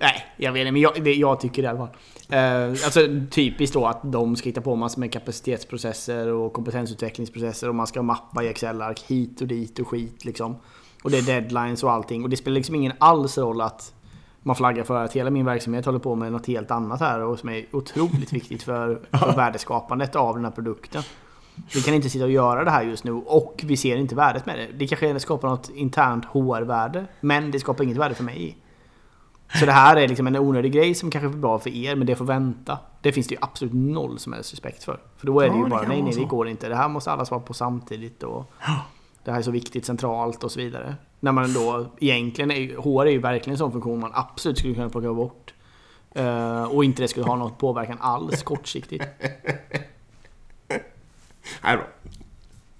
Nej, 0.00 0.26
jag 0.36 0.52
vet 0.52 0.60
inte, 0.60 0.72
men 0.72 0.82
jag, 0.82 1.04
det, 1.04 1.14
jag 1.14 1.40
tycker 1.40 1.62
det 1.62 1.66
i 1.66 1.68
alla 1.68 1.78
fall. 1.78 1.96
Eh, 2.28 2.84
alltså 2.84 3.00
typiskt 3.30 3.74
då 3.74 3.86
att 3.86 4.12
de 4.12 4.36
ska 4.36 4.48
hitta 4.48 4.60
på 4.60 4.76
massor 4.76 5.00
med 5.00 5.12
kapacitetsprocesser 5.12 6.28
och 6.28 6.52
kompetensutvecklingsprocesser 6.52 7.68
och 7.68 7.74
man 7.74 7.86
ska 7.86 8.02
mappa 8.02 8.42
i 8.42 8.48
Excel-ark 8.48 9.02
hit 9.06 9.40
och 9.40 9.46
dit 9.46 9.78
och 9.78 9.88
skit 9.88 10.24
liksom. 10.24 10.56
Och 11.02 11.10
det 11.10 11.18
är 11.18 11.22
deadlines 11.22 11.82
och 11.82 11.92
allting 11.92 12.22
och 12.22 12.30
det 12.30 12.36
spelar 12.36 12.54
liksom 12.54 12.74
ingen 12.74 12.92
alls 12.98 13.38
roll 13.38 13.60
att 13.60 13.94
man 14.42 14.56
flaggar 14.56 14.84
för 14.84 15.04
att 15.04 15.12
hela 15.12 15.30
min 15.30 15.44
verksamhet 15.44 15.86
håller 15.86 15.98
på 15.98 16.14
med 16.14 16.32
något 16.32 16.46
helt 16.46 16.70
annat 16.70 17.00
här 17.00 17.20
och 17.20 17.38
som 17.38 17.48
är 17.48 17.64
otroligt 17.72 18.32
viktigt 18.32 18.62
för, 18.62 19.00
för 19.12 19.36
värdeskapandet 19.36 20.16
av 20.16 20.34
den 20.34 20.44
här 20.44 20.52
produkten. 20.52 21.02
Vi 21.74 21.80
kan 21.80 21.94
inte 21.94 22.10
sitta 22.10 22.24
och 22.24 22.30
göra 22.30 22.64
det 22.64 22.70
här 22.70 22.82
just 22.82 23.04
nu 23.04 23.12
och 23.12 23.60
vi 23.66 23.76
ser 23.76 23.96
inte 23.96 24.14
värdet 24.14 24.46
med 24.46 24.58
det. 24.58 24.68
Det 24.78 24.86
kanske 24.86 25.20
skapar 25.20 25.48
något 25.48 25.70
internt 25.74 26.24
HR-värde 26.24 27.06
men 27.20 27.50
det 27.50 27.60
skapar 27.60 27.84
inget 27.84 27.96
värde 27.96 28.14
för 28.14 28.24
mig. 28.24 28.58
Så 29.54 29.66
det 29.66 29.72
här 29.72 29.96
är 29.96 30.08
liksom 30.08 30.26
en 30.26 30.36
onödig 30.36 30.72
grej 30.72 30.94
som 30.94 31.10
kanske 31.10 31.28
är 31.28 31.40
bra 31.40 31.58
för 31.58 31.70
er, 31.70 31.96
men 31.96 32.06
det 32.06 32.16
får 32.16 32.24
vänta. 32.24 32.78
Det 33.00 33.12
finns 33.12 33.26
det 33.26 33.34
ju 33.34 33.38
absolut 33.40 33.72
noll 33.74 34.18
som 34.18 34.32
helst 34.32 34.52
respekt 34.52 34.84
för. 34.84 35.00
För 35.16 35.26
då 35.26 35.40
är 35.40 35.44
det 35.44 35.50
Ja, 35.50 35.58
ju 35.58 35.64
det 35.64 35.70
bara 35.70 35.80
kan 35.80 35.88
nej, 35.88 36.02
nej, 36.02 36.14
det 36.14 36.24
går 36.24 36.48
inte. 36.48 36.68
Det 36.68 36.76
här 36.76 36.88
måste 36.88 37.10
alla 37.10 37.24
svara 37.24 37.40
på 37.40 37.54
samtidigt 37.54 38.22
och 38.22 38.52
det 39.24 39.30
här 39.30 39.38
är 39.38 39.42
så 39.42 39.50
viktigt 39.50 39.86
centralt 39.86 40.44
och 40.44 40.52
så 40.52 40.60
vidare. 40.60 40.96
När 41.24 41.32
man 41.32 41.52
då 41.54 41.86
egentligen 42.00 42.50
är 42.50 42.76
HR 42.76 43.06
är 43.06 43.10
ju 43.10 43.18
verkligen 43.18 43.54
en 43.54 43.58
sån 43.58 43.72
funktion 43.72 44.00
man 44.00 44.10
absolut 44.14 44.58
skulle 44.58 44.74
kunna 44.74 44.88
plocka 44.88 45.12
bort. 45.12 45.54
Eh, 46.14 46.62
och 46.64 46.84
inte 46.84 47.02
det 47.02 47.08
skulle 47.08 47.26
ha 47.26 47.36
någon 47.36 47.54
påverkan 47.54 47.98
alls 48.00 48.42
kortsiktigt. 48.42 49.04
Nej, 51.62 51.76
bra. 51.76 51.86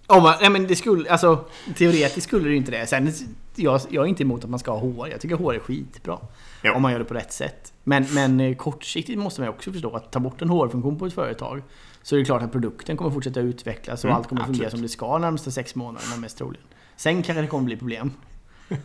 Om 0.06 0.22
man, 0.22 0.34
nej 0.40 0.50
men 0.50 0.66
det 0.66 0.76
skulle, 0.76 1.10
alltså 1.10 1.44
teoretiskt 1.76 2.26
skulle 2.26 2.44
det 2.44 2.50
ju 2.50 2.56
inte 2.56 2.70
det. 2.70 2.86
Sen, 2.86 3.12
jag, 3.56 3.80
jag 3.88 4.04
är 4.04 4.08
inte 4.08 4.22
emot 4.22 4.44
att 4.44 4.50
man 4.50 4.58
ska 4.58 4.70
ha 4.70 4.78
HR. 4.78 5.08
Jag 5.10 5.20
tycker 5.20 5.36
HR 5.36 5.54
är 5.54 5.58
skitbra. 5.58 6.18
Ja. 6.62 6.74
Om 6.74 6.82
man 6.82 6.92
gör 6.92 6.98
det 6.98 7.04
på 7.04 7.14
rätt 7.14 7.32
sätt. 7.32 7.72
Men, 7.84 8.06
men 8.10 8.40
eh, 8.40 8.56
kortsiktigt 8.56 9.18
måste 9.18 9.40
man 9.40 9.48
ju 9.48 9.54
också 9.54 9.72
förstå 9.72 9.96
att 9.96 10.12
ta 10.12 10.20
bort 10.20 10.42
en 10.42 10.48
HR-funktion 10.48 10.98
på 10.98 11.06
ett 11.06 11.14
företag 11.14 11.62
så 12.02 12.14
är 12.14 12.18
det 12.18 12.24
klart 12.24 12.42
att 12.42 12.52
produkten 12.52 12.96
kommer 12.96 13.10
fortsätta 13.10 13.40
utvecklas 13.40 14.04
och 14.04 14.10
Mm, 14.10 14.16
allt 14.16 14.28
kommer 14.28 14.44
fungera 14.44 14.66
absolut. 14.66 14.70
som 14.72 14.82
det 14.82 14.88
ska 14.88 15.12
de 15.12 15.20
närmaste 15.20 15.52
sex 15.52 15.74
månaderna 15.74 16.16
mest 16.16 16.38
troligen. 16.38 16.66
Sen 16.96 17.22
kanske 17.22 17.42
det 17.42 17.48
kommer 17.48 17.64
bli 17.64 17.76
problem. 17.76 18.10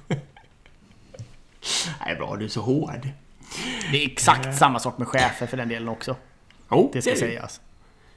Nej, 2.05 2.15
bra. 2.15 2.35
Du 2.35 2.45
är 2.45 2.49
så 2.49 2.61
hård. 2.61 3.09
Det 3.91 4.03
är 4.03 4.07
exakt 4.11 4.57
samma 4.57 4.79
sak 4.79 4.97
med 4.97 5.07
chefer 5.07 5.47
för 5.47 5.57
den 5.57 5.69
delen 5.69 5.89
också. 5.89 6.15
Oh, 6.69 6.89
Det 6.93 7.01
ska 7.01 7.11
är 7.11 7.15
sägas. 7.15 7.61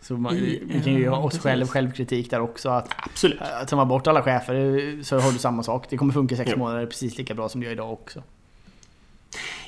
Så 0.01 0.15
man, 0.17 0.37
I- 0.37 0.63
vi 0.67 0.83
kan 0.83 0.93
ju 0.93 1.09
ha 1.09 1.17
oss 1.17 1.39
själv 1.39 1.67
självkritik 1.67 2.31
där 2.31 2.41
också. 2.41 2.69
Att 2.69 2.89
Absolut. 2.97 3.41
Att 3.41 3.69
ta 3.69 3.77
man 3.77 3.89
bort 3.89 4.07
alla 4.07 4.23
chefer 4.23 4.55
eh, 4.55 5.03
så 5.03 5.19
har 5.21 5.33
du 5.33 5.39
samma 5.39 5.63
sak. 5.63 5.87
Det 5.91 5.97
kommer 5.97 6.13
funka 6.13 6.35
i 6.35 6.39
sex 6.39 6.51
Jo. 6.53 6.59
månader 6.59 6.87
precis 6.87 7.19
lika 7.19 7.35
bra 7.35 7.49
som 7.49 7.61
det 7.61 7.65
gör 7.65 7.73
idag 7.73 7.93
också. 7.93 8.23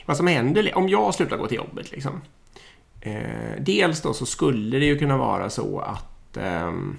Vad 0.07 0.17
som 0.17 0.27
händer 0.27 0.77
om 0.79 0.89
jag 0.89 1.15
slutar 1.15 1.37
gå 1.37 1.47
till 1.47 1.57
jobbet 1.57 1.91
liksom. 1.93 2.21
Eh, 3.01 3.23
dels 3.61 4.01
då 4.01 4.15
så 4.15 4.27
skulle 4.27 4.79
det 4.79 4.85
ju 4.87 4.99
kunna 4.99 5.17
vara 5.17 5.51
så 5.51 5.79
att 5.81 6.37
ehm, 6.37 6.99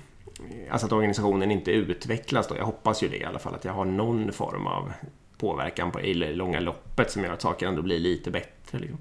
Alltså 0.70 0.88
att 0.88 0.94
organisationen 0.94 1.52
inte 1.52 1.72
utvecklas 1.72 2.48
då. 2.48 2.56
Jag 2.58 2.66
hoppas 2.66 3.04
ju 3.04 3.08
det 3.08 3.18
i 3.18 3.24
alla 3.24 3.40
fall. 3.40 3.56
Att 3.56 3.66
jag 3.66 3.74
har 3.74 3.86
någon 3.86 4.32
form 4.32 4.68
av 4.68 4.94
påverkan 5.38 5.92
på 5.92 6.02
i 6.02 6.14
det 6.14 6.34
långa 6.34 6.60
loppet 6.60 7.12
som 7.12 7.24
gör 7.24 7.34
att 7.34 7.42
saker 7.42 7.68
ändå 7.68 7.82
blir 7.82 8.00
lite 8.00 8.32
bättre. 8.32 8.80
Liksom. 8.80 8.98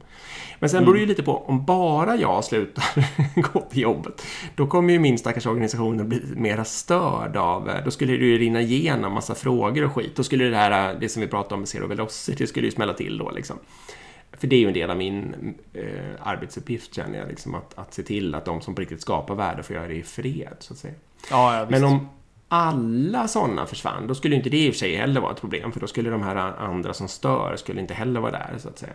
Men 0.59 0.70
sen 0.70 0.85
beror 0.85 0.94
det 0.94 1.00
ju 1.00 1.07
lite 1.07 1.22
på 1.22 1.37
om 1.46 1.64
bara 1.64 2.16
jag 2.16 2.44
slutar 2.44 2.85
gå 3.52 3.61
till 3.61 3.83
jobbet. 3.83 4.26
Då 4.55 4.66
kommer 4.66 4.92
ju 4.92 4.98
min 4.98 5.18
stackars 5.18 5.46
organisation 5.46 6.00
att 6.00 6.07
bli 6.07 6.20
mera 6.37 6.64
störd 6.64 7.37
av... 7.37 7.70
Då 7.85 7.90
skulle 7.90 8.12
det 8.12 8.24
ju 8.24 8.38
rinna 8.38 8.61
igenom 8.61 9.12
massa 9.12 9.35
frågor 9.35 9.85
och 9.85 9.92
skit. 9.92 10.16
Då 10.16 10.22
skulle 10.22 10.44
det 10.44 10.57
här, 10.57 10.96
det 11.00 11.09
som 11.09 11.22
vi 11.22 11.28
pratade 11.28 11.55
om 11.55 11.61
med 11.61 11.68
Zero 11.68 11.87
Velocity, 11.87 12.46
skulle 12.46 12.66
ju 12.66 12.72
smälla 12.72 12.94
till 12.94 13.18
då 13.18 13.31
liksom. 13.31 13.59
För 14.33 14.46
det 14.46 14.57
är 14.57 14.61
ju 14.61 14.68
en 14.68 14.74
del 14.74 14.90
av 14.90 14.96
min 14.96 15.35
eh, 15.74 15.85
arbetsuppgift 16.20 16.94
känner 16.94 17.18
jag, 17.18 17.28
liksom, 17.28 17.55
att, 17.55 17.78
att 17.78 17.94
se 17.94 18.02
till 18.02 18.35
att 18.35 18.44
de 18.44 18.61
som 18.61 18.74
på 18.74 18.81
riktigt 18.81 19.00
skapar 19.00 19.35
värde 19.35 19.62
får 19.62 19.76
göra 19.76 19.88
det 19.88 19.94
i 19.94 20.02
fred, 20.02 20.57
så 20.59 20.74
att 20.74 20.78
säga. 20.78 20.94
Ja, 21.31 21.57
ja. 21.59 21.67
Men 21.71 21.85
om 21.85 22.09
alla 22.49 23.29
sådana 23.29 23.67
försvann, 23.67 24.07
då 24.07 24.15
skulle 24.15 24.37
inte 24.37 24.51
det 24.51 24.67
i 24.67 24.71
och 24.71 24.75
för 24.75 24.79
sig 24.79 24.97
heller 24.97 25.21
vara 25.21 25.33
ett 25.33 25.41
problem, 25.41 25.73
för 25.73 25.81
då 25.81 25.87
skulle 25.87 26.11
de 26.11 26.23
här 26.23 26.37
andra 26.37 26.95
som 26.95 27.09
stör 27.09 27.57
skulle 27.57 27.81
inte 27.81 27.95
heller 27.95 28.21
vara 28.21 28.33
där, 28.33 28.55
så 28.59 28.69
att 28.69 28.79
säga. 28.79 28.93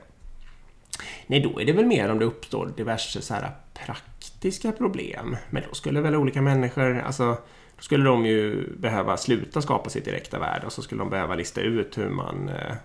Nej, 1.28 1.40
då 1.40 1.62
är 1.62 1.66
det 1.66 1.72
väl 1.74 1.86
mer 1.86 2.12
om 2.12 2.20
det 2.20 2.26
uppstår 2.26 2.72
diverse 2.78 3.22
så 3.22 3.34
här 3.34 3.52
praktiska 3.74 4.72
problem. 4.72 5.38
Men 5.50 5.64
då 5.70 5.76
skulle 5.76 6.02
väl 6.02 6.16
olika 6.16 6.42
människor, 6.42 7.00
alltså, 7.00 7.26
då 7.76 7.82
skulle 7.82 8.04
de 8.06 8.26
ju 8.26 8.68
behöva 8.78 9.18
sluta 9.18 9.62
skapa 9.62 9.90
sitt 9.90 10.06
direkta 10.06 10.40
värde 10.40 10.66
och 10.66 10.72
så 10.72 10.82
skulle 10.82 11.02
de 11.02 11.10
behöva 11.10 11.36
lista 11.36 11.62
ut 11.62 11.98
hur 11.98 12.10
man 12.10 12.50
eh, 12.50 12.76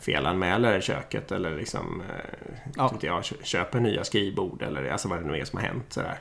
felanmäler 0.00 0.80
köket 0.80 1.32
eller 1.32 1.56
liksom, 1.56 2.00
eh, 2.00 2.54
Ja. 2.76 2.92
jag, 3.00 3.24
kö- 3.24 3.34
köper 3.42 3.80
nya 3.80 4.04
skrivbord 4.04 4.62
eller 4.62 4.90
alltså 4.90 5.08
vad 5.08 5.18
det 5.20 5.26
nu 5.26 5.38
är 5.38 5.44
som 5.44 5.58
har 5.58 5.66
hänt. 5.66 5.84
Sådär. 5.92 6.18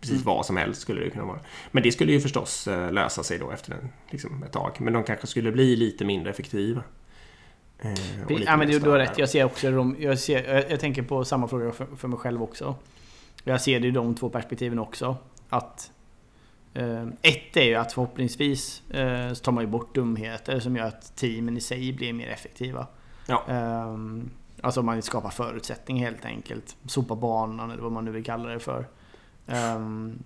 Precis 0.00 0.22
Mm. 0.22 0.24
vad 0.24 0.46
som 0.46 0.56
helst 0.56 0.80
skulle 0.80 1.00
det 1.00 1.10
kunna 1.10 1.24
vara. 1.24 1.40
Men 1.70 1.82
det 1.82 1.92
skulle 1.92 2.12
ju 2.12 2.20
förstås 2.20 2.68
eh, 2.68 2.92
lösa 2.92 3.22
sig 3.22 3.38
då 3.38 3.50
efter 3.50 3.72
en, 3.72 3.88
liksom 4.10 4.42
ett 4.42 4.52
tag. 4.52 4.76
Men 4.78 4.92
de 4.92 5.04
kanske 5.04 5.26
skulle 5.26 5.52
bli 5.52 5.76
lite 5.76 6.04
mindre 6.04 6.30
effektiva. 6.30 6.82
Eh, 7.78 7.90
lite 8.28 8.42
Ja 8.42 8.56
men 8.56 8.68
du, 8.68 8.78
du 8.78 8.90
har 8.90 8.98
rätt. 8.98 9.18
Jag 9.18 9.28
ser 9.28 9.44
också 9.44 9.70
de, 9.70 9.96
jag, 9.98 10.18
ser, 10.18 10.54
jag, 10.54 10.70
jag 10.70 10.80
tänker 10.80 11.02
på 11.02 11.24
samma 11.24 11.48
fråga 11.48 11.72
för, 11.72 11.86
för 11.96 12.08
mig 12.08 12.18
själv 12.18 12.42
också. 12.42 12.74
Jag 13.44 13.60
ser 13.60 13.80
det 13.80 13.88
i 13.88 13.90
de 13.90 14.14
två 14.14 14.28
perspektiven 14.28 14.78
också. 14.78 15.16
Att 15.48 15.90
eh, 16.74 17.02
ett 17.22 17.56
är 17.56 17.62
ju 17.64 17.74
att 17.74 17.92
förhoppningsvis 17.92 18.90
eh, 18.90 19.32
så 19.32 19.44
tar 19.44 19.52
man 19.52 19.64
ju 19.64 19.70
bort 19.70 19.94
dumheter 19.94 20.60
som 20.60 20.76
gör 20.76 20.84
att 20.84 21.16
teamen 21.16 21.56
i 21.56 21.60
sig 21.60 21.92
blir 21.92 22.12
mer 22.12 22.28
effektiva. 22.28 22.86
Ja. 23.26 23.44
Eh, 23.48 23.96
alltså 24.60 24.82
man 24.82 25.02
skapar 25.02 25.30
förutsättningar 25.30 26.04
helt 26.10 26.24
enkelt. 26.24 26.76
Sopa 26.86 27.14
banan 27.14 27.70
eller 27.70 27.82
vad 27.82 27.92
man 27.92 28.04
nu 28.04 28.10
vill 28.10 28.24
kalla 28.24 28.48
det 28.48 28.60
för. 28.60 28.86
Eh, 29.46 29.78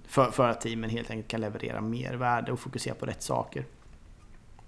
för, 0.07 0.31
för 0.31 0.49
att 0.49 0.61
teamen 0.61 0.91
helt 0.91 1.11
enkelt 1.11 1.29
kan 1.29 1.41
leverera 1.41 1.81
mer 1.81 2.15
värde 2.15 2.53
och 2.53 2.61
fokusera 2.61 2.95
på 2.95 3.07
rätt 3.07 3.23
saker. 3.23 3.65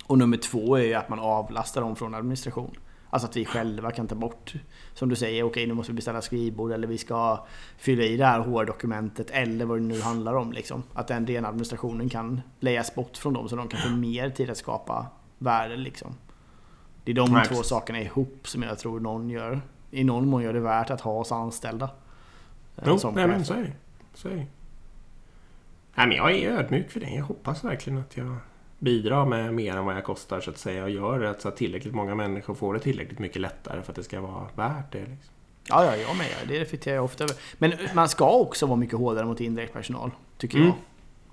Och 0.06 0.18
nummer 0.18 0.36
två 0.36 0.76
är 0.76 0.82
ju 0.82 0.94
att 0.94 1.08
man 1.08 1.18
avlastar 1.18 1.80
dem 1.80 1.96
från 1.96 2.14
administration. 2.14 2.76
Alltså 3.10 3.28
att 3.28 3.36
vi 3.36 3.44
själva 3.44 3.90
kan 3.90 4.06
ta 4.08 4.14
bort, 4.14 4.54
som 4.94 5.08
du 5.08 5.16
säger, 5.16 5.42
okej 5.42 5.66
nu 5.66 5.74
måste 5.74 5.92
vi 5.92 5.96
beställa 5.96 6.22
skrivbord 6.22 6.72
eller 6.72 6.88
vi 6.88 6.98
ska 6.98 7.46
fylla 7.78 8.02
i 8.04 8.16
det 8.16 8.26
här 8.26 8.40
HR-dokumentet 8.40 9.30
eller 9.30 9.64
vad 9.64 9.78
det 9.78 9.82
nu 9.82 10.00
handlar 10.00 10.34
om. 10.34 10.52
Liksom. 10.52 10.82
Att 10.94 11.08
den 11.08 11.26
rena 11.26 11.48
administrationen 11.48 12.08
kan 12.08 12.40
lejas 12.60 12.94
bort 12.94 13.16
från 13.16 13.32
dem 13.32 13.48
så 13.48 13.56
de 13.56 13.68
kan 13.68 13.80
få 13.80 13.88
mer 13.90 14.30
tid 14.30 14.50
att 14.50 14.56
skapa 14.56 15.06
värde. 15.38 15.76
Liksom. 15.76 16.14
Det 17.04 17.10
är 17.12 17.16
de 17.16 17.32
Nej, 17.32 17.44
två 17.44 17.54
precis. 17.54 17.66
sakerna 17.66 18.00
ihop 18.00 18.48
som 18.48 18.62
jag 18.62 18.78
tror 18.78 19.00
någon 19.00 19.30
gör. 19.30 19.60
I 19.90 20.04
någon 20.04 20.28
mån 20.28 20.42
gör 20.42 20.52
det 20.52 20.60
värt 20.60 20.90
att 20.90 21.00
ha 21.00 21.12
oss 21.12 21.32
anställda. 21.32 21.90
eh, 22.76 22.84
Jo, 22.86 22.98
som 22.98 23.14
nej, 23.14 23.26
men 23.26 23.44
så 23.44 23.54
är 23.54 23.62
det. 23.62 23.72
Det. 24.22 24.46
Nej, 25.94 26.06
men 26.06 26.12
jag 26.12 26.32
är 26.32 26.50
ödmjuk 26.50 26.90
för 26.90 27.00
det. 27.00 27.10
Jag 27.10 27.24
hoppas 27.24 27.64
verkligen 27.64 27.98
att 27.98 28.16
jag 28.16 28.36
bidrar 28.78 29.26
med 29.26 29.54
mer 29.54 29.76
än 29.76 29.84
vad 29.84 29.96
jag 29.96 30.04
kostar 30.04 30.40
så 30.40 30.50
att 30.50 30.58
säga 30.58 30.84
och 30.84 30.90
gör 30.90 31.18
det 31.20 31.34
så 31.40 31.48
att 31.48 31.56
tillräckligt 31.56 31.94
många 31.94 32.14
människor 32.14 32.54
får 32.54 32.74
det 32.74 32.80
tillräckligt 32.80 33.18
mycket 33.18 33.40
lättare 33.42 33.82
för 33.82 33.92
att 33.92 33.96
det 33.96 34.02
ska 34.04 34.20
vara 34.20 34.46
värt 34.54 34.92
det. 34.92 34.98
Liksom. 35.00 35.34
Ja, 35.68 35.84
ja, 35.84 35.96
jag 35.96 36.16
med. 36.16 36.28
Det 36.48 36.60
reflekterar 36.60 36.94
jag 36.94 37.04
ofta 37.04 37.24
över. 37.24 37.36
Men 37.58 37.72
man 37.94 38.08
ska 38.08 38.30
också 38.30 38.66
vara 38.66 38.76
mycket 38.76 38.98
hårdare 38.98 39.24
mot 39.26 39.40
indirekt 39.40 39.72
personal. 39.72 40.10
Tycker 40.38 40.56
Mm. 40.58 40.68
jag. 40.68 40.76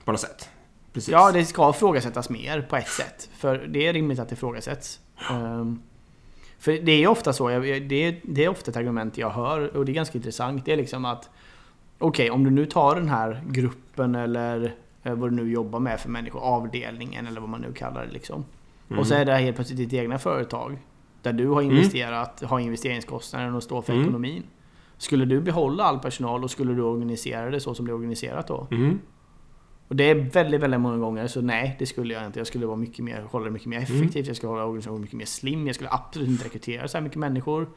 På 0.05 0.11
något 0.11 0.21
sätt. 0.21 0.49
Precis. 0.93 1.09
Ja, 1.09 1.31
det 1.31 1.45
ska 1.45 1.69
ifrågasättas 1.69 2.29
mer 2.29 2.61
på 2.61 2.75
ett 2.75 2.87
sätt. 2.89 3.29
För 3.33 3.57
det 3.57 3.87
är 3.87 3.93
rimligt 3.93 4.19
att 4.19 4.29
det 4.29 4.33
ifrågasätts. 4.33 4.99
Ehm, 5.31 5.81
för 6.59 6.71
det 6.71 6.91
är 7.03 7.07
ofta 7.07 7.33
så, 7.33 7.47
det 7.49 7.55
är, 7.95 8.19
det 8.23 8.43
är 8.45 8.49
ofta 8.49 8.71
ett 8.71 8.77
argument 8.77 9.17
jag 9.17 9.29
hör 9.29 9.77
och 9.77 9.85
det 9.85 9.91
är 9.91 9.93
ganska 9.93 10.17
intressant. 10.17 10.65
Det 10.65 10.73
är 10.73 10.77
liksom 10.77 11.05
att 11.05 11.29
Okej, 11.99 12.31
om 12.31 12.43
du 12.43 12.49
nu 12.49 12.65
tar 12.65 12.95
den 12.95 13.09
här 13.09 13.41
gruppen 13.47 14.15
eller 14.15 14.75
eh, 15.03 15.13
vad 15.13 15.31
du 15.31 15.35
nu 15.35 15.51
jobbar 15.51 15.79
med 15.79 15.99
för 15.99 16.09
människor, 16.09 16.39
avdelningen 16.41 17.27
eller 17.27 17.41
vad 17.41 17.49
man 17.49 17.61
nu 17.61 17.73
kallar 17.73 18.05
det 18.05 18.11
liksom. 18.11 18.45
Mm. 18.89 18.99
Och 18.99 19.07
så 19.07 19.13
är 19.13 19.25
det 19.25 19.31
här 19.31 19.39
helt 19.41 19.55
plötsligt 19.55 19.77
ditt 19.79 19.93
egna 19.93 20.17
företag. 20.19 20.77
Där 21.21 21.33
du 21.33 21.47
har 21.47 21.61
investerat, 21.61 22.43
har 22.43 22.59
investeringskostnaden 22.59 23.55
och 23.55 23.63
står 23.63 23.81
för 23.81 23.93
Mm. 23.93 24.03
ekonomin. 24.03 24.43
Skulle 24.97 25.25
du 25.25 25.41
behålla 25.41 25.83
all 25.83 25.99
personal 25.99 26.43
och 26.43 26.51
skulle 26.51 26.73
du 26.73 26.81
organisera 26.81 27.49
det 27.49 27.59
så 27.59 27.73
som 27.73 27.85
det 27.85 27.91
är 27.91 27.95
organiserat 27.95 28.47
då? 28.47 28.67
Mm. 28.71 28.99
Och 29.89 29.95
det 29.95 30.03
är 30.03 30.15
väldigt, 30.15 30.61
väldigt 30.61 30.79
många 30.79 30.97
gånger 30.97 31.27
så 31.27 31.41
nej, 31.41 31.75
det 31.79 31.85
skulle 31.85 32.13
jag 32.13 32.25
inte. 32.25 32.39
Jag 32.39 32.47
skulle 32.47 32.65
vara 32.65 32.77
mycket 32.77 33.05
mer, 33.05 33.21
hålla 33.21 33.45
det 33.45 33.51
mycket 33.51 33.67
mer 33.67 33.77
Mm. 33.77 34.01
effektivt. 34.01 34.27
Jag 34.27 34.35
skulle 34.35 34.49
hålla 34.49 34.63
organisationen 34.65 35.01
mycket 35.01 35.17
mer 35.17 35.25
slim. 35.25 35.67
Jag 35.67 35.75
skulle 35.75 35.89
absolut 35.91 36.27
inte 36.29 36.45
rekrytera 36.45 36.87
så 36.87 36.97
här 36.97 37.03
mycket 37.03 37.17
människor. 37.19 37.67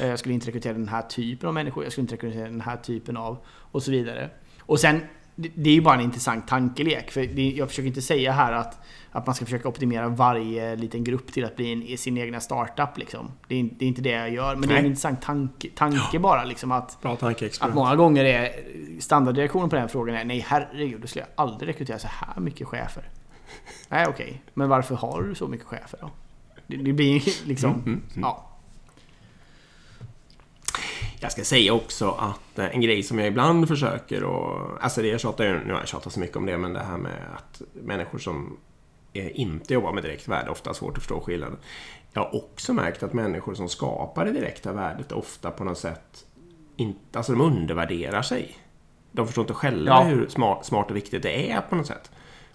Eh, 0.00 0.06
Jag 0.06 0.18
skulle 0.18 0.34
inte 0.34 0.46
rekrytera 0.46 0.72
den 0.72 0.88
här 0.88 1.02
typen 1.02 1.48
av 1.48 1.54
människor. 1.54 1.82
Jag 1.84 1.92
skulle 1.92 2.02
inte 2.02 2.14
rekrytera 2.14 2.44
den 2.44 2.60
här 2.60 2.76
typen 2.76 3.16
av... 3.16 3.36
Och 3.46 3.82
så 3.82 3.90
vidare. 3.90 4.30
Och 4.60 4.80
sen, 4.80 5.00
det 5.36 5.70
är 5.70 5.74
ju 5.74 5.80
bara 5.80 5.94
en 5.94 6.00
intressant 6.00 6.48
tankelek. 6.48 7.10
För 7.10 7.20
det, 7.26 7.50
jag 7.50 7.68
försöker 7.68 7.86
inte 7.88 8.02
säga 8.02 8.32
här 8.32 8.52
att, 8.52 8.78
att 9.12 9.26
man 9.26 9.34
ska 9.34 9.44
försöka 9.44 9.68
optimera 9.68 10.08
varje 10.08 10.76
liten 10.76 11.04
grupp 11.04 11.32
till 11.32 11.44
att 11.44 11.56
bli 11.56 11.92
en, 11.92 11.98
sin 11.98 12.18
egna 12.18 12.40
startup. 12.40 12.98
Liksom. 12.98 13.30
Det, 13.48 13.54
är, 13.54 13.58
inte- 13.58 13.74
det 13.78 13.84
är 13.84 13.88
inte 13.88 14.02
det 14.02 14.10
jag 14.10 14.30
gör. 14.30 14.56
Men 14.56 14.68
det 14.68 14.74
är 14.74 14.76
en 14.78 14.82
Nej. 14.82 14.90
intressant 14.90 15.22
tanke, 15.22 15.68
tanke 15.74 16.18
bara. 16.18 16.44
Liksom, 16.44 16.72
att, 16.72 16.98
Bra 17.02 17.12
att 17.12 17.20
tankeexperiment. 17.20 17.74
många 17.74 17.96
gånger 17.96 18.24
är 18.24 18.50
standardreaktionen 19.00 19.68
på 19.70 19.76
den 19.76 19.88
frågan 19.88 20.16
är 20.16 20.24
nej 20.24 20.44
herregud, 20.48 21.00
då 21.00 21.06
skulle 21.06 21.22
jag 21.24 21.44
aldrig 21.44 21.68
rekrytera 21.68 21.98
så 21.98 22.08
här 22.10 22.40
mycket 22.40 22.66
chefer. 22.66 23.08
Nej 23.88 24.06
okej, 24.08 24.42
men 24.54 24.68
varför 24.68 24.94
har 24.94 25.22
du 25.22 25.34
så 25.34 25.48
mycket 25.48 25.66
chefer 25.66 25.98
då? 26.02 26.10
Det, 26.66 26.76
det 26.76 26.92
blir 26.92 27.46
liksom, 27.48 27.70
Mm, 27.70 27.82
mm, 27.84 28.02
mm. 28.10 28.20
ja. 28.22 28.45
Jag 31.20 31.32
ska 31.32 31.44
säga 31.44 31.72
också 31.72 32.10
att 32.10 32.58
eh, 32.58 32.74
en 32.74 32.80
grej 32.80 33.02
som 33.02 33.18
jag 33.18 33.28
ibland 33.28 33.68
försöker 33.68 34.24
och 34.24 34.84
Alltså 34.84 35.02
det 35.02 35.08
jag 35.08 35.20
tjatar 35.20 35.44
ju, 35.44 35.64
nu 35.64 35.72
har 35.72 35.80
jag 35.80 35.88
tjatat 35.88 36.12
så 36.12 36.20
mycket 36.20 36.36
om 36.36 36.46
det, 36.46 36.58
men 36.58 36.72
det 36.72 36.80
här 36.80 36.98
med 36.98 37.18
att 37.36 37.62
människor 37.72 38.18
som 38.18 38.56
inte 39.12 39.74
jobbar 39.74 39.92
med 39.92 40.02
direkt 40.02 40.28
värde 40.28 40.50
ofta 40.50 40.70
har 40.70 40.74
svårt 40.74 40.96
att 40.96 41.02
förstå 41.02 41.20
skillnaden. 41.20 41.56
Jag 42.12 42.22
har 42.22 42.34
också 42.36 42.72
märkt 42.72 43.02
att 43.02 43.12
människor 43.12 43.54
som 43.54 43.68
skapar 43.68 44.24
det 44.24 44.32
direkta 44.32 44.72
värdet 44.72 45.12
ofta 45.12 45.50
på 45.50 45.64
något 45.64 45.78
sätt 45.78 46.26
inte, 46.76 47.18
alltså 47.18 47.32
de 47.32 47.40
undervärderar 47.40 48.22
sig. 48.22 48.56
De 49.12 49.26
förstår 49.26 49.42
inte 49.42 49.54
själva 49.54 49.90
Ja. 49.94 50.02
hur 50.02 50.28
smart, 50.28 50.64
smart 50.66 50.90
och 50.90 50.96
viktigt 50.96 51.22
det 51.22 51.50
är 51.50 51.60
på 51.60 51.76
något 51.76 51.86
sätt. 51.86 52.10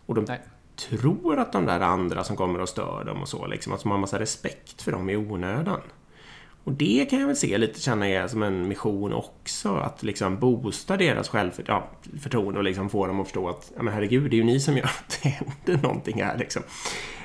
Och 0.05 0.15
de 0.15 0.25
Nej. 0.27 0.41
tror 0.89 1.39
att 1.39 1.51
de 1.53 1.65
där 1.65 1.79
andra 1.79 2.23
som 2.23 2.35
kommer 2.35 2.59
och 2.61 2.69
stör 2.69 3.03
dem 3.03 3.21
och 3.21 3.27
så, 3.27 3.47
liksom, 3.47 3.73
att 3.73 3.81
de 3.81 3.89
har 3.89 3.95
en 3.95 4.01
massa 4.01 4.19
respekt 4.19 4.81
för 4.81 4.91
dem 4.91 5.09
i 5.09 5.15
onödan. 5.17 5.81
Och 6.63 6.71
det 6.71 7.09
kan 7.09 7.19
jag 7.19 7.27
väl 7.27 7.35
se 7.35 7.57
lite 7.57 7.81
känna 7.81 8.07
är 8.07 8.27
som 8.27 8.43
en 8.43 8.67
mission 8.67 9.13
också. 9.13 9.75
Att 9.75 10.03
liksom 10.03 10.39
boosta 10.39 10.97
deras 10.97 11.29
självförtroende 11.29 12.59
och 12.59 12.63
liksom 12.63 12.89
få 12.89 13.07
dem 13.07 13.19
att 13.19 13.27
förstå 13.27 13.49
att 13.49 13.71
ja, 13.75 13.83
men 13.83 13.93
herregud, 13.93 14.31
det 14.31 14.35
är 14.35 14.37
ju 14.37 14.43
ni 14.43 14.59
som 14.59 14.77
gör 14.77 14.85
att 14.85 15.19
det 15.23 15.29
händer 15.29 15.83
någonting 15.83 16.23
här. 16.23 16.37
Liksom. 16.37 16.63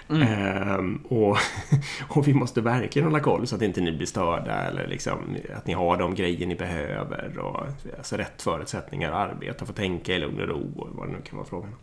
Mm. 0.08 0.22
Ehm, 0.22 0.96
och, 1.08 1.38
och 2.08 2.28
vi 2.28 2.34
måste 2.34 2.60
verkligen 2.60 3.08
hålla 3.08 3.20
koll 3.20 3.46
så 3.46 3.56
att 3.56 3.62
inte 3.62 3.80
ni 3.80 3.92
blir 3.92 4.06
störda 4.06 4.54
eller 4.54 4.86
liksom, 4.86 5.36
att 5.56 5.66
ni 5.66 5.72
har 5.72 5.96
de 5.96 6.14
grejer 6.14 6.46
ni 6.46 6.54
behöver. 6.54 7.38
Och, 7.38 7.66
alltså 7.96 8.16
rätt 8.16 8.42
förutsättningar 8.42 9.12
att 9.12 9.30
arbeta, 9.30 9.66
få 9.66 9.72
tänka 9.72 10.14
i 10.14 10.18
lugn 10.18 10.40
och 10.40 10.48
ro 10.48 10.72
och 10.76 10.88
vad 10.92 11.08
det 11.08 11.12
nu 11.12 11.20
kan 11.24 11.36
vara 11.36 11.48
frågan 11.48 11.70
om. 11.72 11.78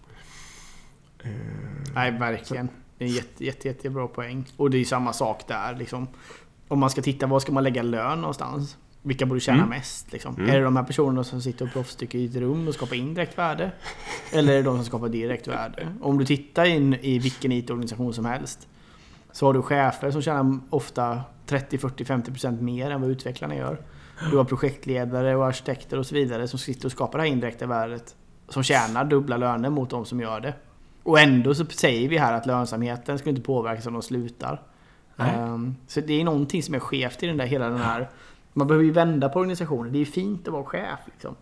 Ehm, 1.30 1.84
Nej, 1.96 2.12
verkligen. 2.12 2.70
Det 2.98 3.06
är 3.06 3.10
en 3.10 3.16
jätte, 3.16 3.46
jätte, 3.46 3.68
jättebra 3.68 4.08
poäng. 4.08 4.46
Och 4.58 4.70
det 4.70 4.78
är 4.78 4.86
samma 4.86 5.14
sak 5.14 5.48
där. 5.48 5.76
Liksom 5.76 6.08
om 6.74 6.80
man 6.80 6.90
ska 6.90 7.02
titta, 7.02 7.28
var 7.28 7.40
ska 7.40 7.52
man 7.52 7.64
lägga 7.64 7.84
lön 7.84 8.22
någonstans? 8.22 8.78
Vilka 9.02 9.26
borde 9.26 9.40
tjäna 9.40 9.58
mm. 9.58 9.70
mest? 9.70 10.14
Liksom? 10.14 10.36
Mm. 10.36 10.50
Är 10.50 10.58
det 10.58 10.64
de 10.64 10.76
här 10.76 10.84
personerna 10.84 11.24
som 11.24 11.42
sitter 11.42 11.66
och 11.66 11.72
proffstycker 11.72 12.18
i 12.18 12.26
ett 12.26 12.36
rum 12.36 12.68
och 12.68 12.74
skapar 12.74 12.96
indirekt 12.96 13.38
värde? 13.38 13.72
Eller 14.32 14.54
är 14.54 14.58
det 14.58 14.64
de 14.64 14.76
som 14.76 14.86
skapar 14.86 15.10
direkt 15.10 15.48
värde? 15.48 15.88
Om 16.02 16.18
du 16.18 16.26
tittar 16.26 16.66
in 16.66 16.94
i 16.94 17.20
vilken 17.20 17.52
IT-organisation 17.52 18.14
som 18.14 18.26
helst 18.26 18.68
så 19.32 19.46
har 19.46 19.54
du 19.54 19.62
chefer 19.62 20.12
som 20.12 20.22
tjänar 20.22 20.60
ofta 20.70 21.22
30, 21.46 21.78
40, 21.78 22.04
50% 22.04 22.62
mer 22.62 22.92
än 22.92 23.02
vad 23.02 23.10
utvecklarna 23.10 23.56
gör. 23.56 23.82
Du 24.32 24.38
har 24.38 24.44
projektledare 24.44 25.36
och 25.36 25.46
arkitekter 25.46 26.00
och 26.00 26.06
så 26.06 26.16
vidare 26.16 26.48
som 26.48 26.60
sitter 26.60 26.86
och 26.86 26.92
skapar 26.92 27.18
det 27.18 27.24
här 27.24 27.32
indirekta 27.32 27.66
värdet. 27.66 28.16
Som 28.50 28.64
tjänar 28.64 29.06
dubbla 29.06 29.38
löner 29.38 29.70
mot 29.70 29.90
de 29.90 30.06
som 30.06 30.20
gör 30.20 30.40
det. 30.40 30.54
Och 31.04 31.20
ändå 31.20 31.56
så 31.56 31.66
säger 31.66 32.10
vi 32.10 32.18
här 32.18 32.34
att 32.34 32.46
lönsamheten 32.46 33.20
ska 33.20 33.30
inte 33.30 33.42
påverkas 33.42 33.88
om 33.88 33.94
de 33.94 34.02
slutar. 34.02 34.62
Um, 35.16 35.76
så 35.88 36.02
det 36.02 36.22
är 36.22 36.24
någonting 36.24 36.64
som 36.64 36.76
är 36.76 36.80
skevt 36.80 37.24
i 37.24 37.28
den 37.28 37.38
där 37.38 37.46
hela 37.46 37.70
den 37.70 37.78
här... 37.78 38.10
Man 38.54 38.68
behöver 38.68 38.86
ju 38.86 38.92
vända 38.92 39.30
på 39.30 39.40
organisationen. 39.40 39.94
Det 39.94 40.00
är 40.00 40.06
fint 40.06 40.48
att 40.48 40.54
vara 40.54 40.64
chef 40.64 41.00
liksom. 41.06 41.36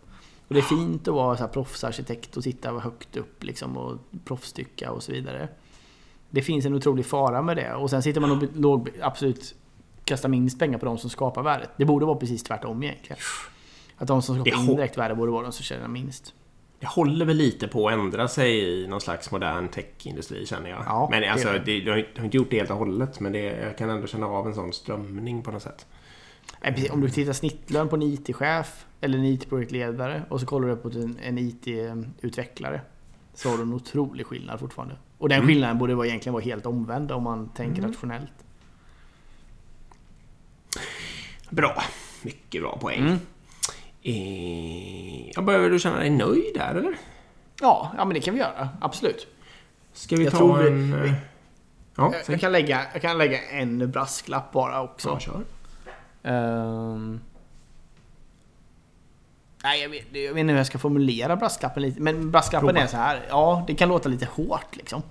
Och 0.47 0.53
det 0.53 0.59
är 0.59 0.63
fint 0.63 1.07
att 1.07 1.13
vara 1.13 1.37
så 1.37 1.43
här 1.43 1.51
proffsarkitekt 1.51 2.37
och 2.37 2.43
sitta 2.43 2.71
högt 2.71 3.17
upp 3.17 3.43
liksom 3.43 3.77
och 3.77 3.97
proffstycka 4.25 4.91
och 4.91 5.03
så 5.03 5.11
vidare. 5.11 5.49
Det 6.29 6.41
finns 6.41 6.65
en 6.65 6.75
otrolig 6.75 7.05
fara 7.05 7.41
med 7.41 7.57
det. 7.57 7.73
Och 7.73 7.89
sen 7.89 8.03
sitter 8.03 8.21
man 8.21 8.31
och 8.31 8.43
låg, 8.55 8.89
absolut 9.01 9.55
kastar 10.05 10.29
minst 10.29 10.59
pengar 10.59 10.77
på 10.77 10.85
de 10.85 10.97
som 10.97 11.09
skapar 11.09 11.43
värdet. 11.43 11.69
Det 11.77 11.85
borde 11.85 12.05
vara 12.05 12.17
precis 12.17 12.43
tvärtom 12.43 12.83
egentligen. 12.83 13.17
Att 13.97 14.07
de 14.07 14.21
som 14.21 14.35
skapar 14.35 14.59
indirekt 14.59 14.97
värde 14.97 15.15
borde 15.15 15.31
vara 15.31 15.43
de 15.43 15.51
som 15.51 15.63
tjänar 15.63 15.87
minst 15.87 16.33
det 16.81 16.87
håller 16.87 17.25
väl 17.25 17.37
lite 17.37 17.67
på 17.67 17.87
att 17.87 17.93
ändra 17.93 18.27
sig 18.27 18.59
i 18.59 18.87
någon 18.87 19.01
slags 19.01 19.31
modern 19.31 19.67
techindustri 19.67 20.45
känner 20.45 20.69
jag. 20.69 20.83
Ja, 20.85 21.07
men 21.11 21.31
alltså, 21.31 21.51
det, 21.65 21.79
det 21.79 21.91
har 21.91 22.23
inte 22.23 22.37
gjort 22.37 22.49
det 22.49 22.57
helt 22.57 22.71
och 22.71 22.77
hållet 22.77 23.19
men 23.19 23.31
det, 23.31 23.39
jag 23.39 23.77
kan 23.77 23.89
ändå 23.89 24.07
känna 24.07 24.27
av 24.27 24.47
en 24.47 24.55
sån 24.55 24.73
strömning 24.73 25.43
på 25.43 25.51
något 25.51 25.63
sätt. 25.63 25.85
Om 26.91 27.01
du 27.01 27.09
tittar 27.09 27.33
snittlön 27.33 27.89
på 27.89 27.95
en 27.95 28.01
IT-chef 28.01 28.85
eller 29.01 29.17
en 29.17 29.25
IT-projektledare 29.25 30.23
och 30.29 30.39
så 30.39 30.45
kollar 30.45 30.67
du 30.67 30.75
på 30.75 30.89
en, 30.89 31.17
en 31.23 31.37
IT-utvecklare. 31.37 32.81
Så 33.33 33.49
har 33.49 33.57
du 33.57 33.63
en 33.63 33.73
otrolig 33.73 34.25
skillnad 34.25 34.59
fortfarande. 34.59 34.95
Och 35.17 35.29
den 35.29 35.37
mm. 35.37 35.47
skillnaden 35.47 35.77
borde 35.77 35.95
vara, 35.95 36.07
egentligen 36.07 36.33
vara 36.33 36.43
helt 36.43 36.65
omvänd 36.65 37.11
om 37.11 37.23
man 37.23 37.49
tänker 37.49 37.79
mm. 37.79 37.91
rationellt. 37.91 38.45
Bra. 41.49 41.83
Mycket 42.21 42.61
bra 42.61 42.77
poäng. 42.77 42.99
Mm. 42.99 43.17
Eh, 44.03 45.43
börjar 45.43 45.69
du 45.69 45.79
känna 45.79 45.99
dig 45.99 46.09
nöjd 46.09 46.53
där 46.55 46.75
eller? 46.75 46.97
Ja, 47.61 47.91
ja 47.97 48.05
men 48.05 48.13
det 48.13 48.19
kan 48.19 48.33
vi 48.33 48.39
göra. 48.39 48.69
Absolut. 48.81 49.27
Ska 49.93 50.15
vi 50.15 50.23
jag 50.23 50.33
ta 50.33 50.61
en... 50.61 51.01
Vi, 51.01 51.09
eh, 51.09 51.15
ja, 51.95 52.13
jag, 52.27 52.39
kan 52.39 52.51
lägga, 52.51 52.81
jag 52.93 53.01
kan 53.01 53.17
lägga 53.17 53.41
en 53.41 53.91
brasklapp 53.91 54.51
bara 54.51 54.81
också. 54.81 55.09
Ja, 55.09 55.19
kör. 55.19 55.43
Um, 56.23 57.21
nej, 59.63 59.81
jag 59.81 59.89
vet, 59.89 60.05
jag 60.11 60.33
vet 60.33 60.37
inte 60.37 60.51
hur 60.51 60.57
jag 60.57 60.67
ska 60.67 60.77
formulera 60.77 61.35
brasklappen 61.35 61.83
lite. 61.83 62.01
Men 62.01 62.31
brasklappen 62.31 62.67
Prova. 62.67 62.81
är 62.81 62.87
så 62.87 62.97
här. 62.97 63.25
Ja, 63.29 63.63
det 63.67 63.75
kan 63.75 63.89
låta 63.89 64.09
lite 64.09 64.25
hårt 64.25 64.75
liksom. 64.75 65.01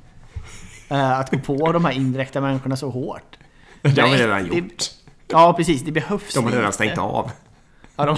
Uh, 0.90 1.20
att 1.20 1.30
gå 1.30 1.38
på 1.38 1.72
de 1.72 1.84
här 1.84 1.92
indirekta 1.92 2.40
människorna 2.40 2.76
så 2.76 2.90
hårt. 2.90 3.38
Det 3.82 4.00
har 4.00 4.08
vi 4.08 4.16
redan 4.16 4.46
gjort. 4.46 4.78
Det, 4.78 4.90
ja, 5.26 5.52
precis. 5.52 5.82
Det 5.82 5.92
behövs 5.92 6.34
De 6.34 6.44
har 6.44 6.52
redan 6.52 6.72
stängt 6.72 6.98
av. 6.98 7.30
Ja, 7.96 8.04
de... 8.04 8.16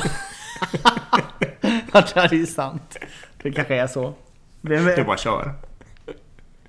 ja, 1.93 2.27
det 2.31 2.43
är 2.43 2.47
sant. 2.47 2.99
Det 3.43 3.53
kanske 3.53 3.75
är 3.75 3.87
så. 3.87 4.15
Det 4.61 4.77
är 4.77 5.05
bara 5.05 5.17
kör. 5.17 5.55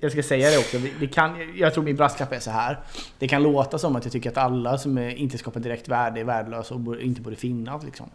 Jag 0.00 0.12
ska 0.12 0.22
säga 0.22 0.50
det 0.50 0.58
också. 0.58 0.78
Det 1.00 1.06
kan, 1.06 1.52
jag 1.56 1.74
tror 1.74 1.84
min 1.84 1.96
brasklapp 1.96 2.32
är 2.32 2.38
så 2.38 2.50
här. 2.50 2.78
Det 3.18 3.28
kan 3.28 3.42
låta 3.42 3.78
som 3.78 3.96
att 3.96 4.04
jag 4.04 4.12
tycker 4.12 4.30
att 4.30 4.36
alla 4.36 4.78
som 4.78 4.98
inte 4.98 5.38
skapar 5.38 5.60
direkt 5.60 5.88
värde 5.88 6.20
är 6.20 6.24
värdelösa 6.24 6.74
och 6.74 7.00
inte 7.00 7.20
borde 7.20 7.36
finnas. 7.36 7.84
Liksom. 7.84 8.10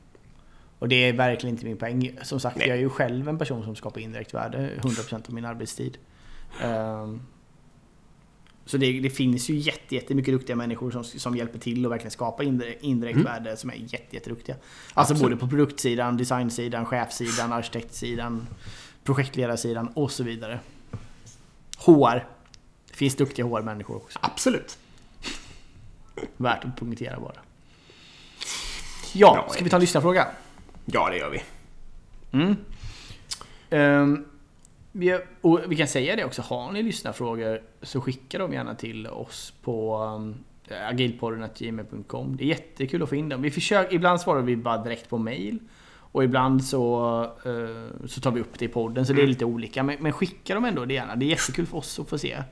Och 0.80 0.90
det 0.90 0.96
är 0.96 1.14
verkligen 1.14 1.56
inte 1.56 1.66
min 1.66 1.78
poäng. 1.78 2.18
Som 2.22 2.40
sagt, 2.40 2.58
Nej. 2.58 2.68
jag 2.68 2.78
är 2.78 2.82
ju 2.82 2.90
själv 2.90 3.30
en 3.30 3.38
person 3.38 3.64
som 3.64 3.76
skapar 3.76 4.02
indirekt 4.02 4.34
värde 4.34 4.70
100% 4.82 5.28
av 5.28 5.34
min 5.34 5.46
arbetstid. 5.46 5.98
Um, 6.64 7.22
så 8.70 8.78
det, 8.78 9.00
det, 9.00 9.10
finns 9.10 9.50
ju 9.50 9.56
jätte, 9.56 9.96
jättemycket 9.96 10.34
duktiga 10.34 10.56
människor 10.56 10.92
som, 10.92 11.04
som 11.04 11.36
hjälper 11.36 11.60
till 11.60 11.86
och 11.86 11.92
verkligen 11.92 12.12
skapa 12.12 12.44
indirekt, 12.44 12.84
indirekt 12.84 13.16
mm. 13.16 13.26
värde 13.26 13.58
som 13.58 13.70
är 13.70 13.76
jätte, 13.76 14.16
jätteduktiga. 14.16 14.56
Alltså 14.94 15.14
Absolut. 15.14 15.22
både 15.22 15.38
på 15.38 15.48
produktsidan, 15.48 16.18
designsidan, 16.18 16.86
chefsidan, 16.86 17.54
arkitektsidan, 17.54 18.48
projektledarsidan 19.04 19.88
och 19.88 20.12
så 20.12 20.24
vidare. 20.24 20.60
HR. 21.78 22.26
Det 22.90 22.96
finns 22.96 23.16
duktiga 23.16 23.46
HR-människor 23.46 23.96
också. 23.96 24.20
Absolut. 24.22 24.78
Värt 26.38 26.66
att 26.66 26.80
punktera 26.80 27.20
bara. 27.20 27.40
Ja, 29.14 29.48
ska 29.52 29.64
vi 29.64 29.70
ta 29.70 29.78
en 29.78 29.82
lyssnarfråga? 29.82 30.28
Ja, 30.86 31.10
det 31.10 31.18
gör 31.18 31.30
vi. 31.30 31.42
Mm. 32.32 32.56
Um, 33.70 34.29
vi, 34.92 35.20
och 35.42 35.62
vi 35.68 35.76
kan 35.76 35.88
säga 35.88 36.16
det 36.16 36.26
också, 36.26 36.42
har 36.42 36.72
ni 36.72 36.84
lyssnarfrågor 36.84 37.62
så 37.82 38.02
skicka 38.02 38.38
dem 38.38 38.54
gärna 38.54 38.76
till 38.76 39.08
oss 39.08 39.54
på 39.62 39.98
um, 39.98 40.36
agilpodden.gmail.com. 40.90 42.38
Det 42.38 42.44
är 42.44 42.48
jättekul 42.48 43.04
att 43.04 43.10
få 43.10 43.16
in 43.16 43.30
dem. 43.30 43.42
Vi 43.42 43.52
försöker, 43.52 43.96
ibland 43.96 44.22
svarar 44.22 44.42
vi 44.42 44.56
bara 44.56 44.84
direkt 44.84 45.10
på 45.10 45.18
mail. 45.18 45.60
Och 46.12 46.24
ibland 46.24 46.64
så, 46.64 47.22
uh, 47.46 48.08
så 48.08 48.22
tar 48.22 48.32
vi 48.32 48.42
upp 48.42 48.60
det 48.60 48.66
i 48.66 48.68
podden, 48.68 49.06
så 49.06 49.14
det 49.14 49.22
är 49.22 49.28
lite 49.28 49.46
olika. 49.46 49.84
Men, 49.84 49.98
men 50.00 50.14
skicka 50.14 50.56
dem 50.56 50.66
ändå 50.66 50.86
det 50.86 50.94
gärna. 50.94 51.16
Det 51.16 51.26
är 51.26 51.30
jättekul 51.30 51.66
för 51.66 51.78
oss 51.78 52.00
att 52.00 52.10
få 52.10 52.18
se. 52.18 52.44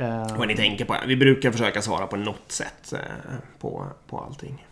Uh, 0.00 0.38
Vad 0.38 0.48
ni 0.48 0.56
tänker 0.56 0.84
på. 0.84 0.96
Vi 1.06 1.16
brukar 1.16 1.52
försöka 1.52 1.82
svara 1.82 2.06
på 2.06 2.16
något 2.16 2.52
sätt 2.52 2.92
uh, 2.92 2.98
på, 3.58 3.86
på 4.06 4.18
allting. 4.18 4.67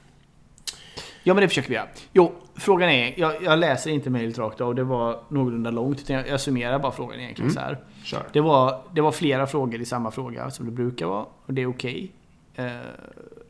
Ja 1.27 1.35
men 1.35 1.41
det 1.41 1.49
försöker 1.49 1.69
vi 1.69 1.75
göra. 1.75 1.89
Jo, 2.13 2.33
frågan 2.55 2.89
är, 2.89 3.21
jag, 3.21 3.43
jag 3.43 3.59
läser 3.59 3.91
inte 3.91 4.11
mejlet 4.11 4.39
rakt 4.39 4.61
av, 4.61 4.75
det 4.75 4.85
var 4.85 5.21
någorlunda 5.29 5.71
långt. 5.71 6.01
Utan 6.01 6.17
jag, 6.17 6.29
jag 6.29 6.41
summerar 6.41 6.79
bara 6.79 6.93
frågan 6.93 7.21
egentligen 7.21 7.51
mm. 7.51 7.55
så 7.55 7.61
här. 7.61 7.85
Sure. 8.05 8.23
Det, 8.33 8.41
var, 8.41 8.83
det 8.93 9.01
var 9.01 9.13
flera 9.13 9.47
frågor 9.47 9.81
i 9.81 9.85
samma 9.85 10.11
fråga 10.11 10.51
som 10.51 10.67
det 10.67 10.73
brukar 10.73 11.07
vara. 11.07 11.27
Och 11.47 11.55
det 11.55 11.63
är 11.63 11.67
okej. 11.67 12.13
Okay. 12.53 12.67
Uh, 12.67 12.81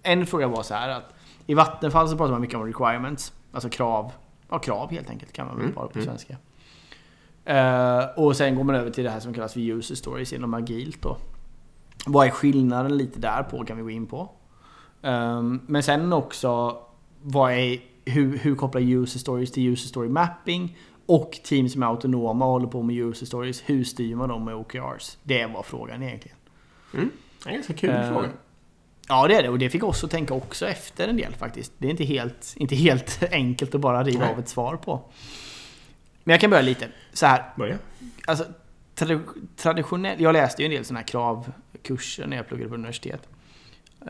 en 0.03 0.27
fråga 0.27 0.49
var 0.49 0.62
så 0.62 0.74
här 0.74 0.89
att 0.89 1.14
i 1.47 1.55
Vattenfall 1.55 2.09
så 2.09 2.16
pratar 2.16 2.33
man 2.33 2.41
mycket 2.41 2.57
om 2.57 2.66
requirements. 2.66 3.33
Alltså 3.53 3.68
krav. 3.68 4.12
Ja, 4.51 4.59
krav 4.59 4.91
helt 4.91 5.11
enkelt 5.11 5.33
kan 5.33 5.47
man 5.47 5.57
väl 5.57 5.72
vara 5.72 5.87
mm. 5.87 5.93
på 5.93 5.99
mm. 5.99 6.07
svenska. 6.07 6.37
Uh, 7.51 8.24
och 8.24 8.37
sen 8.37 8.57
går 8.57 8.64
man 8.64 8.74
över 8.74 8.91
till 8.91 9.05
det 9.05 9.11
här 9.11 9.20
som 9.20 9.35
kallas 9.35 9.53
för 9.53 9.61
user 9.61 9.95
stories 9.95 10.33
inom 10.33 10.55
agilt 10.55 11.03
då. 11.03 11.16
Vad 12.07 12.27
är 12.27 12.31
skillnaden 12.31 12.97
lite 12.97 13.20
där 13.20 13.43
på 13.43 13.64
kan 13.64 13.77
vi 13.77 13.83
gå 13.83 13.91
in 13.91 14.07
på. 14.07 14.31
Um, 15.03 15.61
men 15.66 15.83
sen 15.83 16.12
också 16.12 16.83
vad 17.29 17.53
är, 17.53 17.79
hur, 18.05 18.39
hur 18.39 18.55
kopplar 18.55 18.81
user 18.81 19.18
stories 19.18 19.53
till 19.53 19.72
user 19.72 19.89
story 19.89 20.09
mapping? 20.09 20.77
Och 21.07 21.41
team 21.45 21.68
som 21.68 21.83
är 21.83 21.87
autonoma 21.87 22.45
och 22.45 22.53
håller 22.53 22.66
på 22.66 22.83
med 22.83 22.97
user 22.97 23.27
stories, 23.27 23.62
hur 23.66 23.85
styr 23.85 24.14
man 24.14 24.29
dem 24.29 24.45
med 24.45 24.55
OKRs? 24.55 25.18
Det 25.22 25.47
var 25.47 25.62
frågan 25.62 26.03
egentligen. 26.03 26.37
Mm. 26.95 27.11
En 27.47 27.55
ganska 27.55 27.74
kul 27.74 27.91
uh, 27.91 28.09
fråga. 28.09 28.29
Ja 29.09 29.29
det 29.29 29.35
är 29.35 29.43
det 29.43 29.49
och 29.49 29.59
det 29.59 29.70
fick 29.70 29.85
oss 29.85 30.05
att 30.05 30.11
tänka 30.11 30.35
också 30.35 30.68
efter 30.68 31.09
en 31.09 31.16
del 31.16 31.35
faktiskt. 31.35 31.72
Det 31.79 31.87
är 31.87 31.91
inte 31.91 32.05
helt, 32.05 32.55
inte 32.57 32.77
helt 32.77 33.22
enkelt 33.31 33.74
att 33.74 33.81
bara 33.81 34.03
riva 34.05 34.31
av 34.31 34.39
ett 34.39 34.49
svar 34.49 34.77
på. 34.77 35.03
Men 36.24 36.33
jag 36.33 36.41
kan 36.41 36.51
börja 36.51 36.62
lite. 36.62 36.89
Så 37.12 37.27
här. 37.27 37.53
Börja. 37.57 37.79
Alltså, 38.27 38.45
traditionellt, 39.57 40.20
jag 40.20 40.33
läste 40.33 40.62
ju 40.62 40.66
en 40.66 40.72
del 40.72 40.85
sådana 40.85 41.01
här 41.01 41.07
kravkurser 41.07 42.27
när 42.27 42.37
jag 42.37 42.49
pluggade 42.49 42.68
på 42.68 42.74
universitet. 42.74 43.29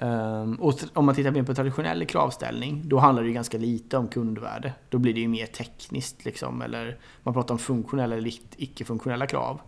Um, 0.00 0.54
och 0.54 0.74
om 0.94 1.06
man 1.06 1.14
tittar 1.14 1.30
mer 1.30 1.42
på 1.42 1.54
traditionell 1.54 2.06
kravställning, 2.06 2.82
då 2.84 2.98
handlar 2.98 3.22
det 3.22 3.28
ju 3.28 3.34
ganska 3.34 3.58
lite 3.58 3.96
om 3.98 4.08
kundvärde. 4.08 4.72
Då 4.88 4.98
blir 4.98 5.14
det 5.14 5.20
ju 5.20 5.28
mer 5.28 5.46
tekniskt 5.46 6.24
liksom, 6.24 6.62
eller 6.62 6.98
man 7.22 7.34
pratar 7.34 7.54
om 7.54 7.58
funktionella 7.58 8.16
eller 8.16 8.32
icke-funktionella 8.56 9.26
krav. 9.26 9.60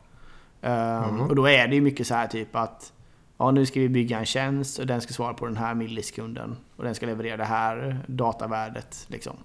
Um, 0.60 0.70
mm. 0.70 1.20
Och 1.20 1.36
då 1.36 1.48
är 1.48 1.68
det 1.68 1.74
ju 1.74 1.80
mycket 1.80 2.06
så 2.06 2.14
här 2.14 2.26
typ 2.26 2.56
att 2.56 2.92
ja, 3.38 3.50
nu 3.50 3.66
ska 3.66 3.80
vi 3.80 3.88
bygga 3.88 4.18
en 4.18 4.26
tjänst 4.26 4.78
och 4.78 4.86
den 4.86 5.00
ska 5.00 5.12
svara 5.12 5.34
på 5.34 5.46
den 5.46 5.56
här 5.56 5.74
millisekunden 5.74 6.56
och 6.76 6.84
den 6.84 6.94
ska 6.94 7.06
leverera 7.06 7.36
det 7.36 7.44
här 7.44 8.04
datavärdet. 8.06 9.06
Liksom. 9.08 9.36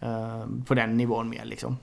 Um, 0.00 0.64
på 0.66 0.74
den 0.74 0.96
nivån 0.96 1.28
mer 1.28 1.44
liksom. 1.44 1.76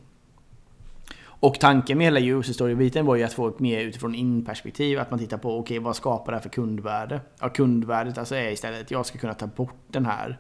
Och 1.40 1.60
tanken 1.60 1.98
med 1.98 2.06
hela 2.08 2.20
user 2.20 2.54
story-biten 2.54 3.06
var 3.06 3.16
ju 3.16 3.24
att 3.24 3.34
få 3.34 3.48
ett 3.48 3.60
mer 3.60 3.80
utifrån 3.80 4.16
in-perspektiv. 4.16 5.00
Att 5.00 5.12
man 5.12 5.20
tittar 5.20 5.38
på, 5.38 5.50
okej 5.50 5.62
okay, 5.62 5.80
vad 5.80 5.96
skapar 5.96 6.32
det 6.32 6.38
här 6.38 6.44
för 6.44 6.50
kundvärde? 6.50 7.22
Ja, 7.40 7.50
kundvärdet 7.50 8.18
alltså 8.18 8.36
är 8.36 8.52
istället 8.52 8.82
att 8.82 8.92
jag 8.92 9.06
ska 9.06 9.18
kunna 9.18 9.34
ta 9.34 9.48
bort 9.48 9.84
den 9.88 10.06
här 10.06 10.40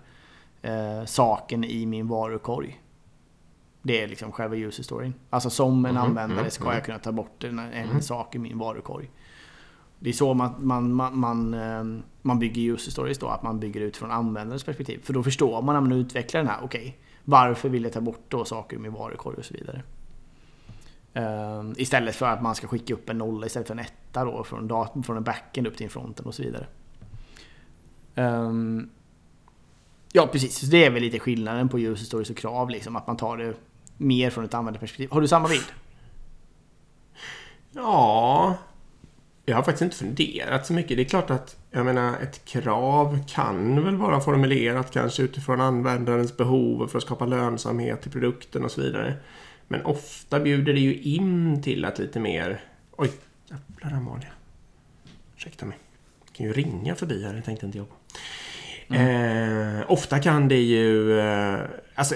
eh, 0.61 1.05
saken 1.05 1.63
i 1.63 1.85
min 1.85 2.07
varukorg. 2.07 2.81
Det 3.81 4.03
är 4.03 4.07
liksom 4.07 4.31
själva 4.31 4.55
user 4.55 4.83
storyn. 4.83 5.13
Alltså 5.29 5.49
som 5.49 5.85
en 5.85 5.91
mm, 5.91 6.03
användare 6.03 6.39
mm, 6.39 6.51
ska 6.51 6.63
mm. 6.63 6.75
jag 6.75 6.85
kunna 6.85 6.99
ta 6.99 7.11
bort 7.11 7.43
en, 7.43 7.59
en 7.59 7.89
mm. 7.89 8.01
sak 8.01 8.35
i 8.35 8.39
min 8.39 8.57
varukorg. 8.57 9.09
Det 9.99 10.09
är 10.09 10.13
så 10.13 10.33
man, 10.33 10.53
man, 10.59 10.93
man, 10.93 11.17
man, 11.17 11.53
ehm, 11.53 12.03
man 12.21 12.39
bygger 12.39 12.73
user 12.73 12.91
stories 12.91 13.17
då, 13.17 13.27
att 13.27 13.43
man 13.43 13.59
bygger 13.59 13.81
ut 13.81 13.97
från 13.97 14.11
användarens 14.11 14.63
perspektiv. 14.63 14.99
För 15.03 15.13
då 15.13 15.23
förstår 15.23 15.61
man 15.61 15.75
när 15.75 15.81
man 15.81 15.91
utvecklar 15.91 16.41
den 16.41 16.49
här, 16.49 16.59
okej, 16.63 16.79
okay, 16.79 16.93
varför 17.23 17.69
vill 17.69 17.83
jag 17.83 17.93
ta 17.93 18.01
bort 18.01 18.25
då 18.27 18.45
saker 18.45 18.77
ur 18.77 18.81
min 18.81 18.93
varukorg 18.93 19.37
och 19.37 19.45
så 19.45 19.53
vidare. 19.53 19.83
Ehm, 21.15 21.73
istället 21.77 22.15
för 22.15 22.25
att 22.25 22.41
man 22.41 22.55
ska 22.55 22.67
skicka 22.67 22.93
upp 22.93 23.09
en 23.09 23.17
nolla 23.17 23.45
istället 23.45 23.67
för 23.67 23.73
en 23.73 23.79
etta 23.79 24.25
då 24.25 24.43
från, 24.43 24.67
datorn, 24.67 25.03
från 25.03 25.17
en 25.17 25.23
backend 25.23 25.67
upp 25.67 25.77
till 25.77 25.89
fronten 25.89 26.25
och 26.25 26.35
så 26.35 26.43
vidare. 26.43 26.67
Um, 28.15 28.89
ja 30.11 30.27
precis, 30.27 30.59
så 30.59 30.65
det 30.65 30.85
är 30.85 30.89
väl 30.89 31.01
lite 31.01 31.19
skillnaden 31.19 31.69
på 31.69 31.79
user 31.79 32.05
stories 32.05 32.29
och 32.29 32.37
krav 32.37 32.69
liksom, 32.69 32.95
att 32.95 33.07
man 33.07 33.17
tar 33.17 33.37
det 33.37 33.53
mer 33.97 34.29
från 34.29 34.45
ett 34.45 34.53
användarperspektiv. 34.53 35.11
Har 35.11 35.21
du 35.21 35.27
samma 35.27 35.47
bild? 35.47 35.65
Ja, 37.71 38.57
jag 39.45 39.55
har 39.55 39.63
faktiskt 39.63 39.81
inte 39.81 39.95
funderat 39.95 40.65
så 40.65 40.73
mycket. 40.73 40.97
Det 40.97 41.03
är 41.03 41.09
klart 41.09 41.29
att 41.29 41.57
jag 41.71 41.85
menar, 41.85 42.17
ett 42.21 42.45
krav 42.45 43.19
kan 43.27 43.83
väl 43.83 43.95
vara 43.95 44.19
formulerat 44.19 44.91
kanske 44.91 45.23
utifrån 45.23 45.61
användarens 45.61 46.37
behov 46.37 46.87
för 46.87 46.97
att 46.97 47.03
skapa 47.03 47.25
lönsamhet 47.25 48.07
i 48.07 48.09
produkten 48.09 48.65
och 48.65 48.71
så 48.71 48.81
vidare. 48.81 49.17
Men 49.67 49.85
ofta 49.85 50.39
bjuder 50.39 50.73
det 50.73 50.79
ju 50.79 51.01
in 51.01 51.61
till 51.61 51.85
att 51.85 51.99
lite 51.99 52.19
mer... 52.19 52.61
Oj, 52.91 53.11
jävlar 53.49 53.97
Amalia. 53.97 54.29
Ursäkta 55.35 55.65
mig. 55.65 55.77
Jag 56.25 56.35
kan 56.35 56.45
ju 56.45 56.53
ringa 56.53 56.95
förbi 56.95 57.23
här, 57.23 57.33
det 57.33 57.41
tänkte 57.41 57.65
inte 57.65 57.77
jag 57.77 57.89
på. 57.89 57.95
Mm. 58.87 59.79
Eh, 59.79 59.91
ofta 59.91 60.19
kan 60.19 60.47
det 60.47 60.61
ju... 60.61 61.19
Eh, 61.19 61.59
alltså, 61.95 62.15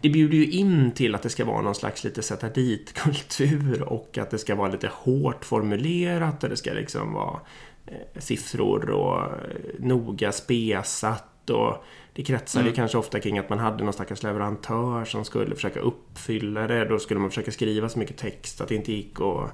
det 0.00 0.08
bjuder 0.08 0.36
ju 0.36 0.46
in 0.46 0.92
till 0.92 1.14
att 1.14 1.22
det 1.22 1.28
ska 1.28 1.44
vara 1.44 1.62
någon 1.62 1.74
slags 1.74 2.04
lite 2.04 2.22
sätta 2.22 2.48
dit-kultur 2.48 3.82
och 3.82 4.18
att 4.18 4.30
det 4.30 4.38
ska 4.38 4.54
vara 4.54 4.68
lite 4.68 4.90
hårt 4.92 5.44
formulerat 5.44 6.44
och 6.44 6.50
det 6.50 6.56
ska 6.56 6.72
liksom 6.72 7.12
vara 7.12 7.40
eh, 7.86 8.20
siffror 8.20 8.90
och 8.90 9.22
eh, 9.22 9.30
noga 9.78 10.32
spesat 10.32 11.50
och 11.50 11.84
det 12.18 12.24
kretsade 12.24 12.64
mm. 12.64 12.74
kanske 12.74 12.98
ofta 12.98 13.20
kring 13.20 13.38
att 13.38 13.48
man 13.48 13.58
hade 13.58 13.84
någon 13.84 13.92
stackars 13.92 14.22
leverantör 14.22 15.04
som 15.04 15.24
skulle 15.24 15.54
försöka 15.54 15.80
uppfylla 15.80 16.66
det. 16.66 16.84
Då 16.84 16.98
skulle 16.98 17.20
man 17.20 17.30
försöka 17.30 17.50
skriva 17.50 17.88
så 17.88 17.98
mycket 17.98 18.16
text 18.16 18.60
att 18.60 18.68
det 18.68 18.74
inte 18.74 18.92
gick 18.92 19.20
att 19.20 19.52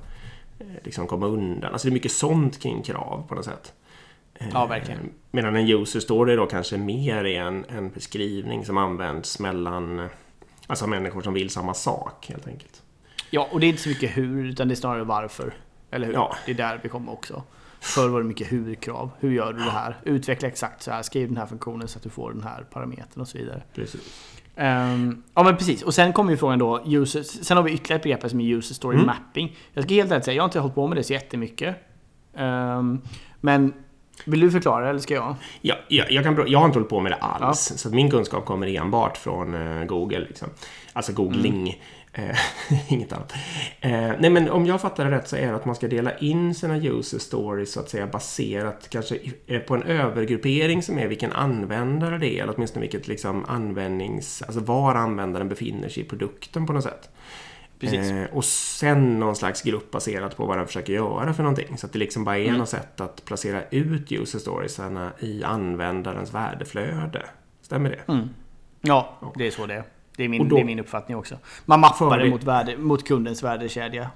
eh, 0.58 0.66
liksom 0.84 1.06
komma 1.06 1.26
undan. 1.26 1.72
Alltså 1.72 1.88
det 1.88 1.90
är 1.90 1.92
mycket 1.92 2.12
sånt 2.12 2.62
kring 2.62 2.82
krav 2.82 3.24
på 3.28 3.34
något 3.34 3.44
sätt. 3.44 3.72
Ja, 4.52 4.66
verkligen. 4.66 5.00
Eh, 5.00 5.06
medan 5.30 5.56
en 5.56 5.68
user 5.68 6.00
story 6.00 6.36
då 6.36 6.46
kanske 6.46 6.76
mer 6.76 7.24
är 7.24 7.40
en, 7.40 7.64
en 7.68 7.90
beskrivning 7.90 8.64
som 8.64 8.78
används 8.78 9.38
mellan 9.38 10.08
alltså 10.66 10.86
människor 10.86 11.22
som 11.22 11.34
vill 11.34 11.50
samma 11.50 11.74
sak 11.74 12.26
helt 12.28 12.48
enkelt. 12.48 12.82
Ja, 13.30 13.48
och 13.52 13.60
det 13.60 13.66
är 13.66 13.68
inte 13.68 13.82
så 13.82 13.88
mycket 13.88 14.16
hur, 14.16 14.44
utan 14.44 14.68
det 14.68 14.74
är 14.74 14.76
snarare 14.76 15.04
varför. 15.04 15.54
Eller 15.90 16.06
hur? 16.06 16.14
Ja. 16.14 16.36
Det 16.46 16.52
är 16.52 16.56
där 16.56 16.80
vi 16.82 16.88
kommer 16.88 17.12
också. 17.12 17.42
Förr 17.84 18.08
var 18.08 18.20
det 18.20 18.26
mycket 18.26 18.52
hur-krav. 18.52 19.10
Hur 19.20 19.30
gör 19.30 19.52
du 19.52 19.58
det 19.58 19.70
här? 19.70 19.96
Utveckla 20.04 20.48
exakt 20.48 20.82
så 20.82 20.90
här. 20.90 21.02
Skriv 21.02 21.28
den 21.28 21.36
här 21.36 21.46
funktionen 21.46 21.88
så 21.88 21.98
att 21.98 22.02
du 22.02 22.10
får 22.10 22.32
den 22.32 22.42
här 22.42 22.66
parametern 22.70 23.20
och 23.20 23.28
så 23.28 23.38
vidare. 23.38 23.62
Precis. 23.74 24.00
Um, 24.56 25.22
ja 25.34 25.42
men 25.42 25.56
precis. 25.56 25.82
Och 25.82 25.94
sen 25.94 26.12
kommer 26.12 26.30
ju 26.30 26.36
frågan 26.36 26.58
då. 26.58 26.82
User, 26.86 27.22
sen 27.22 27.56
har 27.56 27.64
vi 27.64 27.72
ytterligare 27.72 27.96
ett 27.96 28.02
begrepp 28.02 28.30
som 28.30 28.40
är 28.40 28.54
user 28.54 28.74
story 28.74 28.94
mm. 28.94 29.06
mapping. 29.06 29.56
Jag 29.72 29.84
ska 29.84 29.94
helt 29.94 30.10
ärligt 30.10 30.24
säga, 30.24 30.34
jag 30.34 30.42
har 30.42 30.48
inte 30.48 30.60
hållit 30.60 30.74
på 30.74 30.86
med 30.86 30.98
det 30.98 31.04
så 31.04 31.12
jättemycket. 31.12 31.76
Um, 32.36 33.00
men 33.40 33.72
vill 34.24 34.40
du 34.40 34.50
förklara 34.50 34.90
eller 34.90 35.00
ska 35.00 35.14
jag? 35.14 35.36
Ja, 35.60 35.74
ja 35.88 36.04
jag, 36.08 36.24
kan, 36.24 36.44
jag 36.46 36.58
har 36.58 36.66
inte 36.66 36.78
hållit 36.78 36.90
på 36.90 37.00
med 37.00 37.12
det 37.12 37.16
alls. 37.16 37.68
Ja. 37.70 37.76
Så 37.76 37.90
min 37.90 38.10
kunskap 38.10 38.44
kommer 38.44 38.66
enbart 38.66 39.16
från 39.16 39.54
uh, 39.54 39.84
Google. 39.84 40.18
Liksom. 40.18 40.48
Alltså 40.92 41.12
googling. 41.12 41.82
Eh, 42.14 42.36
inget 42.88 43.12
annat. 43.12 43.32
Eh, 43.80 44.12
nej 44.18 44.30
men 44.30 44.50
om 44.50 44.66
jag 44.66 44.80
fattar 44.80 45.04
det 45.04 45.10
rätt 45.10 45.28
så 45.28 45.36
är 45.36 45.46
det 45.46 45.56
att 45.56 45.64
man 45.64 45.74
ska 45.74 45.88
dela 45.88 46.18
in 46.18 46.54
sina 46.54 46.76
user 46.76 47.18
stories 47.18 47.72
så 47.72 47.80
att 47.80 47.90
säga 47.90 48.06
baserat 48.06 48.88
kanske 48.88 49.18
på 49.66 49.74
en 49.74 49.82
övergruppering 49.82 50.82
som 50.82 50.98
är 50.98 51.08
vilken 51.08 51.32
användare 51.32 52.18
det 52.18 52.38
är 52.38 52.42
eller 52.42 52.54
åtminstone 52.56 52.80
vilket 52.80 53.08
liksom 53.08 53.44
användnings... 53.44 54.42
Alltså 54.42 54.60
var 54.60 54.94
användaren 54.94 55.48
befinner 55.48 55.88
sig 55.88 56.02
i 56.02 56.06
produkten 56.06 56.66
på 56.66 56.72
något 56.72 56.84
sätt. 56.84 57.10
Eh, 57.80 58.24
och 58.32 58.44
sen 58.44 59.20
någon 59.20 59.36
slags 59.36 59.62
grupp 59.62 59.90
baserat 59.90 60.36
på 60.36 60.46
vad 60.46 60.58
den 60.58 60.66
försöker 60.66 60.92
göra 60.92 61.34
för 61.34 61.42
någonting. 61.42 61.78
Så 61.78 61.86
att 61.86 61.92
det 61.92 61.98
liksom 61.98 62.24
bara 62.24 62.38
är 62.38 62.44
mm. 62.44 62.58
något 62.58 62.68
sätt 62.68 63.00
att 63.00 63.24
placera 63.24 63.62
ut 63.70 64.12
user 64.12 64.38
storiesarna 64.38 65.12
i 65.18 65.44
användarens 65.44 66.34
värdeflöde. 66.34 67.26
Stämmer 67.62 67.90
det? 67.90 68.12
Mm. 68.12 68.28
Ja, 68.80 69.18
det 69.36 69.46
är 69.46 69.50
så 69.50 69.66
det 69.66 69.74
är. 69.74 69.84
Det 70.16 70.24
är 70.24 70.28
min, 70.28 70.48
då, 70.48 70.56
det 70.56 70.62
är 70.62 70.64
min 70.64 70.80
uppfattning 70.80 71.16
också. 71.16 71.38
Man 71.64 71.80
mappar 71.80 72.18
det 72.18 72.30
mot, 72.30 72.44
värde, 72.44 72.76
mot 72.76 73.04
kundens 73.04 73.42
värdekedja. 73.42 74.10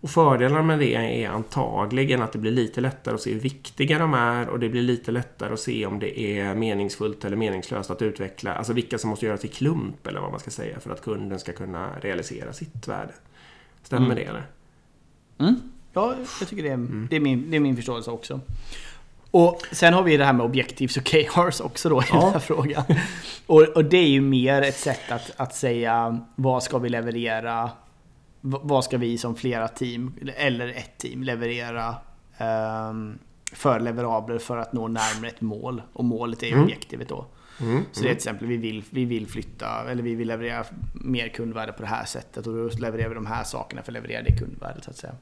Och 0.00 0.10
fördelarna 0.10 0.62
med 0.62 0.78
det 0.78 0.94
är 1.24 1.28
antagligen 1.28 2.22
att 2.22 2.32
det 2.32 2.38
blir 2.38 2.52
lite 2.52 2.80
lättare 2.80 3.14
att 3.14 3.20
se 3.20 3.32
hur 3.32 3.40
viktiga 3.40 3.98
de 3.98 4.14
är 4.14 4.48
och 4.48 4.58
det 4.58 4.68
blir 4.68 4.82
lite 4.82 5.12
lättare 5.12 5.52
att 5.52 5.60
se 5.60 5.86
om 5.86 5.98
det 5.98 6.20
är 6.20 6.54
meningsfullt 6.54 7.24
eller 7.24 7.36
meningslöst 7.36 7.90
att 7.90 8.02
utveckla. 8.02 8.54
Alltså 8.54 8.72
vilka 8.72 8.98
som 8.98 9.10
måste 9.10 9.26
göras 9.26 9.44
i 9.44 9.48
klump 9.48 10.06
eller 10.06 10.20
vad 10.20 10.30
man 10.30 10.40
ska 10.40 10.50
säga 10.50 10.80
för 10.80 10.90
att 10.90 11.02
kunden 11.02 11.38
ska 11.38 11.52
kunna 11.52 11.90
realisera 12.00 12.52
sitt 12.52 12.88
värde. 12.88 13.12
Stämmer 13.82 14.06
mm. 14.06 14.16
det 14.16 14.22
eller? 14.22 14.46
Mm. 15.38 15.60
Ja, 15.92 16.14
jag 16.40 16.48
tycker 16.48 16.62
det 16.62 16.68
är, 16.68 16.74
mm. 16.74 17.06
det, 17.10 17.16
är 17.16 17.20
min, 17.20 17.50
det 17.50 17.56
är 17.56 17.60
min 17.60 17.76
förståelse 17.76 18.10
också. 18.10 18.40
Och 19.30 19.62
sen 19.72 19.94
har 19.94 20.02
vi 20.02 20.16
det 20.16 20.24
här 20.24 20.32
med 20.32 20.46
objektivs 20.46 20.96
och 20.96 21.04
KRs 21.04 21.60
också 21.60 21.88
då 21.88 22.02
i 22.02 22.04
ja. 22.10 22.20
den 22.20 22.32
här 22.32 22.38
frågan. 22.38 22.84
Och, 23.46 23.62
och, 23.62 23.84
det 23.84 23.96
är 23.96 24.08
ju 24.08 24.20
mer 24.20 24.62
ett 24.62 24.76
sätt 24.76 25.12
att, 25.12 25.32
att 25.36 25.54
säga 25.54 26.20
vad 26.36 26.62
ska 26.62 26.78
vi 26.78 26.88
leverera? 26.88 27.70
Vad 28.40 28.84
ska 28.84 28.98
vi 28.98 29.18
som 29.18 29.36
flera 29.36 29.68
team, 29.68 30.14
eller 30.36 30.68
ett 30.68 30.98
team, 30.98 31.22
leverera 31.22 31.94
um, 32.90 33.18
för 33.52 33.80
leverabler 33.80 34.38
för 34.38 34.56
att 34.56 34.72
nå 34.72 34.88
närmare 34.88 35.30
ett 35.30 35.40
mål? 35.40 35.82
Och 35.92 36.04
målet 36.04 36.42
är 36.42 36.46
ju 36.46 36.52
mm. 36.52 36.64
objektivet 36.64 37.08
då. 37.08 37.26
Mm, 37.60 37.84
så 37.92 38.00
det 38.00 38.06
är 38.06 38.08
till 38.08 38.16
exempel 38.16 38.48
vi 38.48 38.56
vill, 38.56 38.84
vi 38.90 39.04
vill 39.04 39.26
flytta 39.26 39.90
eller 39.90 40.02
vi 40.02 40.14
vill 40.14 40.28
leverera 40.28 40.64
mer 40.94 41.28
kundvärde 41.28 41.72
på 41.72 41.82
det 41.82 41.88
här 41.88 42.04
sättet 42.04 42.46
och 42.46 42.54
då 42.54 42.68
levererar 42.78 43.08
vi 43.08 43.14
de 43.14 43.26
här 43.26 43.44
sakerna 43.44 43.82
för 43.82 43.92
att 43.92 43.94
leverera 43.94 44.22
det 44.22 44.38
kundvärdet 44.38 44.84
så 44.84 44.90
att 44.90 44.96
säga. 44.96 45.14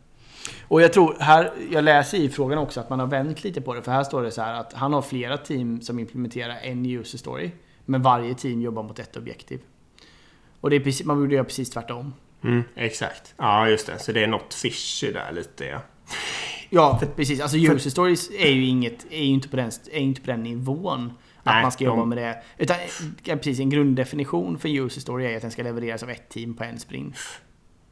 Och 0.68 0.82
jag 0.82 0.92
tror, 0.92 1.16
här, 1.20 1.53
jag 1.70 1.84
läser 1.84 2.18
i 2.18 2.28
frågan 2.28 2.59
också 2.59 2.80
att 2.80 2.90
man 2.90 3.01
har 3.01 3.07
vänt 3.07 3.44
lite 3.44 3.61
på 3.61 3.74
det. 3.74 3.82
För 3.82 3.92
här 3.92 4.05
står 4.05 4.22
det 4.22 4.30
så 4.30 4.42
här 4.42 4.55
att 4.55 4.72
han 4.72 4.92
har 4.92 5.03
flera 5.03 5.36
team 5.36 5.80
som 5.80 5.99
implementerar 5.99 6.57
en 6.62 6.86
user 6.86 7.18
story. 7.18 7.51
Men 7.84 8.03
varje 8.03 8.34
team 8.34 8.62
jobbar 8.62 8.82
mot 8.82 8.99
ett 8.99 9.16
objektiv. 9.16 9.61
Och 10.61 10.70
det 10.70 10.76
är 10.76 10.80
precis, 10.80 11.07
man 11.07 11.20
borde 11.20 11.34
göra 11.34 11.44
precis 11.44 11.70
tvärtom. 11.70 12.14
Mm, 12.44 12.62
exakt. 12.74 13.34
Ja, 13.36 13.68
just 13.68 13.86
det. 13.86 13.99
Så 13.99 14.12
det 14.12 14.22
är 14.22 14.26
något 14.26 14.55
fishy 14.55 15.12
där 15.12 15.32
lite, 15.32 15.64
ja. 15.64 15.80
Ja, 16.70 16.99
för, 16.99 17.07
precis. 17.07 17.40
Alltså 17.40 17.57
user 17.57 17.90
stories 17.90 18.30
är 18.30 18.51
ju 18.51 18.66
inget, 18.66 19.07
är 19.11 19.22
ju 19.22 19.24
inte 19.24 19.49
på 19.49 19.57
den, 19.57 19.70
är 19.92 19.99
inte 19.99 20.20
på 20.20 20.26
den 20.26 20.42
nivån. 20.42 21.12
Nej, 21.42 21.57
att 21.57 21.62
man 21.62 21.72
ska 21.72 21.84
jobba 21.84 22.01
de... 22.01 22.09
med 22.09 22.18
det. 22.18 22.42
Utan 22.59 22.76
precis, 23.24 23.61
en 23.61 23.70
grunddefinition 23.70 24.59
för 24.59 24.68
user 24.68 25.01
story 25.01 25.26
är 25.26 25.36
att 25.36 25.42
den 25.42 25.51
ska 25.51 25.62
levereras 25.62 26.03
av 26.03 26.11
ett 26.11 26.28
team 26.28 26.55
på 26.55 26.64
en 26.64 26.78
sprint. 26.78 27.16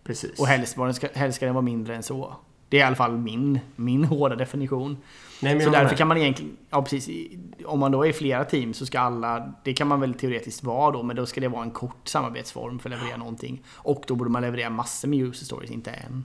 Precis. 0.04 0.40
Och 0.40 0.46
helst, 0.46 0.76
ska, 0.92 1.08
helst 1.14 1.36
ska 1.36 1.46
den 1.46 1.54
vara 1.54 1.62
mindre 1.62 1.96
än 1.96 2.02
så. 2.02 2.36
Det 2.68 2.76
är 2.76 2.80
i 2.80 2.82
alla 2.82 2.96
fall 2.96 3.18
min, 3.18 3.60
min 3.76 4.04
hårda 4.04 4.36
definition. 4.36 4.96
Nej, 5.42 5.60
så 5.60 5.70
därför 5.70 5.96
kan 5.96 6.08
man 6.08 6.16
egentligen, 6.16 6.56
ja 6.70 6.82
precis, 6.82 7.32
om 7.66 7.80
man 7.80 7.92
då 7.92 8.06
är 8.06 8.12
flera 8.12 8.44
team 8.44 8.74
så 8.74 8.86
ska 8.86 9.00
alla, 9.00 9.52
det 9.64 9.74
kan 9.74 9.88
man 9.88 10.00
väl 10.00 10.14
teoretiskt 10.14 10.64
vara 10.64 10.92
då, 10.92 11.02
men 11.02 11.16
då 11.16 11.26
ska 11.26 11.40
det 11.40 11.48
vara 11.48 11.62
en 11.62 11.70
kort 11.70 12.08
samarbetsform 12.08 12.78
för 12.78 12.90
att 12.90 12.98
leverera 12.98 13.16
någonting. 13.16 13.62
Och 13.72 14.04
då 14.06 14.14
borde 14.14 14.30
man 14.30 14.42
leverera 14.42 14.70
massor 14.70 15.08
med 15.08 15.18
user 15.18 15.44
stories, 15.44 15.70
inte 15.70 15.90
en. 15.90 16.24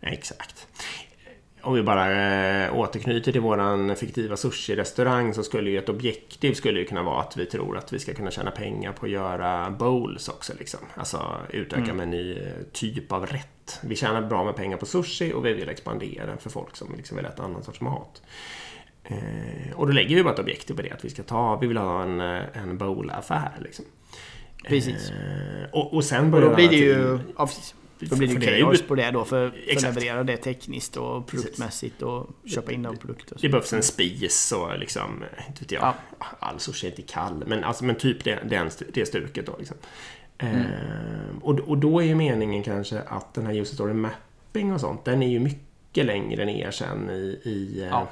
Exakt 0.00 0.66
om 1.66 1.74
vi 1.74 1.82
bara 1.82 2.12
eh, 2.64 2.76
återknyter 2.76 3.32
till 3.32 3.40
våran 3.40 3.96
fiktiva 3.96 4.36
sushi-restaurang 4.36 5.34
så 5.34 5.42
skulle 5.42 5.70
ju 5.70 5.78
ett 5.78 5.88
objektiv 5.88 6.54
skulle 6.54 6.80
ju 6.80 6.86
kunna 6.86 7.02
vara 7.02 7.20
att 7.20 7.36
vi 7.36 7.46
tror 7.46 7.78
att 7.78 7.92
vi 7.92 7.98
ska 7.98 8.14
kunna 8.14 8.30
tjäna 8.30 8.50
pengar 8.50 8.92
på 8.92 9.06
att 9.06 9.12
göra 9.12 9.70
bowls 9.70 10.28
också. 10.28 10.52
Liksom. 10.58 10.80
Alltså 10.94 11.36
utöka 11.50 11.82
mm. 11.82 11.96
med 11.96 12.02
en 12.04 12.10
ny 12.10 12.38
typ 12.72 13.12
av 13.12 13.26
rätt. 13.26 13.80
Vi 13.82 13.96
tjänar 13.96 14.22
bra 14.22 14.44
med 14.44 14.56
pengar 14.56 14.76
på 14.76 14.86
sushi 14.86 15.32
och 15.32 15.46
vi 15.46 15.52
vill 15.52 15.68
expandera 15.68 16.36
för 16.36 16.50
folk 16.50 16.76
som 16.76 16.94
liksom 16.96 17.16
vill 17.16 17.26
äta 17.26 17.42
annan 17.42 17.62
sorts 17.62 17.80
mat. 17.80 18.22
Eh, 19.04 19.72
och 19.74 19.86
då 19.86 19.92
lägger 19.92 20.16
vi 20.16 20.22
bara 20.22 20.34
ett 20.34 20.40
objektiv 20.40 20.74
på 20.74 20.82
det 20.82 20.90
att 20.90 21.04
vi 21.04 21.10
ska 21.10 21.22
ta, 21.22 21.56
vi 21.56 21.66
vill 21.66 21.76
ha 21.76 22.02
en, 22.02 22.20
eh, 22.20 22.42
en 22.52 22.78
bowl-affär. 22.78 23.52
Liksom. 23.58 23.84
Precis. 24.68 25.10
Eh, 25.10 25.70
och, 25.72 25.94
och 25.94 26.04
sen 26.04 26.30
börjar 26.30 26.44
och 26.44 26.50
då 26.50 26.56
blir 26.56 26.68
det 26.68 26.76
ju... 26.76 27.18
Ja, 27.38 27.46
precis. 27.46 27.74
Då 27.98 28.16
blir 28.16 28.38
det 28.38 28.60
kaos 28.60 28.82
på 28.82 28.94
det 28.94 29.10
då 29.10 29.24
för, 29.24 29.50
för 29.50 29.76
att 29.76 29.82
leverera 29.82 30.24
det 30.24 30.36
tekniskt 30.36 30.96
och 30.96 31.26
produktmässigt 31.26 32.02
och 32.02 32.28
köpa 32.44 32.72
in 32.72 32.82
de 32.82 32.96
produkter. 32.96 33.38
Det 33.40 33.48
behövs 33.48 33.72
en 33.72 33.82
spis 33.82 34.52
och 34.52 34.78
liksom, 34.78 35.24
inte 35.48 35.60
vet 35.60 35.72
jag, 35.72 35.82
ja. 35.82 36.26
all 36.38 36.60
sushi 36.60 36.86
är 36.86 36.90
inte 36.90 37.02
kall, 37.02 37.44
men, 37.46 37.64
alltså, 37.64 37.84
men 37.84 37.96
typ 37.96 38.24
det, 38.24 38.38
det, 38.44 38.84
det 38.94 39.06
stuket 39.06 39.46
då 39.46 39.56
liksom. 39.58 39.76
Eh, 40.38 40.64
och, 41.42 41.58
och 41.58 41.78
då 41.78 42.00
är 42.00 42.04
ju 42.04 42.14
meningen 42.14 42.62
kanske 42.62 43.00
att 43.00 43.34
den 43.34 43.46
här 43.46 43.54
user 43.54 43.74
story 43.74 43.94
mapping 43.94 44.72
och 44.72 44.80
sånt, 44.80 45.04
den 45.04 45.22
är 45.22 45.28
ju 45.28 45.40
mycket 45.40 46.06
längre 46.06 46.44
ner 46.44 46.70
sen 46.70 47.10
i, 47.10 47.40
i 47.44 47.82
eh, 47.82 47.88
Ja. 47.88 48.08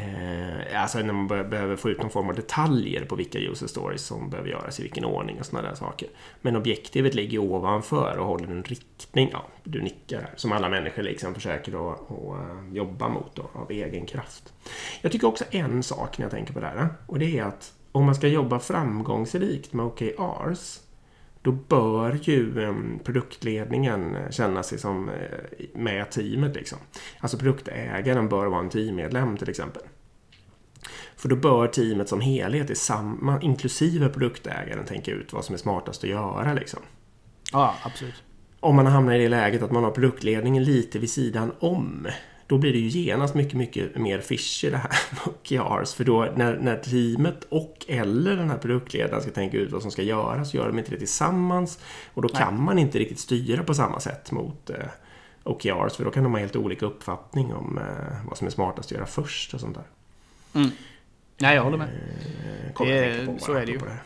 Eh, 0.00 0.82
alltså 0.82 0.98
när 0.98 1.12
man 1.12 1.26
bör, 1.26 1.44
behöver 1.44 1.76
få 1.76 1.90
ut 1.90 2.00
någon 2.00 2.10
form 2.10 2.28
av 2.28 2.34
detaljer 2.34 3.04
på 3.04 3.16
vilka 3.16 3.38
user 3.38 3.66
stories 3.66 4.02
som 4.02 4.30
behöver 4.30 4.50
göras 4.50 4.80
i 4.80 4.82
vilken 4.82 5.04
ordning 5.04 5.40
och 5.40 5.46
sådana 5.46 5.68
där 5.68 5.74
saker. 5.74 6.08
Men 6.40 6.56
objektivet 6.56 7.14
ligger 7.14 7.38
ovanför 7.38 8.16
och 8.18 8.26
håller 8.26 8.46
en 8.46 8.62
riktning. 8.62 9.28
Ja, 9.32 9.46
du 9.64 9.82
nickar 9.82 10.20
här. 10.20 10.32
Som 10.36 10.52
alla 10.52 10.68
människor 10.68 11.02
liksom 11.02 11.34
försöker 11.34 11.92
att, 11.92 12.10
att 12.10 12.10
eh, 12.10 12.74
jobba 12.74 13.08
mot 13.08 13.34
då, 13.34 13.50
av 13.52 13.70
egen 13.70 14.06
kraft. 14.06 14.52
Jag 15.00 15.12
tycker 15.12 15.26
också 15.26 15.44
en 15.50 15.82
sak 15.82 16.18
när 16.18 16.24
jag 16.24 16.32
tänker 16.32 16.52
på 16.52 16.60
det 16.60 16.66
här. 16.66 16.88
Och 17.06 17.18
det 17.18 17.38
är 17.38 17.44
att 17.44 17.72
om 17.92 18.04
man 18.04 18.14
ska 18.14 18.28
jobba 18.28 18.58
framgångsrikt 18.58 19.72
med 19.72 19.86
OKRs 19.86 20.80
då 21.42 21.52
bör 21.52 22.18
ju 22.22 22.64
eh, 22.64 22.74
produktledningen 23.04 24.16
känna 24.30 24.62
sig 24.62 24.78
som 24.78 25.08
eh, 25.08 25.14
med 25.74 26.10
teamet. 26.10 26.54
Liksom. 26.54 26.78
Alltså 27.20 27.38
produktägaren 27.38 28.28
bör 28.28 28.46
vara 28.46 28.60
en 28.60 28.68
teammedlem 28.68 29.36
till 29.36 29.48
exempel. 29.48 29.82
För 31.16 31.28
då 31.28 31.36
bör 31.36 31.66
teamet 31.66 32.08
som 32.08 32.20
helhet, 32.20 32.70
i 32.70 32.74
samma, 32.74 33.40
inklusive 33.40 34.08
produktägaren, 34.08 34.84
tänka 34.84 35.10
ut 35.10 35.32
vad 35.32 35.44
som 35.44 35.54
är 35.54 35.58
smartast 35.58 36.04
att 36.04 36.10
göra. 36.10 36.54
Liksom. 36.54 36.80
Ja, 37.52 37.74
absolut. 37.82 38.22
Om 38.60 38.76
man 38.76 38.86
hamnar 38.86 39.14
i 39.14 39.18
det 39.18 39.28
läget 39.28 39.62
att 39.62 39.70
man 39.70 39.84
har 39.84 39.90
produktledningen 39.90 40.64
lite 40.64 40.98
vid 40.98 41.10
sidan 41.10 41.52
om 41.58 42.06
då 42.50 42.58
blir 42.58 42.72
det 42.72 42.78
ju 42.78 42.88
genast 43.00 43.34
mycket, 43.34 43.54
mycket 43.54 43.96
mer 43.96 44.18
fishy 44.20 44.70
det 44.70 44.76
här 44.76 44.90
med 45.10 45.20
OKRs. 45.34 45.94
För 45.94 46.04
då 46.04 46.32
när, 46.36 46.56
när 46.58 46.76
teamet 46.76 47.44
och 47.48 47.84
eller 47.88 48.36
den 48.36 48.50
här 48.50 48.58
produktledaren 48.58 49.22
ska 49.22 49.30
tänka 49.30 49.56
ut 49.56 49.72
vad 49.72 49.82
som 49.82 49.90
ska 49.90 50.02
göras 50.02 50.50
så 50.50 50.56
gör 50.56 50.66
de 50.68 50.78
inte 50.78 50.90
det 50.90 50.98
tillsammans. 50.98 51.78
Och 52.14 52.22
då 52.22 52.28
Nej. 52.32 52.42
kan 52.42 52.62
man 52.62 52.78
inte 52.78 52.98
riktigt 52.98 53.18
styra 53.18 53.62
på 53.64 53.74
samma 53.74 54.00
sätt 54.00 54.30
mot 54.32 54.70
eh, 54.70 54.76
OKRs. 55.44 55.96
För 55.96 56.04
då 56.04 56.10
kan 56.10 56.22
de 56.22 56.32
ha 56.32 56.38
helt 56.40 56.56
olika 56.56 56.86
uppfattning 56.86 57.54
om 57.54 57.78
eh, 57.78 58.28
vad 58.28 58.38
som 58.38 58.46
är 58.46 58.50
smartast 58.50 58.88
att 58.88 58.92
göra 58.96 59.06
först 59.06 59.54
och 59.54 59.60
sånt 59.60 59.76
där. 59.76 59.84
Mm. 60.60 60.70
Nej, 61.38 61.54
jag 61.56 61.62
håller 61.64 61.78
med. 61.78 61.88
Eh, 61.88 62.86
Det- 62.86 63.26
på 63.26 63.38
så 63.38 63.52
är 63.52 63.66
det 63.66 63.72
ju. 63.72 63.78
här. 63.78 64.02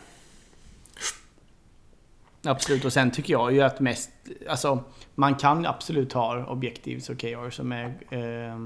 Absolut, 2.42 2.84
och 2.84 2.92
sen 2.92 3.10
tycker 3.10 3.32
jag 3.32 3.52
ju 3.52 3.60
att 3.62 3.80
mest... 3.80 4.10
Alltså, 4.48 4.84
man 5.14 5.34
kan 5.34 5.66
absolut 5.66 6.12
ha 6.12 6.46
objectives 6.46 7.10
och 7.10 7.18
KR 7.18 7.50
som 7.50 7.72
är 7.72 7.86
eh, 8.10 8.58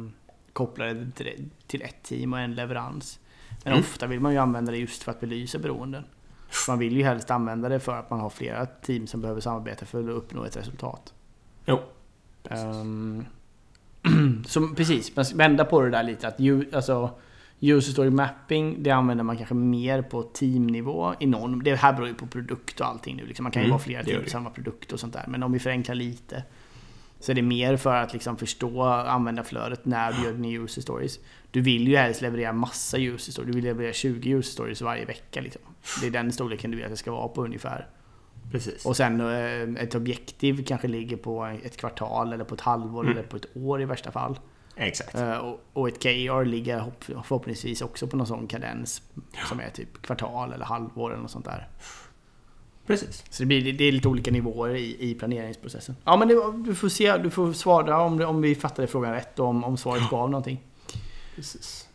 kopplade 0.53 1.11
till, 1.15 1.51
till 1.67 1.83
ett 1.83 2.03
team 2.03 2.33
och 2.33 2.39
en 2.41 2.55
leverans. 2.55 3.19
Men 3.65 3.73
Mm. 3.73 3.81
ofta 3.85 4.07
vill 4.07 4.21
man 4.21 4.33
ju 4.33 4.39
använda 4.39 4.73
det 4.73 4.79
just 4.79 5.03
för 5.03 5.11
att 5.11 5.21
belysa 5.21 5.59
beroenden. 5.59 6.05
Man 6.69 6.79
vill 6.79 6.97
ju 6.97 7.03
helst 7.05 7.31
använda 7.31 7.69
det 7.69 7.81
för 7.81 7.93
att 7.97 8.11
man 8.11 8.21
har 8.21 8.31
flera 8.31 8.67
team 8.67 9.07
som 9.07 9.21
behöver 9.21 9.41
samarbeta 9.41 9.87
för 9.87 10.01
att 10.01 10.09
uppnå 10.11 10.45
ett 10.45 10.57
resultat. 10.57 11.15
Jo. 11.67 11.79
Um, 12.51 13.25
så 14.47 14.69
precis, 14.77 15.17
men 15.17 15.25
vända 15.35 15.65
på 15.65 15.81
det 15.83 15.91
där 15.91 16.03
lite. 16.03 16.29
Att 16.29 16.41
ju, 16.41 16.65
alltså, 16.73 17.11
user 17.61 17.93
story 17.93 18.11
mapping, 18.11 18.83
det 18.83 18.91
använder 18.91 19.25
man 19.25 19.37
kanske 19.37 19.55
mer 19.55 20.03
på 20.03 20.23
teamnivå 20.23 21.15
i 21.21 21.27
någon. 21.27 21.59
Det 21.59 21.75
här 21.75 21.93
beror 21.93 22.09
ju 22.09 22.15
på 22.15 22.27
produkt 22.27 22.81
och 22.81 22.87
allting 22.87 23.17
nu. 23.17 23.27
Liksom. 23.27 23.43
Man 23.43 23.53
kan 23.53 23.63
ju 23.63 23.65
Mm, 23.65 23.71
vara 23.71 23.83
flera 23.83 24.05
team 24.05 24.25
på 24.25 24.31
samma 24.31 24.51
produkt 24.51 24.93
och 24.93 25.01
sånt 25.01 25.13
där. 25.13 25.25
Men 25.29 25.43
om 25.43 25.53
vi 25.53 25.59
förenklar 25.59 25.95
lite. 25.95 26.45
Så 27.21 27.33
är 27.33 27.37
det 27.37 27.43
mer 27.43 27.77
för 27.77 27.95
att 27.97 28.13
liksom 28.13 28.37
förstå 28.37 28.83
användarflödet 28.85 29.85
när 29.85 30.13
du 30.13 30.25
gör 30.25 30.33
dina 30.33 30.49
user 30.65 30.83
stories. 30.83 31.19
Du 31.51 31.61
vill 31.61 31.89
ju 31.89 31.97
helst 31.97 32.21
leverera 32.23 32.53
massa 32.53 32.99
user 32.99 33.33
stories. 33.33 33.47
Du 33.47 33.53
vill 33.57 33.65
leverera 33.65 33.93
20 33.93 34.31
user 34.31 34.53
stories 34.53 34.83
varje 34.83 35.05
vecka. 35.05 35.41
Liksom. 35.41 35.63
Det 36.01 36.07
är 36.07 36.11
den 36.11 36.33
storleken 36.33 36.71
du 36.71 36.77
vill 36.77 36.85
att 36.87 36.91
det 36.93 36.97
ska 36.97 37.13
vara 37.13 37.29
på 37.29 37.45
ungefär. 37.45 37.87
Precis. 38.53 38.87
Och 38.87 38.97
sen 38.97 39.21
eh, 39.21 39.83
ett 39.83 39.95
objektiv 39.95 40.65
kanske 40.67 40.89
ligger 40.89 41.17
på 41.17 41.45
ett 41.65 41.77
kvartal 41.77 42.33
eller 42.33 42.45
på 42.45 42.55
ett 42.55 42.61
halvår 42.61 43.05
Mm. 43.05 43.13
eller 43.19 43.29
på 43.29 43.37
ett 43.37 43.47
år 43.57 43.83
i 43.83 43.85
värsta 43.85 44.11
fall. 44.13 44.39
Exakt. 44.81 45.15
Eh, 45.15 45.37
Och, 45.37 45.61
och 45.73 45.89
ett 45.89 46.03
KR 46.03 46.45
ligger 46.45 46.79
hopp- 46.81 47.05
förhoppningsvis 47.05 47.83
också 47.83 48.07
på 48.07 48.17
någon 48.17 48.27
sån 48.27 48.47
kadens 48.47 49.03
som 49.49 49.61
är 49.61 49.71
typ 49.71 50.03
kvartal 50.03 50.53
eller 50.53 50.65
halvår 50.65 51.11
eller 51.13 51.23
något 51.23 51.31
sånt 51.31 51.45
där. 51.45 51.69
Precis. 52.87 53.25
Så 53.31 53.43
det, 53.43 53.47
blir, 53.47 53.73
det 53.73 53.85
är 53.85 53.93
lite 53.93 54.09
olika 54.09 54.31
nivåer 54.31 54.75
i, 54.75 55.11
i 55.11 55.15
planeringsprocessen. 55.15 55.97
Ja 56.05 56.17
men 56.17 56.29
det, 56.29 56.35
du 56.65 56.75
får 56.75 56.89
se, 56.89 57.17
du 57.19 57.31
får 57.31 57.53
svara 57.53 58.01
om, 58.01 58.19
det, 58.19 58.27
om 58.27 58.43
vi 58.43 58.55
fattade 58.55 58.89
frågan 58.89 59.13
rätt 59.13 59.39
och 59.39 59.47
om, 59.47 59.65
om 59.65 59.77
svaret 59.77 60.11
gav 60.11 60.31
någonting. 60.31 60.61
Precis. 61.37 61.89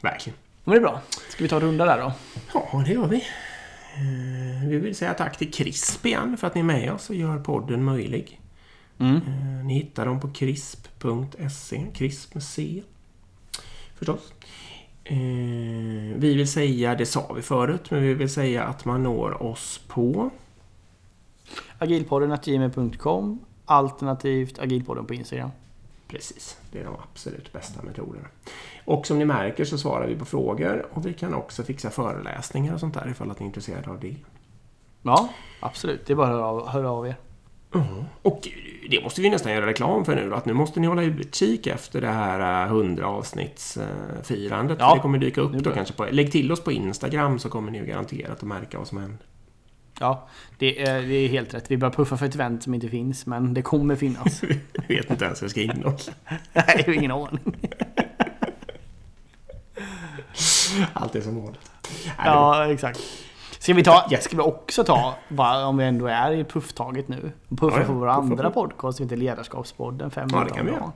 Verkligen. 0.00 0.38
Men 0.64 0.72
det 0.72 0.78
är 0.78 0.82
bra. 0.82 1.00
Ska 1.28 1.42
vi 1.44 1.48
ta 1.48 1.56
en 1.56 1.62
runda 1.62 1.84
där 1.84 1.98
då? 2.00 2.12
Ja, 2.54 2.82
det 2.86 2.92
gör 2.92 3.06
vi. 3.06 3.16
Eh, 3.16 4.68
Vi 4.68 4.78
vill 4.78 4.96
säga 4.96 5.14
tack 5.14 5.38
till 5.38 5.52
CRISP 5.52 6.06
igen 6.06 6.36
för 6.36 6.46
att 6.46 6.54
ni 6.54 6.60
är 6.60 6.64
med 6.64 6.92
oss 6.92 7.10
och 7.10 7.16
gör 7.16 7.38
podden 7.38 7.84
möjlig. 7.84 8.40
Mm. 8.98 9.16
Eh, 9.16 9.64
Ni 9.64 9.74
hittar 9.74 10.06
dem 10.06 10.20
på 10.20 10.28
crisp.se. 10.28 11.86
Crisp 11.94 12.34
med 12.34 12.42
C. 12.42 12.82
Förstås. 13.94 14.32
Eh, 15.04 15.16
Vi 16.16 16.34
vill 16.36 16.48
säga, 16.48 16.94
det 16.94 17.06
sa 17.06 17.32
vi 17.32 17.42
förut, 17.42 17.90
men 17.90 18.02
vi 18.02 18.14
vill 18.14 18.30
säga 18.30 18.64
att 18.64 18.84
man 18.84 19.02
når 19.02 19.42
oss 19.42 19.80
på 19.88 20.30
Agilpodden 21.78 22.38
gmail.com 22.44 23.38
Alternativt 23.64 24.58
agilpodden 24.58 25.04
på 25.06 25.14
Instagram. 25.14 25.50
Precis, 26.08 26.58
det 26.72 26.80
är 26.80 26.84
de 26.84 26.94
absolut 27.10 27.52
bästa 27.52 27.82
metoderna. 27.82 28.28
Och 28.84 29.06
som 29.06 29.18
ni 29.18 29.24
märker 29.24 29.64
så 29.64 29.78
svarar 29.78 30.06
vi 30.06 30.16
på 30.16 30.24
frågor 30.24 30.86
och 30.92 31.06
vi 31.06 31.14
kan 31.14 31.34
också 31.34 31.62
fixa 31.62 31.90
föreläsningar 31.90 32.74
och 32.74 32.80
sånt 32.80 32.94
där 32.94 33.08
ifall 33.10 33.30
att 33.30 33.38
ni 33.40 33.44
är 33.44 33.46
intresserade 33.46 33.90
av 33.90 34.00
det. 34.00 34.16
Ja, 35.02 35.28
absolut. 35.60 36.06
Det 36.06 36.12
är 36.12 36.16
bara 36.16 36.26
att 36.28 36.32
höra 36.34 36.46
av, 36.46 36.68
höra 36.68 36.90
av 36.90 37.06
er. 37.06 37.16
Och 38.22 38.48
det 38.90 39.02
måste 39.02 39.20
vi 39.20 39.30
nästan 39.30 39.52
göra 39.52 39.66
reklam 39.66 40.04
för 40.04 40.16
nu 40.16 40.28
då, 40.30 40.36
att 40.36 40.46
nu 40.46 40.52
måste 40.52 40.80
ni 40.80 40.86
hålla 40.86 41.02
utkik 41.02 41.66
efter 41.66 42.00
det 42.00 42.08
här 42.08 42.64
eh, 42.64 42.72
100 42.72 43.06
avsnittsfirandet. 43.06 44.76
Ja, 44.80 44.94
det 44.94 45.00
kommer 45.00 45.18
dyka 45.18 45.40
upp 45.40 45.52
då 45.52 45.70
kanske 45.70 45.94
på... 45.94 46.06
Lägg 46.10 46.32
till 46.32 46.52
oss 46.52 46.64
på 46.64 46.72
Instagram 46.72 47.38
så 47.38 47.48
kommer 47.48 47.70
ni 47.70 47.78
ju 47.78 47.86
garanterat 47.86 48.30
att 48.30 48.42
märka 48.42 48.78
vad 48.78 48.86
som 48.86 48.98
händer. 48.98 49.26
Ja, 50.00 50.28
det 50.58 50.82
är, 50.82 51.02
det 51.02 51.14
är 51.14 51.28
helt 51.28 51.54
rätt. 51.54 51.70
Vi 51.70 51.76
börjar 51.76 51.92
puffa 51.92 52.16
för 52.16 52.26
ett 52.26 52.34
event 52.34 52.62
som 52.62 52.74
inte 52.74 52.88
finns, 52.88 53.26
men 53.26 53.54
det 53.54 53.62
kommer 53.62 53.96
finnas. 53.96 54.42
Jag 54.88 54.96
vet 54.96 55.10
inte 55.10 55.24
ens 55.24 55.42
hur 55.42 55.44
jag 55.44 55.50
ska 55.50 55.60
innehålla. 55.60 55.98
Nej, 56.52 56.64
jag 56.76 56.84
har 56.84 56.92
ingen 56.92 57.10
aning. 57.10 57.56
Allt 60.92 61.14
är 61.14 61.20
som 61.20 61.42
vanligt. 61.42 61.70
Ja, 62.18 62.72
exakt. 62.72 63.00
Ska 63.68 63.74
vi, 63.74 63.82
ta, 63.82 64.04
Ja. 64.10 64.18
ska 64.20 64.36
vi 64.36 64.42
också 64.42 64.84
ta, 64.84 65.14
bara 65.28 65.66
om 65.66 65.76
vi 65.76 65.84
ändå 65.84 66.06
är 66.06 66.32
i 66.32 66.44
pufftaget 66.44 67.08
nu, 67.08 67.32
puffa 67.48 67.74
Ja, 67.76 67.80
ja. 67.80 67.86
för 67.86 67.92
våra 67.92 68.14
Puffa 68.14 68.22
andra 68.32 68.50
på. 68.50 68.60
podcast 68.68 68.96
som 68.96 69.06
heter 69.06 69.16
Ledarskapspodden 69.16 70.10
5 70.10 70.28
Ja, 70.32 70.44
det 70.44 70.50
kan 70.50 70.66
vi 70.66 70.72
göra. 70.72 70.92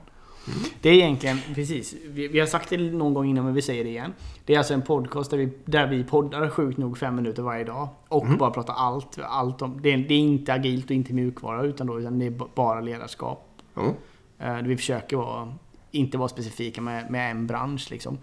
Det 0.81 0.89
är 0.89 0.93
egentligen, 0.93 1.37
precis, 1.55 1.95
vi, 2.07 2.27
vi 2.27 2.39
har 2.39 2.47
sagt 2.47 2.69
det 2.69 2.77
någon 2.77 3.13
gång 3.13 3.25
innan 3.29 3.45
men 3.45 3.53
vi 3.53 3.61
säger 3.61 3.83
det 3.83 3.89
igen. 3.89 4.13
Det 4.45 4.53
är 4.53 4.57
alltså 4.57 4.73
en 4.73 4.81
podcast 4.81 5.31
där 5.31 5.37
vi, 5.37 5.49
där 5.65 5.87
vi 5.87 6.03
poddar 6.03 6.49
sjukt 6.49 6.77
nog 6.77 6.97
fem 6.97 7.15
minuter 7.15 7.43
varje 7.43 7.63
dag. 7.63 7.87
Och 8.09 8.25
Mm. 8.25 8.37
bara 8.37 8.51
pratar 8.51 8.73
allt, 8.73 9.17
allt 9.23 9.61
om, 9.61 9.79
det 9.81 9.93
är, 9.93 9.97
det 9.97 10.13
är 10.13 10.19
inte 10.19 10.53
agilt 10.53 10.85
och 10.85 10.91
inte 10.91 11.13
mjukvara 11.13 11.63
utan, 11.63 11.87
då, 11.87 11.99
utan 11.99 12.19
det 12.19 12.25
är 12.25 12.33
bara 12.55 12.81
ledarskap. 12.81 13.47
Ja, 13.73 13.93
Eh, 14.39 14.55
Vi 14.55 14.77
försöker 14.77 15.17
vara, 15.17 15.53
inte 15.91 16.17
vara 16.17 16.29
specifika 16.29 16.81
med, 16.81 17.11
med 17.11 17.31
en 17.31 17.47
bransch 17.47 17.87
liksom. 17.91 18.17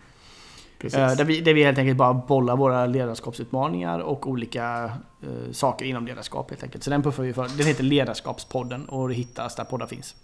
Eh, 0.84 0.90
där 0.90 1.24
vi, 1.24 1.40
där 1.40 1.54
vi 1.54 1.64
helt 1.64 1.78
enkelt 1.78 1.98
bara 1.98 2.14
bollar 2.14 2.56
våra 2.56 2.86
ledarskapsutmaningar 2.86 3.98
och 3.98 4.26
olika 4.26 4.92
eh, 5.22 5.52
saker 5.52 5.84
inom 5.84 6.06
ledarskap 6.06 6.50
helt 6.50 6.62
enkelt. 6.62 6.84
Så 6.84 6.90
den 6.90 7.02
puffar 7.02 7.22
vi 7.22 7.32
för. 7.32 7.48
Den 7.48 7.66
heter 7.66 7.84
Ledarskapspodden 7.84 8.88
och 8.88 9.08
det 9.08 9.14
hittas 9.14 9.54
där 9.54 9.64
poddar 9.64 9.86
finns. 9.86 10.16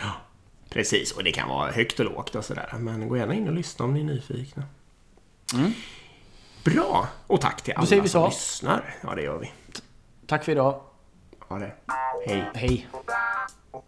Ja, 0.00 0.12
precis, 0.70 1.12
och 1.12 1.24
det 1.24 1.32
kan 1.32 1.48
vara 1.48 1.70
högt 1.70 2.00
och 2.00 2.04
lågt 2.04 2.34
och 2.34 2.44
sådär. 2.44 2.74
Men 2.78 3.08
gå 3.08 3.16
gärna 3.16 3.34
in 3.34 3.48
och 3.48 3.54
lyssna 3.54 3.84
om 3.84 3.94
ni 3.94 4.00
är 4.00 4.04
nyfikna. 4.04 4.62
Mm. 5.54 5.72
Bra! 6.64 7.08
Och 7.26 7.40
tack 7.40 7.62
till 7.62 7.74
alla 7.74 7.86
som 7.86 8.08
så. 8.08 8.26
lyssnar. 8.26 8.94
Ja, 9.02 9.14
det 9.14 9.22
gör 9.22 9.38
vi. 9.38 9.46
T 9.46 9.52
tack 10.26 10.44
för 10.44 10.52
idag. 10.52 10.80
Ha 11.48 11.58
det. 11.58 11.72
Hej. 12.26 12.50
Hej. 12.54 12.88
Thank 13.72 13.84